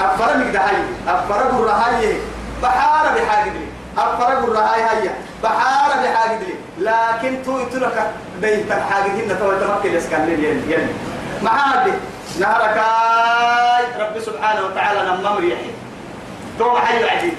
أفر 0.00 0.38
مقدحي. 0.38 0.76
أفر 1.08 1.50
برهاي 1.52 2.16
بحارة 2.62 3.08
بحاجة 3.14 3.50
لي 3.50 3.66
أفرق 3.98 4.38
الرهاي 4.38 4.82
هيا. 4.82 5.14
بحارة 5.42 5.94
بحاجة 6.02 6.38
لي 6.38 6.54
لكن 6.78 7.42
تو 7.44 7.58
يتلك 7.58 8.10
بيت 8.40 8.72
الحاجة 8.72 9.10
هنا 9.10 9.34
تو 9.34 9.52
يتمكن 9.52 9.94
يسكن 9.94 10.24
لي 10.24 10.32
يلي 10.32 10.72
يلي. 10.72 10.92
مع 11.42 11.52
هذه 11.52 11.92
نهرك 12.40 12.82
رب 14.00 14.20
سبحانه 14.20 14.66
وتعالى 14.66 15.00
نمم 15.02 15.36
ريحي 15.36 15.70
تو 16.58 16.76
حي 16.76 17.04
عجيب 17.04 17.34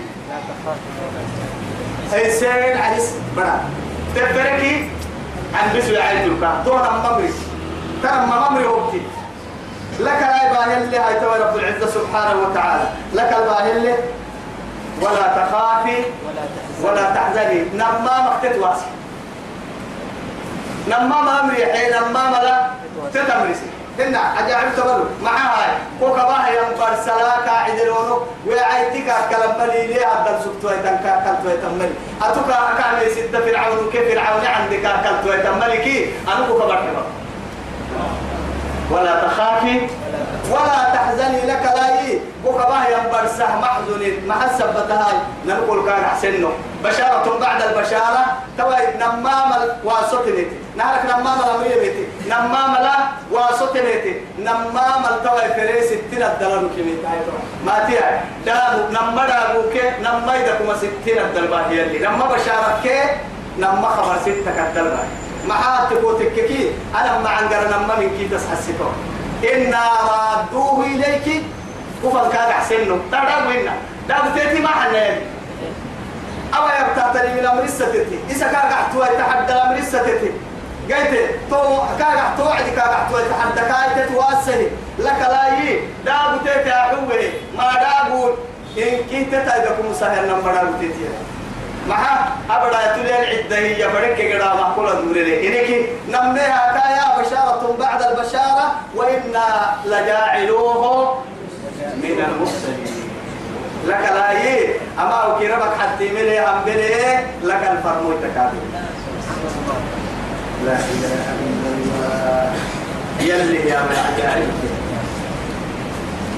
حسين 2.11 2.77
عريس 2.77 3.11
برا. 3.37 3.59
تفركي 4.15 4.89
عن 5.53 5.77
بسوي 5.77 6.01
عيد 6.01 6.31
الكا 6.31 6.63
تو 6.65 6.77
نمم 6.77 7.15
ريحي 7.17 7.33
ترى 8.03 8.25
ممر 8.25 8.67
وقتي. 8.67 9.01
لك 9.99 10.21
لا 10.21 10.51
يباهي 10.51 10.83
اللي 10.83 10.97
هاي 10.97 11.15
رب 11.41 11.55
العزة 11.55 11.87
سبحانه 11.87 12.39
وتعالى. 12.41 12.87
لك 13.13 13.35
الباهي 13.39 13.71
اللي 13.71 13.95
ولا 15.01 15.27
تخافي 15.37 15.97
ولا 16.25 16.43
تحزن 16.55 16.83
ولا 16.83 17.05
تحزني. 17.15 17.59
نما 17.73 18.15
مكتت 18.25 18.57
واسي 18.59 18.85
نما 20.87 21.21
ما 21.21 21.41
أمري 21.41 21.65
حين 21.65 21.91
نما 21.91 22.29
ملا 22.29 22.67
تتمرسي. 23.13 23.69
هنا 23.99 24.39
أجعل 24.39 24.75
تبلو. 24.75 25.05
مع 25.23 25.31
هاي 25.31 25.71
كوكا 25.99 26.23
باها 26.23 26.49
ينبر 26.49 26.95
سلاكا 27.05 27.51
عدلونو 27.51 28.21
وعيتك 28.47 29.07
كلام 29.29 29.59
ملي 29.59 29.87
ليه 29.87 30.05
أبدل 30.13 30.43
سبتو 30.43 30.69
يتنكا 30.69 31.23
كلتو 31.25 31.49
يتملي 31.55 31.95
أتوكا 32.21 32.55
أكامي 32.71 33.13
سيدة 33.13 33.39
فرعون. 33.39 33.89
كيف 33.91 34.11
فرعون 34.11 34.45
عندك 34.45 34.85
كلتو 35.03 35.33
يتملي 35.33 35.77
كي؟ 35.77 36.13
أنا 36.27 36.47
كوكا 36.47 36.65
بحبا 36.65 37.03
ولا 38.91 39.27
تخافي. 39.27 39.81
ولا 40.51 40.93
تحزني 40.93 41.41
لك 41.41 41.63
لا 41.75 41.99
إيه 41.99 42.19
بوكا 42.43 42.65
باه 42.69 42.85
ينبر 42.87 43.27
سه 43.37 43.59
محزن 43.59 44.27
محسب 44.27 44.69
بتهاي. 44.69 45.17
نقول 45.45 45.85
كان 45.85 46.05
حسنه. 46.05 46.51
بشارة 46.83 47.39
بعد 47.39 47.61
البشارة. 47.61 48.25
توا 48.57 48.75
نمام 48.99 49.51
واسطنتي 49.83 50.47
نهارك 50.77 51.05
نمام 51.05 51.39
الأمرية 51.39 51.93
نمام 52.27 52.71
لا 52.73 52.95
واسطنتي 53.31 54.21
نمام 54.39 55.01
التوا 55.11 55.47
فريس 55.55 55.85
ستين 55.85 56.23
الدلار 56.23 56.63
كميت 56.77 57.01
ما 57.65 57.85
تيا. 57.87 58.23
دام 58.45 58.91
نمرا 58.91 59.53
بوك 59.53 59.75
نما 60.01 60.35
إذا 60.35 60.55
كما 60.59 60.75
ستين 60.77 61.17
الدلار 61.17 61.65
هي 61.69 61.83
اللي. 61.83 61.99
نما 61.99 62.25
بشارة 62.25 62.79
كي. 62.83 62.99
نما 63.59 63.87
خبر 63.87 64.15
ستة 64.21 64.67
الدلار 64.67 65.05
ما 65.47 65.87
تكوتككي 65.89 66.71
أنا 66.95 67.19
ما 67.19 67.29
عنقر 67.29 67.67
نما 67.67 67.95
من 67.99 68.09
كي 68.17 68.27
تسحسكو 68.27 68.89
إنا 69.53 69.83
رادوه 70.09 70.85
إليك. 70.85 71.43
كفر 72.03 72.29
كان 72.31 72.51
حسنه 72.51 72.99
تدعو 73.11 73.49
إنا 73.49 73.73
دعو 74.09 74.29
تيتي 74.35 74.59
ما 74.59 74.67
حنا 74.67 75.07
أو 76.53 76.63
يبتعتني 76.67 77.33
من 77.33 77.45
أمر 77.45 77.63
الستتي. 77.63 78.19
إذا 78.29 78.47
كان 78.47 78.65
قحتوا 78.71 79.05
يتحدى 79.05 79.53
أمر 79.53 79.77
الستتي. 79.77 80.31
قلت 80.89 81.13
تو 81.49 81.81
كان 81.99 82.17
قحتوا 82.17 82.51
عدي 82.51 82.71
كان 82.71 82.89
قحتوا 82.89 83.19
يتحدى 83.19 83.61
كايت 83.61 84.09
تواسني 84.09 84.67
لك 84.99 85.19
لا 85.19 85.43
يي 85.59 85.79
دعو 86.05 86.37
تيتي 86.37 86.71
أحوه. 86.71 87.31
ما 87.57 87.73
دعو 87.73 88.29
إن 88.77 88.97
كنت 89.09 89.35
تتعدكم 89.35 89.93
سهل 89.99 90.27
نمبر 90.29 90.53
دعو 90.53 90.73
تيتي. 90.79 91.05
مع 91.89 92.27
أبدا 92.49 92.95
تلين 92.95 93.13
عدة 93.13 93.57
هي 93.57 93.87
برك 93.87 94.21
قدا 94.21 94.53
معقولة 94.53 94.93
دور 94.93 95.13
لي 95.13 95.47
إنك 95.47 95.89
نمنيها 96.07 96.81
كايا 96.81 97.21
بشارة 97.21 97.75
بعد 97.79 98.01
البشارة 98.01 98.71
وإنا 98.95 99.75
لجاعلوه 99.85 101.13
من 101.97 102.25
المرسلين 102.27 103.05
لك 103.87 104.11
لا 104.15 104.31
يي 104.31 104.75
أما 104.99 105.25
وكربك 105.25 105.77
حتى 105.79 106.09
ملي 106.09 106.39
هم 106.39 106.61
بلي 106.65 107.19
لك 107.43 107.69
الفرمو 107.71 108.11
التكابر 108.11 108.57
لا 110.65 110.77
يلي 113.19 113.69
يا 113.69 113.79
من 113.79 113.97
عجائب 114.07 114.49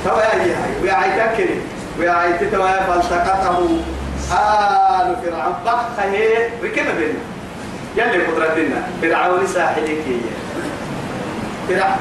فويا 0.06 0.44
هي 0.44 0.56
ويا 0.82 0.98
ويا 2.00 2.84
فالتقطه 2.84 3.70
آل 4.32 5.16
فرعون. 5.24 5.56
بخ 5.66 6.00
هي 6.00 6.48
ركب 6.64 6.86
بينا 6.98 7.22
يلي 7.96 8.26
قدرتنا 8.26 8.88
فرعون 9.02 9.48
ساحلك 9.48 10.04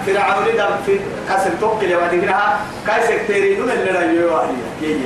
فرعون 0.07 0.45
دم 0.57 0.77
في 0.87 1.01
كسر 1.29 1.51
يا 1.91 1.99
بعدين 1.99 2.23
كده. 2.23 2.35
كاي 2.87 3.03
سكتيري 3.03 3.57
نم 3.57 3.71
اللي 3.71 3.99
علي 3.99 4.55
كي 4.81 4.97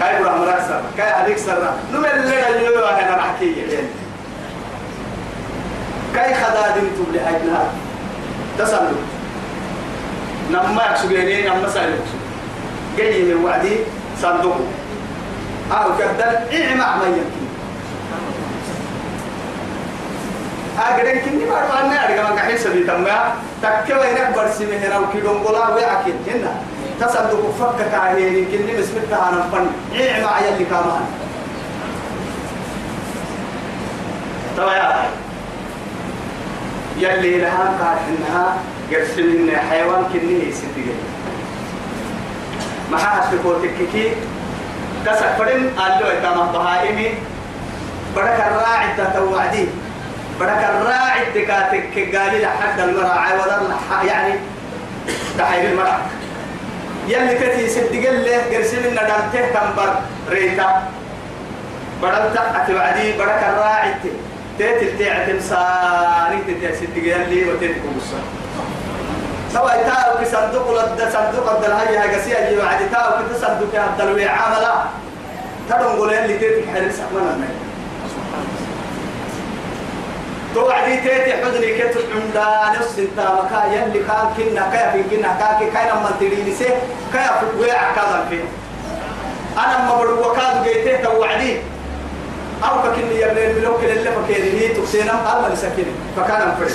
كاي 0.00 0.22
برا 0.22 0.36
مركز 0.36 0.64
كاي 0.96 1.10
هذيك 1.10 1.38
سر 1.38 1.72
نم 1.92 2.04
اللي 2.04 2.42
أنا 3.02 3.16
راح 3.16 3.26
يعني 3.42 3.86
كاي 6.14 6.34
خدادين 6.34 6.90
تبلي 6.96 7.20
أجنها 7.20 7.64
تسلم 8.58 8.96
نما 10.50 10.82
يكسبيني 10.90 11.48
نما 11.48 11.68
سالك 11.68 12.04
جاي 12.98 13.22
من 13.22 13.44
وعدي 13.44 13.76
صندوق. 14.22 14.56
أو 15.72 15.96
كدل 15.98 16.62
إعمى 16.62 17.00
ما 17.00 17.06
يمكن؟ 17.06 17.50
أقدر 20.78 21.18
كني 21.18 21.44
ما 21.44 21.58
أروح 21.58 21.80
أنا. 21.80 22.08
أرجع 22.08 22.30
من 22.30 22.36
كحيل 22.36 22.58
سبي 22.58 22.84
تما 22.84 23.34
تكوا 23.62 24.12
هنا 24.12 24.36
برسي 24.36 24.66
من 24.66 24.78
هنا 24.84 24.98
وكيلو 24.98 25.30
قلا 25.30 25.74
ويأكل 25.74 26.12
هنا 26.26 26.52
تصدق 27.00 27.54
فك 27.60 27.90
كاهين 27.92 28.44
كني 28.44 28.78
مسمتها 28.80 29.28
أنا 29.28 29.42
فن 29.52 29.66
إعمى 30.00 30.26
عيال 30.26 30.66
كمان 30.70 31.04
يا 34.58 35.04
يلي 36.98 37.40
لها 37.40 37.64
قال 37.80 37.98
إنها 38.08 38.56
قرسل 38.92 39.36
إن 39.36 39.56
حيوان 39.70 40.04
كني 40.12 40.52
ستي 40.52 40.84
ما 42.90 42.98
هتفكر 42.98 43.58
تككي 43.62 44.12
كسر 45.06 45.28
فرن 45.38 45.70
قال 45.78 45.92
له 46.00 46.18
إتما 46.18 46.44
بهائمي. 46.52 47.08
بدك 48.16 48.40
الراعي 48.46 48.88
تتوعدي 48.98 49.66
بدك 50.40 50.62
الراعي 50.72 51.22
تكاتك 51.34 51.94
قال 52.16 52.42
لحد 52.42 52.80
المرعى 52.80 53.32
ولا 53.38 53.56
يعني 54.02 54.34
تحير 55.38 55.70
المرعى 55.70 56.02
يلي 57.08 57.34
كتي 57.38 57.68
صدق 57.68 58.04
له 58.10 58.38
قرسل 58.50 58.86
إن 58.86 58.94
دلته 58.94 59.46
تنبر 59.54 59.94
ريتا. 60.30 60.82
بدل 62.02 62.34
تأتي 62.34 63.12
بدك 63.12 63.42
الراعي 63.48 63.94
تيت 64.58 64.98
تعتم 64.98 65.40
ساني 65.40 66.38
تيت 66.46 66.74
صدق 66.74 66.96
يلي 66.96 67.50
وتيت 67.50 67.76
كوسا 67.82 68.20
سواء 69.54 69.76
تاو 69.88 70.24
كصندوق 70.24 70.70
لد 70.78 71.00
صندوق 71.12 71.50
الدل 71.52 71.72
هاي 71.72 71.96
هاي 71.96 72.14
قسيا 72.14 72.48
يجي 72.48 72.60
بعد 72.60 72.78
تاو 72.92 73.10
كده 73.18 73.38
صندوق 73.38 73.74
الدل 73.74 74.24
وعاملا 74.24 74.74
تدون 75.68 75.96
قول 75.98 76.14
اللي 76.14 76.38
تيت 76.38 76.64
حرس 76.74 77.00
أحمنا 77.00 77.34
المال 77.34 77.48
توعدي 80.54 80.96
تيتي 80.96 81.32
حزني 81.32 81.78
كتب 81.78 82.00
عمدان 82.14 82.80
السنتا 82.80 83.26
مكا 83.34 83.64
يلي 83.74 83.98
كان 83.98 84.26
كنا 84.36 84.70
كيا 84.72 84.90
في 84.92 85.16
كنا 85.16 85.36
كاكي 85.40 85.70
كاين 85.70 85.94
ما 86.02 86.10
تريني 86.20 86.54
سي 86.54 86.64
كيا 87.12 87.32
في 87.40 87.46
ويع 87.60 87.92
كذا 87.94 88.26
في. 88.30 88.40
أنا 89.58 89.84
ما 89.88 89.94
بدو 90.02 90.30
وكاد 90.30 90.64
جيته 90.64 91.04
توعدي. 91.04 91.56
أو 92.64 92.82
ككني 92.82 93.20
يبني 93.20 93.50
الملوك 93.50 93.84
اللي 93.84 94.10
فكيرني 94.10 94.68
تكسينا 94.68 95.12
قال 95.12 95.42
ما 95.42 95.48
نسكني 95.52 95.92
فكان 96.16 96.54
فريش 96.58 96.72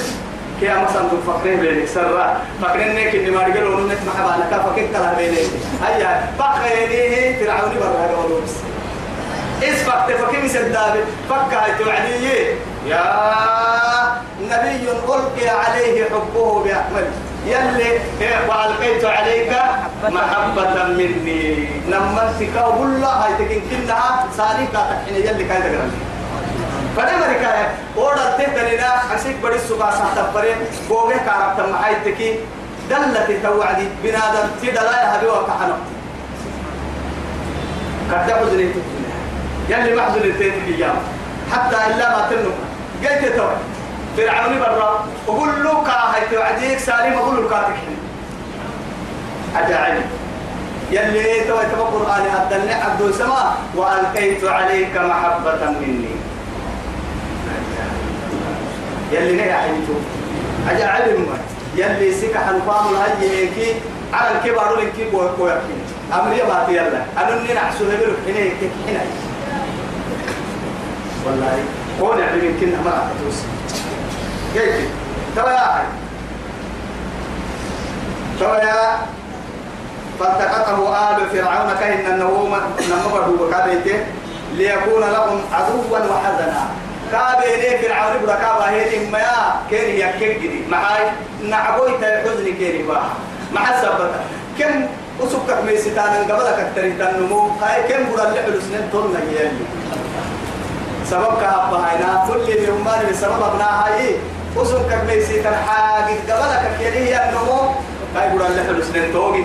كي 0.65 0.73
مثلا 0.73 1.03
تفكرين 1.09 1.59
بينك 1.59 1.87
سرا 1.87 2.41
فكرين 2.61 2.95
نك 2.95 3.15
إني 3.15 3.31
ما 3.31 3.41
رجل 3.41 3.63
ونمت 3.63 3.97
محبا 4.07 4.41
لك. 4.41 4.61
فكيك 4.61 4.91
كلا 4.91 5.13
بينك 5.13 5.49
هيا 5.83 6.29
بقى 6.39 6.83
يديه 6.83 7.45
فرعون 7.45 7.71
برا 7.79 7.89
هذا 7.89 8.41
بس 8.43 8.55
إس 9.63 9.83
فكت 9.83 10.11
فكيم 10.21 10.47
سداب 10.47 10.95
فكها 11.29 11.77
توعدي 11.79 12.25
يا 12.85 13.03
نبي 14.41 14.89
ألقي 14.91 15.49
عليه 15.49 16.05
حبه 16.09 16.63
بأحمد. 16.63 17.07
يلي 17.47 17.99
وألقيت 18.49 19.05
عليك 19.05 19.51
محبة 20.09 20.83
مني. 20.83 21.67
نمتك 21.89 22.55
وقل 22.55 23.01
له 23.01 23.07
هاي 23.07 23.33
تكين 23.45 23.61
كنها 23.71 24.25
ساليكا 24.37 24.81
تحين 25.05 25.15
يلي 25.15 25.43
كاي 25.43 25.61
تقرأ 25.61 25.89
فلما 26.95 27.25
ركاية 27.25 27.67
أودا 27.97 28.37
تهتنينا 28.37 29.15
أسيك 29.15 29.35
بدي 29.43 29.55
السبا 29.55 29.91
سحتبري 29.91 30.55
بوغي 30.89 31.15
كارب 31.15 31.57
تم 31.57 31.75
حيتكي 31.83 32.39
دلت 32.89 33.29
توعدي 33.43 33.87
بنادم 34.03 34.47
تدلا 34.61 35.03
يهدي 35.03 35.27
وكحنا 35.27 35.77
قد 38.11 38.31
حزني 38.31 38.69
يلي 39.69 39.95
محزن 39.95 40.21
التيت 40.21 40.53
اليوم 40.67 40.97
حتى 41.51 41.75
إلا 41.75 42.09
ما 42.09 42.27
تنم. 42.29 42.53
قلت 43.03 43.35
توعد. 43.35 43.57
فرعون 44.17 44.59
برا 44.59 45.05
وقول 45.27 45.63
له 45.63 45.83
كاهي 45.83 46.21
توعديك 46.31 46.79
سالم 46.79 47.13
أقول 47.17 47.35
له 47.35 47.49
كاتك 47.49 47.75
أجعل 49.55 50.01
يلي 50.91 51.39
تو 51.47 51.55
تبقى 51.55 51.89
القرآن 51.89 52.23
أدلني 52.35 52.73
عبد 52.73 53.01
السماء 53.01 53.55
وألقيت 53.75 54.43
عليك 54.43 54.97
محبة 54.97 55.69
مني. 55.81 56.34
يلي 59.11 59.33
نهي 59.33 59.53
حيتو 59.53 59.93
أجا 60.69 60.87
علم 60.87 61.27
يلي 61.75 62.13
سكا 62.13 62.39
حنفام 62.39 62.85
الهجي 62.95 63.73
على 64.13 64.37
الكبار 64.37 64.79
لنكي 64.79 65.09
بوي 65.09 65.29
بوي 65.37 65.51
أمري 66.13 66.41
باتي 66.41 66.71
يلا. 66.71 67.01
أنا 67.17 67.41
نينا 67.41 67.59
حسوه 67.59 67.87
بلو 67.87 68.13
حين 68.25 68.35
يكي 68.35 68.69
حين 68.85 68.97
والله. 71.25 71.59
قول 72.01 72.19
يعني 72.19 72.45
يمكن 72.45 72.67
ما 72.85 72.91
أتوس 72.91 73.39
كيف؟ 74.53 74.89
ترى 75.35 75.51
يا 75.51 75.75
أخي. 75.75 75.85
ترى 78.39 78.57
يا 78.57 78.97
فالتقطه 80.19 80.77
آل 81.11 81.29
فرعون 81.29 81.73
كهن 81.79 82.13
النوم 82.13 82.55
نمبر 82.89 83.29
وكابيته 83.39 83.99
ليكون 84.53 85.01
لهم 85.01 85.41
عدوا 85.53 85.99
وحزنا. 85.99 86.65
كابيني 87.11 87.77
فرعون 87.77 88.13
بركابا 88.21 88.69
هي 88.69 89.07
إما 89.07 89.19
يا 89.19 89.55
كيري 89.69 89.99
يكجدي 89.99 90.61
معاي 90.69 91.03
نعبوي 91.49 91.91
تحزني 92.01 92.51
كيري 92.51 92.83
باه 92.83 93.03
مع 93.53 93.69
السبتة 93.69 94.11
كم 94.59 94.85
أسكك 95.23 95.63
ميستان 95.65 96.31
قبلك 96.31 96.59
التريد 96.59 97.01
النمو 97.01 97.47
هاي 97.61 97.83
كم 97.83 98.11
برا 98.15 98.27
اللي 98.27 98.41
حلو 98.43 98.59
سنين 98.59 98.89
طولنا 98.91 99.19
يلي 99.19 99.51
سبب 101.05 101.33
كهبا 101.41 101.77
هاينا 101.77 102.25
كل 102.27 102.39
من 102.39 102.81
أمان 102.81 103.05
بسبب 103.11 103.43
أبناء 103.43 103.73
هاي. 103.85 104.15
أسكك 104.57 105.01
ميستان 105.07 105.55
حاجة 105.67 106.13
قبلك 106.33 106.71
كيري 106.79 107.15
النمو 107.17 107.59
هاي 108.15 108.37
برا 108.37 108.47
اللي 108.47 108.63
حلو 108.63 108.81
سنين 108.83 109.13
توقي 109.13 109.43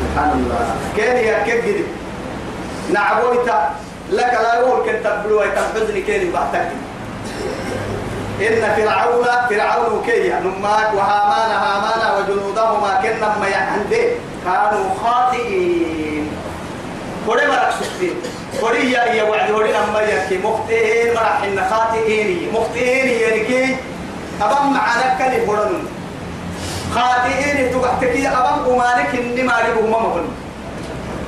سبحان 0.00 0.30
الله. 0.32 0.74
كيري 0.96 1.28
يكجدي 1.28 1.84
نعبويتا 2.92 3.70
لك 4.12 4.32
لا 4.44 4.60
كنت 4.84 5.06
تبلو 5.06 5.42
تحزني 5.56 6.00
كيري 6.02 6.30
بعتك 6.30 6.68
إن 8.40 8.62
فرعون 8.76 9.24
فرعون 9.50 10.02
كي 10.06 10.28
نماك 10.28 10.94
وهامان 10.94 11.50
هامان 11.50 12.02
وجنودهما 12.16 13.00
كنا 13.02 13.38
ما 13.40 13.48
يحندي 13.48 14.04
كانوا 14.44 14.94
خاطئين. 15.02 16.30
كوري 17.26 17.46
مرق 17.46 17.70
سكتين 17.80 18.14
كوري 18.60 18.92
يا 18.92 19.04
يا 19.04 19.22
وعد. 19.22 19.50
وري 19.50 19.72
لما 19.72 20.00
يكي. 20.00 20.38
مختين 20.38 21.14
مرح 21.14 21.42
إن 21.42 21.64
خاطئين. 21.70 22.52
مختين 22.52 23.08
يعني 23.08 23.40
كي 23.40 23.76
أبم 24.42 24.72
معنا 24.72 25.06
كلي 25.18 25.46
خاطئين. 26.94 27.72
تقعتك 27.72 28.14
يا 28.16 28.30
أبم 28.30 28.72
أمانك 28.72 29.14
إني 29.14 29.42
ما 29.42 29.54
ما 29.90 29.98
مهن 29.98 30.41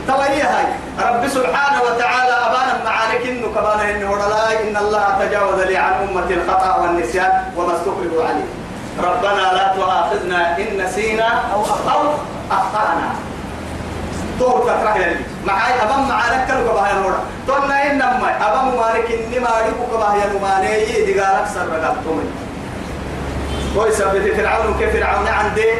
توي 0.06 0.42
هاي 0.42 0.66
رب 1.00 1.28
سبحانه 1.28 1.82
وتعالى 1.82 2.32
أبانا 2.46 2.84
معارك 2.84 3.26
إنه 3.26 3.46
كبانا 3.46 3.90
إنه 3.90 4.16
لا 4.16 4.60
إن 4.62 4.76
الله 4.76 5.18
تجاوز 5.20 5.60
لي 5.60 5.76
عن 5.76 5.92
أمة 5.92 6.30
الخطأ 6.30 6.76
والنسيان 6.82 7.32
وما 7.56 7.72
استقروا 7.76 8.24
عليه. 8.24 8.44
ربنا 8.98 9.52
لا 9.52 9.72
تؤاخذنا 9.76 10.58
إن 10.58 10.84
نسينا 10.84 11.28
أو 11.54 11.62
أخطأنا. 12.50 13.08
طول 14.40 14.62
فترة 14.62 14.96
يلي 14.96 15.16
معاي 15.46 15.72
أبام 15.82 16.08
معارك 16.08 16.46
كانوا 16.48 16.68
كباها 16.68 16.90
ينورا 16.90 17.18
تونا 17.46 17.90
إنما 17.90 18.28
أبام 18.40 18.66
مالك 18.76 19.10
إني 19.10 19.38
مالك 19.38 19.74
كباها 19.92 20.16
ينماني 20.24 20.82
يدي 20.98 21.20
قالك 21.20 21.46
سر 21.54 21.68
رقبتهم 21.68 22.30
ويسبت 23.76 24.34
فرعون 24.36 24.78
كيف 24.78 24.96
فرعون 24.96 25.28
عندي. 25.28 25.70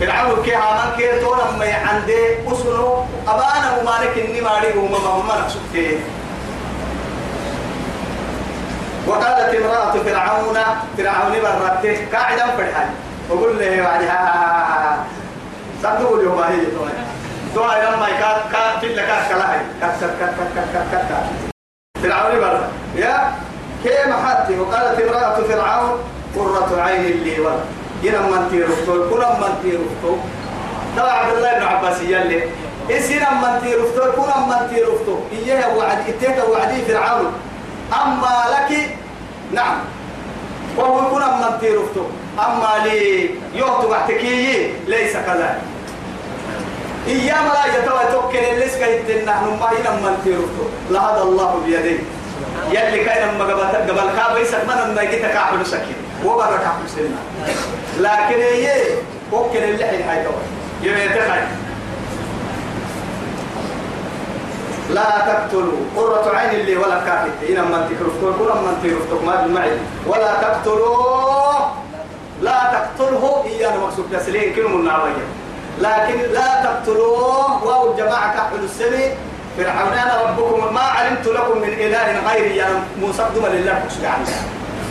فرعون 0.00 0.42
كي 0.44 0.54
هامان 0.54 0.96
كي 0.96 1.20
تونا 1.20 1.50
ما 1.50 1.74
عندي 1.74 2.34
أسنو 2.52 3.04
أبانا 3.28 3.82
مالك 3.84 4.18
إني 4.18 4.40
مالك 4.40 4.76
وما 4.76 4.98
ما 5.22 5.40
نقصد 5.40 5.60
وقالت 9.06 9.54
امرأة 9.54 9.92
فرعون 9.92 10.58
فرعون 10.98 11.32
برته 11.42 12.06
قاعدا 12.12 12.46
فرحان 12.46 12.90
وقول 13.30 13.58
له 13.58 13.82
بعدها 13.82 15.04
صدقوا 15.82 16.16
اليوم 16.18 16.38
هي 16.38 16.56
تونا 17.54 17.96
لما 17.96 18.06
كات 18.06 18.52
كات 18.52 18.80
في 18.80 18.94
لك 18.94 19.06
كلاهي. 19.28 19.60
كات 19.80 20.00
كات 20.00 20.10
كات 20.20 20.30
كات 20.54 20.86
كات 20.92 21.08
كات 21.08 21.26
فرعون 22.02 22.40
برا 22.40 22.68
يا 22.96 23.32
كي 23.84 24.10
محاتي 24.10 24.60
وقالت 24.60 25.00
امرأة 25.00 25.40
فرعون 25.42 25.98
قرة 26.36 26.82
عين 26.82 27.24
لي 27.24 27.40
ولد. 27.40 27.60
ينم 28.02 28.30
من 28.30 28.48
تيرفتو 28.50 29.10
كل 29.10 29.24
من 29.40 29.52
تيرفتو 29.62 30.12
تبع 30.96 31.12
عبد 31.12 31.36
الله 31.36 31.52
بن 31.58 31.62
عباس 31.62 32.00
يلي. 32.02 32.42
إسنا 32.90 33.30
من 33.42 33.52
تيرفتو 33.62 34.12
كل 34.12 34.30
من 34.50 34.60
تيرفتو 34.70 35.14
إياه 35.32 35.76
وعد 35.76 35.98
إتيك 36.08 36.38
وعدي 36.50 36.82
فرعون. 36.88 37.32
أما 37.92 38.34
لك 38.54 38.70
نعم. 39.52 39.76
وهو 40.76 41.10
كل 41.10 41.20
من 41.20 41.58
تيرفتو 41.60 42.04
أما 42.38 42.72
لي 42.84 43.30
يوتو 43.54 43.88
بعتكي 43.88 44.72
ليس 44.86 45.12
كذلك. 45.12 45.58
إيام 47.06 47.44
لا 47.54 47.64
يتوى 47.78 48.04
توكل 48.12 48.38
اللي 48.38 48.68
سكيت 48.68 49.24
نحن 49.26 49.44
ما 49.60 49.68
هنا 49.74 49.90
من 50.04 50.14
تيرفتو 50.24 50.64
لهذا 50.90 51.22
الله 51.22 51.60
بيديه. 51.66 51.98
يلي 52.70 53.04
كان 53.04 53.28
لما 53.28 53.44
قبل 53.44 53.90
قبل 53.90 54.08
كاب 54.16 54.38
يسك 54.38 54.62
من 54.68 54.94
ما 54.94 55.04
جيت 55.04 55.22
كاحل 55.22 55.66
سكين. 55.66 56.07
وبرك 56.24 56.60
كاحل 56.60 56.88
سنة 56.88 57.18
لكن 57.98 58.40
هي 58.40 58.72
توكل 59.30 59.58
اللي 59.58 59.84
حين 59.84 60.02
هاي 60.08 60.24
توى 60.24 60.32
يبي 60.82 61.08
لا 64.90 65.02
تقتلوا. 65.02 65.78
قرة 65.96 66.36
عين 66.36 66.60
اللي 66.60 66.76
ولا 66.76 66.98
كافت 67.04 67.50
إن 67.50 67.64
من 67.64 67.88
تكرفتوا 67.90 68.32
كل 68.38 68.60
من 68.60 68.80
تكرفتوا 68.82 69.26
ما 69.26 69.42
بالمعي 69.42 69.70
ولا 70.06 70.34
تقتلوا. 70.42 71.38
لا 72.42 72.58
تقتله 72.72 73.44
إيانا 73.46 73.76
مقصود 73.76 74.04
تسليم 74.12 74.54
كلمة 74.56 74.76
النعوية 74.76 75.26
لكن 75.80 76.32
لا 76.32 76.64
تقتلوه 76.64 77.64
واو 77.64 77.92
الجماعة 77.92 78.34
كحل 78.34 78.64
السمي 78.64 79.14
فرعون 79.56 79.92
أنا 79.92 80.22
ربكم 80.22 80.74
ما 80.74 80.80
علمت 80.80 81.26
لكم 81.26 81.58
من 81.58 81.68
إله 81.68 82.30
غيري. 82.32 82.56
يا 82.56 82.66
موسى 83.00 83.26
لله. 83.34 83.82
عنك 84.04 84.28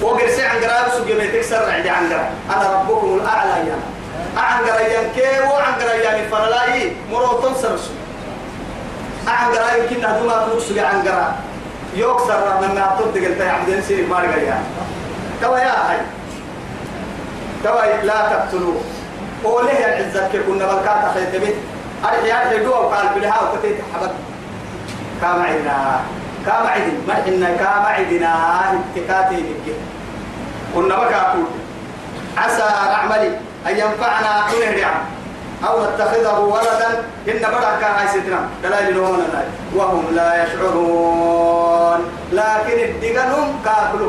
وقرسي 0.02 0.46
عن 0.46 0.58
قرار 0.58 0.90
سجى 0.98 1.14
بيتك 1.14 1.42
سر 1.42 1.70
عندي 1.72 1.90
عن 1.90 2.12
أنا 2.56 2.72
ربكم 2.74 3.20
الأعلى 3.22 3.70
يا. 3.70 3.76
عن 4.38 4.64
قريان 4.66 5.12
كي 5.16 5.40
وعن 5.40 5.74
قريان 5.74 6.30
فرلاي 6.32 6.96
مرو 7.12 7.42
تنصر 7.42 7.78
عن 9.28 9.52
قرار 9.52 9.78
يمكن 9.78 10.06
هذول 10.06 10.28
ما 10.28 10.48
تنصر 10.54 10.86
عن 10.86 11.02
قرار. 11.08 11.34
يكسر 11.96 12.60
من 12.62 12.76
ما 12.76 12.96
تطلق 13.00 13.26
أنت 13.26 13.40
يا 13.40 13.52
عبد 13.52 13.70
النسير 13.70 14.08
ما 14.08 14.20
رجع 14.20 14.58
كوا 15.44 15.58
يا 15.58 15.90
هاي. 15.90 15.98
كوا 17.64 18.04
لا 18.04 18.30
تقتلوه 18.30 18.82
قوله 19.44 19.72
يا 19.72 20.30
كي 20.32 20.40
كنا 20.40 20.66
بالكاتا 20.66 21.14
خيط 21.14 21.42
به 21.42 21.54
أرحي 22.06 22.32
أرحي 22.32 22.58
دوا 22.64 22.78
وقال 22.78 23.08
بلها 23.16 23.40
وكتيت 23.42 23.78
حبك. 23.94 24.12
كام 25.22 25.42
عدنا 25.42 26.00
كام 26.48 26.68
عدن 26.68 26.98
ما 27.08 27.14
إحنا 27.14 27.50
كام 27.62 27.86
عدنا 27.86 28.32
اتكاتي 28.74 29.36
نبكي 29.36 29.74
كنا 30.76 30.96
بكاكول 30.96 31.48
عسى 32.38 32.68
نعملي 32.92 33.28
أن 33.68 33.74
ينفعنا 33.78 34.32
نهرع 34.60 34.92
أو 35.68 35.76
نتخذه 35.84 36.40
ولدا. 36.40 37.04
إن 37.28 37.40
كان 37.82 37.92
هاي 37.98 38.08
ستنا 38.08 38.40
دلائل 38.64 38.98
لهم 38.98 39.20
وهم 39.76 40.06
لا 40.16 40.44
يشعرون. 40.44 42.00
لكن 42.32 42.78
الدقنهم 42.88 43.48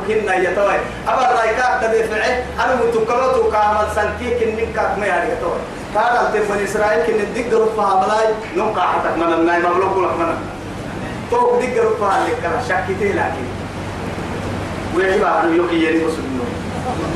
كنا 0.09 0.34
يتوي 0.34 0.78
أبا 1.09 1.41
رايكا 1.41 1.66
تبي 1.82 2.03
فعل. 2.05 2.45
أنا 2.64 2.74
متكلوتو 2.74 3.51
كامل 3.51 3.86
سنكيك 3.95 4.43
إنك 4.43 4.68
كاك 4.76 4.99
ما 4.99 5.07
ياري 5.07 5.28
يتوي 5.32 5.61
كان 5.95 6.12
من 6.51 6.64
إسرائيل. 6.64 7.07
كن 7.07 7.20
الدق 7.20 7.51
رفها 7.62 8.07
ملاي 8.07 8.28
نقع 8.57 8.86
حتى 8.93 9.11
من 9.16 9.32
الناي 9.32 9.59
مغلوب 9.62 9.99
لك 10.05 10.12
من 10.20 10.57
توك 11.30 11.62
دق 11.62 11.84
رفها 11.84 12.26
لك 12.28 12.36
كلا 12.42 12.60
شكتي 12.68 13.12
لكن 13.12 13.44
ويحبا 14.96 15.40
أنه 15.44 15.56
يوكي 15.56 15.74
يريد 15.84 16.02
مسلمون 16.02 16.48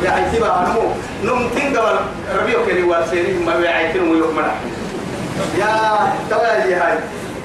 ويعيتبا 0.03 0.59
أنه 0.59 0.95
نمتين 1.25 1.77
قبل 1.77 1.99
ربيو 2.41 2.65
كري 2.67 2.83
وارسيني 2.83 3.45
ما 3.47 3.57
ويعيتين 3.57 4.03
ويوك 4.11 4.33
مرح 4.35 4.55
يا 5.59 6.13
توالي 6.31 6.75
هاي. 6.75 6.99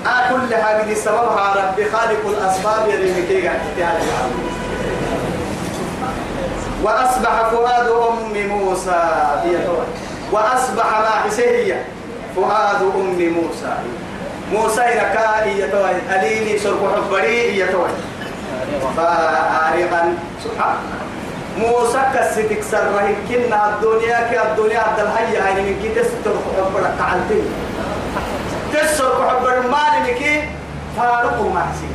آه 0.05 0.31
كل 0.31 0.55
حاجة 0.55 0.83
دي 0.83 0.95
سببها 0.95 1.55
ربي 1.71 1.85
خالق 1.91 2.27
الأسباب 2.27 2.87
يلي 2.89 3.11
مكيغا 3.21 3.53
وأصبح 6.83 7.49
فؤاد 7.51 7.87
أم 7.87 8.47
موسى 8.47 9.03
هي. 9.43 9.57
وأصبح 10.31 10.99
ما 10.99 11.09
حسيه 11.29 11.85
فؤاد 12.35 12.81
أم 12.95 13.33
موسى 13.33 13.73
موسى 14.51 14.81
يركا 14.81 15.43
هي 15.43 15.71
توي. 15.71 15.95
أليني 16.15 16.59
سرق 16.59 16.81
حبري 16.95 17.51
هي 17.51 17.67
توي. 17.67 17.89
فارغا 18.97 20.17
سبحان 20.43 20.77
موسى 21.57 22.01
كستك 22.13 22.63
سره 22.71 23.15
كنا 23.29 23.69
الدنيا 23.69 24.19
كالدنيا 24.31 24.79
عبد 24.79 24.99
الحي 24.99 25.37
هاي 25.37 25.53
من 25.61 25.79
كي 25.81 25.89
تستر 25.89 26.35
حبرك 26.57 26.93
تعلتين 26.99 27.45
تسر 28.73 29.29
حبر 29.29 29.59
مال 29.67 29.93
مكي 30.03 30.49
فارق 30.97 31.41
محسي 31.41 31.89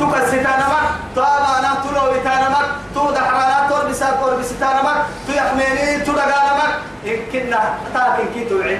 تكستانا 0.00 0.66
مك 0.74 0.86
طابا 1.16 1.58
أنا 1.58 1.72
تلو 1.84 2.20
بتانا 2.20 2.48
مك 2.48 2.68
تو 2.94 3.10
دحرانا 3.10 3.68
تور 3.68 3.90
بسا 3.90 4.10
تور 4.20 4.34
بستانا 4.34 4.82
مك 4.82 4.98
تو 5.26 5.32
يحميني 5.32 6.04
تو 6.04 6.12
دغانا 6.12 6.54
مك. 6.60 6.74
إن 7.06 7.18
كنا 7.32 7.60
تاكن 7.94 8.26
كي 8.34 8.44
توعي. 8.44 8.78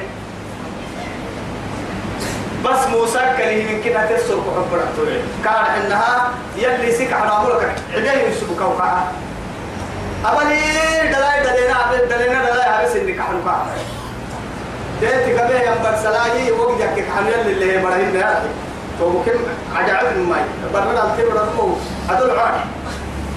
بس 2.64 2.86
موسى 2.92 3.18
كلي 3.36 3.64
من 3.64 3.82
كنا 3.82 4.06
تسر 4.06 4.34
حبر 4.56 4.80
توعي 4.96 5.20
كان 5.44 5.82
انها 5.84 6.30
يلي 6.56 6.92
سك 6.92 7.12
على 7.12 7.44
ملك. 7.44 7.74
عدي 7.94 8.22
يسبك 8.30 8.60
وقع 8.60 9.02
أبني 10.24 10.60
دلاي 11.12 11.40
دلينا 11.44 11.74
عبد 11.74 12.08
دلينا 12.08 12.50
دلاي 12.50 12.68
هذا 12.68 12.88
سنك 12.94 13.20
حنقا 13.20 13.66
تيتي 15.00 15.30
كبه 15.32 15.62
يوم 15.62 15.78
برسلاي 15.84 16.52
وقت 16.52 16.78
جاك 16.78 17.04
حنيل 17.16 17.40
اللي 17.46 17.72
هي 17.72 17.82
مرهين 17.82 18.22
أخي 18.22 18.48
تو 18.98 19.08
ممكن 19.08 19.32
عجائب 19.76 20.16
الماي. 20.16 20.40
برنا 20.74 21.14
الكبر 21.14 21.40
رمو 21.40 21.76
هذول 22.10 22.30
عاد 22.38 22.60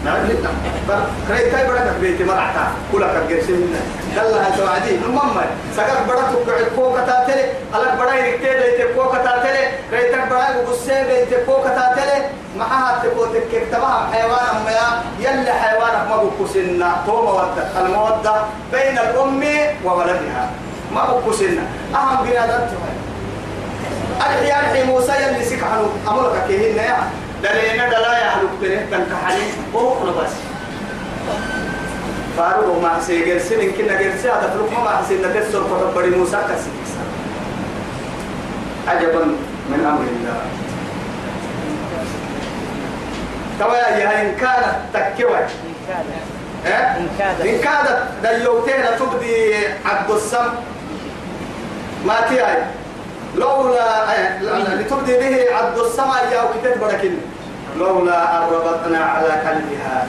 نعم. 0.05 0.17
لنا 0.25 0.49
بر 0.87 0.99
كريتاي 1.27 1.67
برا 1.67 1.93
كبيتي 1.97 2.23
مرعتا. 2.23 2.71
كلها 2.91 3.13
كرجسي 3.13 3.51
منا 3.51 3.79
دلها 4.15 4.49
توعدي 4.57 4.95
المهم 4.95 5.37
سكر 5.77 5.97
برا 6.07 6.21
تقعد 6.21 6.67
فوق 6.75 6.95
تاتلي 7.05 7.43
على 7.73 7.97
برا 7.99 8.13
يركتي 8.13 8.49
بيت 8.59 8.95
فوق 8.95 9.11
تاتلي 9.23 9.67
كريتك 9.91 10.27
برا 10.29 10.45
وبسي 10.57 11.03
بيت 11.03 11.45
فوق 11.45 11.63
تاتلي 11.63 12.25
معها 12.57 13.03
تقول 13.03 13.27
تكتبها 13.51 14.09
حيوان 14.13 14.55
ما 14.65 14.71
يلا 15.19 15.53
حيوانك 15.53 16.09
ما 16.09 16.17
بكسنا 16.23 16.95
تو 17.05 17.21
مودة 17.21 17.65
المودة 17.81 18.33
بين 18.71 18.97
الأم 18.97 19.43
وولدها. 19.85 20.49
ما 20.93 21.01
بكسنا 21.05 21.63
أهم 21.95 22.25
بنادم 22.25 22.59
أرحي 24.21 24.51
أرحي 24.51 24.83
موسى 24.83 25.11
يلي 25.11 25.45
سكحنو 25.45 25.85
أمرك 26.07 26.43
كيهن 26.47 26.77
يا. 26.77 26.97
دلينا 27.43 27.89
دلا 27.89 28.35
هلوك 28.35 28.51
تنه 28.61 28.85
تنكحني. 28.91 29.43
وهو 29.73 30.05
بس. 30.05 30.33
فارو 32.37 32.79
ما 32.79 32.99
سيجر 32.99 33.39
سنين 33.39 33.71
كنا 33.71 34.01
جرسي 34.01 34.29
هذا 34.29 34.53
فلوك 34.53 34.71
ما 34.71 34.97
حسين 34.97 35.21
نكسر 35.21 35.63
فتح 35.63 35.89
بدي 35.95 36.09
موسى 36.15 36.37
كسيكس 36.37 36.91
عجبا 38.87 39.25
من 39.69 39.85
أمر 39.85 40.01
الله. 40.01 40.41
توا 43.59 43.75
يا 43.75 44.21
إن 44.21 44.35
كانت 44.35 44.75
تكوى. 44.93 45.39
إن 46.67 47.07
كادت 47.17 47.41
إن 47.41 47.59
كادت 47.61 47.99
ديوتين 48.21 48.83
تبدي 48.99 49.55
عبد 49.85 50.11
السم. 50.11 50.49
ما 52.05 52.21
تياي؟ 52.29 52.63
لولا 53.35 53.96
لتبدي 54.41 55.17
به 55.17 55.55
عبد 55.55 55.77
السماء 55.77 56.31
يا 56.31 56.41
وكتت 56.41 56.77
بركن 56.77 57.13
لولا 57.79 58.37
أن 58.37 58.43
ربطنا 58.53 58.99
على 58.99 59.29
قلبها 59.29 60.07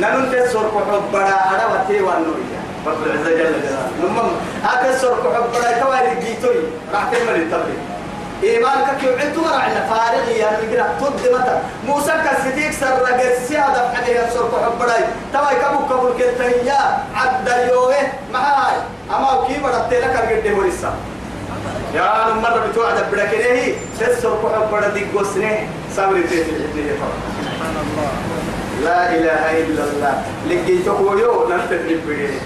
ننون 0.00 0.32
تسر 0.32 0.66
كحب 0.74 1.02
بڑا 1.12 1.36
أنا 1.52 1.66
وتي 1.72 2.00
والنوية. 2.00 2.60
رب 2.86 3.02
العزة 3.06 3.30
جل 3.30 3.54
جلاله. 3.62 3.90
نمم. 4.02 4.30
أكسر 4.64 5.14
كحب 5.24 5.44
بڑا 5.52 5.70
توالي 5.80 6.14
جيتوي. 6.20 6.62
راح 6.92 7.04
تمر 7.12 7.34
التبريد 7.34 7.80
إيمانك 8.44 8.96
كيو 9.00 9.12
عندو 9.18 9.40
مرة 9.40 9.56
عنا 9.56 9.86
فارغ 9.90 10.28
يا 10.28 10.50
نقرأ 10.60 10.88
تد 11.00 11.32
متى. 11.34 11.58
موسى 11.86 12.12
كسيتيك 12.24 12.72
سر 12.72 13.02
رجل 13.02 13.30
سيادة 13.48 13.94
حديه 13.94 14.28
سر 14.34 14.48
كحب 14.52 14.78
بڑا 14.78 14.96
تواي 15.32 15.54
كبو 15.56 15.78
كبو 15.88 16.08
كنتهيا 16.18 16.80
عبد 17.14 17.48
يوه 17.72 17.94
معاي. 18.32 18.76
أما 19.10 19.44
كيف 19.48 19.66
بدأت 19.66 19.92
لك 19.92 20.14
الجد 20.22 20.58
ورسا 20.58 20.92
يا 21.94 22.34
مرة 22.34 22.66
بتوعد 22.70 22.98
بدكنه 23.12 23.74
تسر 24.00 24.32
كحب 24.42 24.70
بڑا 24.70 24.88
دي 24.94 25.04
قصنه 25.14 25.68
صبر 25.96 26.16
تيجي 26.30 26.54
سبحان 26.76 27.76
الله 27.84 28.10
لا 28.84 29.00
إله 29.16 29.42
إلا 29.62 29.82
الله. 29.84 30.14
به 32.06 32.38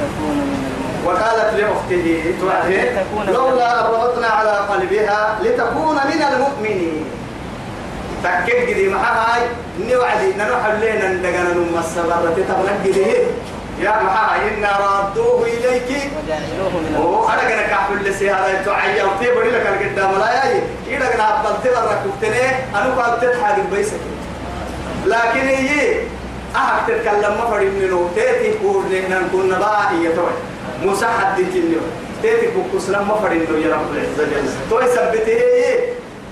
تكون 0.00 0.36
من 0.36 0.68
المؤمنين 0.68 0.98
وقالت 1.04 1.50
لأخته 1.58 2.34
لولا 3.32 3.70
ربطنا 3.88 4.26
على 4.26 4.54
قلبها 4.70 5.38
لتكون 5.42 5.96
من 5.96 6.22
المؤمنين. 6.32 7.04
تكك 8.24 8.74
دي 8.74 8.88
معها 8.88 9.36
هاي 9.36 9.42
إني 9.80 9.96
وعدي 9.96 10.32
نروح 10.38 10.66
لنا 10.66 11.12
ندقنا 11.12 11.52
نم 11.54 11.78
السبرة 11.78 12.36
تبنك 12.48 12.94
دي 12.94 13.04
يا 13.80 13.90
محا 14.02 14.36
إنا 14.48 14.70
ردوه 14.84 15.46
إليك 15.46 15.90
وجعلوه 16.14 16.72
من 16.84 16.94
oo 16.94 17.26
adagana 17.26 17.64
ka 17.72 17.78
xulle 17.90 18.12
si 18.14 18.26
hada 18.30 18.62
to 18.64 18.70
ayya 18.70 19.04
te 19.18 19.26
bari 19.34 19.50
la 19.50 19.60
kal 19.66 19.76
gidda 19.82 20.04
malaya 20.14 20.62
ida 20.86 21.06
gana 21.12 21.24
abal 21.42 21.56
te 21.62 21.68
barra 21.74 21.96
kuftene 22.06 22.44
anu 22.70 22.94
ka 22.98 23.18
te 23.20 23.26
hadi 23.42 23.62
baysa 23.72 23.96
lakin 25.10 25.48
yi 25.68 26.06
ahak 26.54 26.86
te 26.86 26.92
kallam 27.06 27.34
ma 27.38 27.44
fari 27.50 27.66
mino 27.74 27.98
te 28.14 28.24
ti 28.40 28.48
ko 28.62 28.86
ne 28.90 28.98
nan 29.10 29.26
kun 29.34 29.50
na 29.50 29.58
ba 29.58 29.90
iya 29.98 30.10
to 30.18 30.26
musa 30.84 31.08
haddi 31.18 31.44
kinni 31.52 31.78
te 32.22 32.30
ti 32.40 32.46
ko 32.54 32.60
kusna 32.70 33.02
ma 33.08 33.18
fari 33.22 33.42
no 33.42 33.58
ya 33.64 33.74
rabbul 33.74 33.98
izza 34.06 34.24
jalla 34.30 34.50
to 34.70 34.76
sabbite 34.94 35.36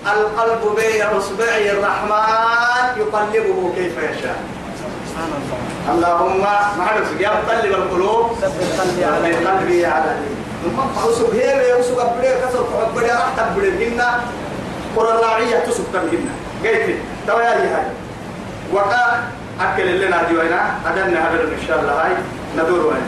القلب 0.02 0.62
بين 0.76 1.02
اصبعي 1.02 1.70
الرحمن 1.70 2.84
يقلبه 3.00 3.58
كيف 3.76 3.94
يشاء 4.10 4.38
سبحان 5.12 5.28
الله 5.92 6.12
اللهم 6.16 6.44
حدث 6.88 7.20
يا 7.20 7.30
مقلب 7.36 7.72
القلوب 7.72 8.32
ثبت 8.40 8.80
قلبي 8.80 9.04
قلبي 9.46 9.86
على 9.86 10.10
دينك 10.20 10.76
وسب 11.06 11.34
هي 11.34 11.74
وسب 11.80 11.96
بدي 12.18 12.28
كسر 12.42 12.64
بدي 12.96 13.06
راح 13.12 13.28
تبدي 13.36 13.70
جنة 13.84 14.08
قرى 14.96 15.10
الراعية 15.12 15.58
تسب 15.68 15.84
تبجنا 15.92 16.32
قلت 16.64 16.96
توا 17.26 17.42
يا 17.42 17.50
هاي 17.76 17.86
وقا 18.72 19.04
أكل 19.60 20.00
لنا 20.00 20.22
ديوانا 20.28 20.60
أدنى 20.86 21.16
هذا 21.16 21.42
إن 21.42 21.62
شاء 21.68 21.80
الله 21.80 21.92
هاي. 21.92 22.12
ندور 22.56 22.86
وين 22.86 23.04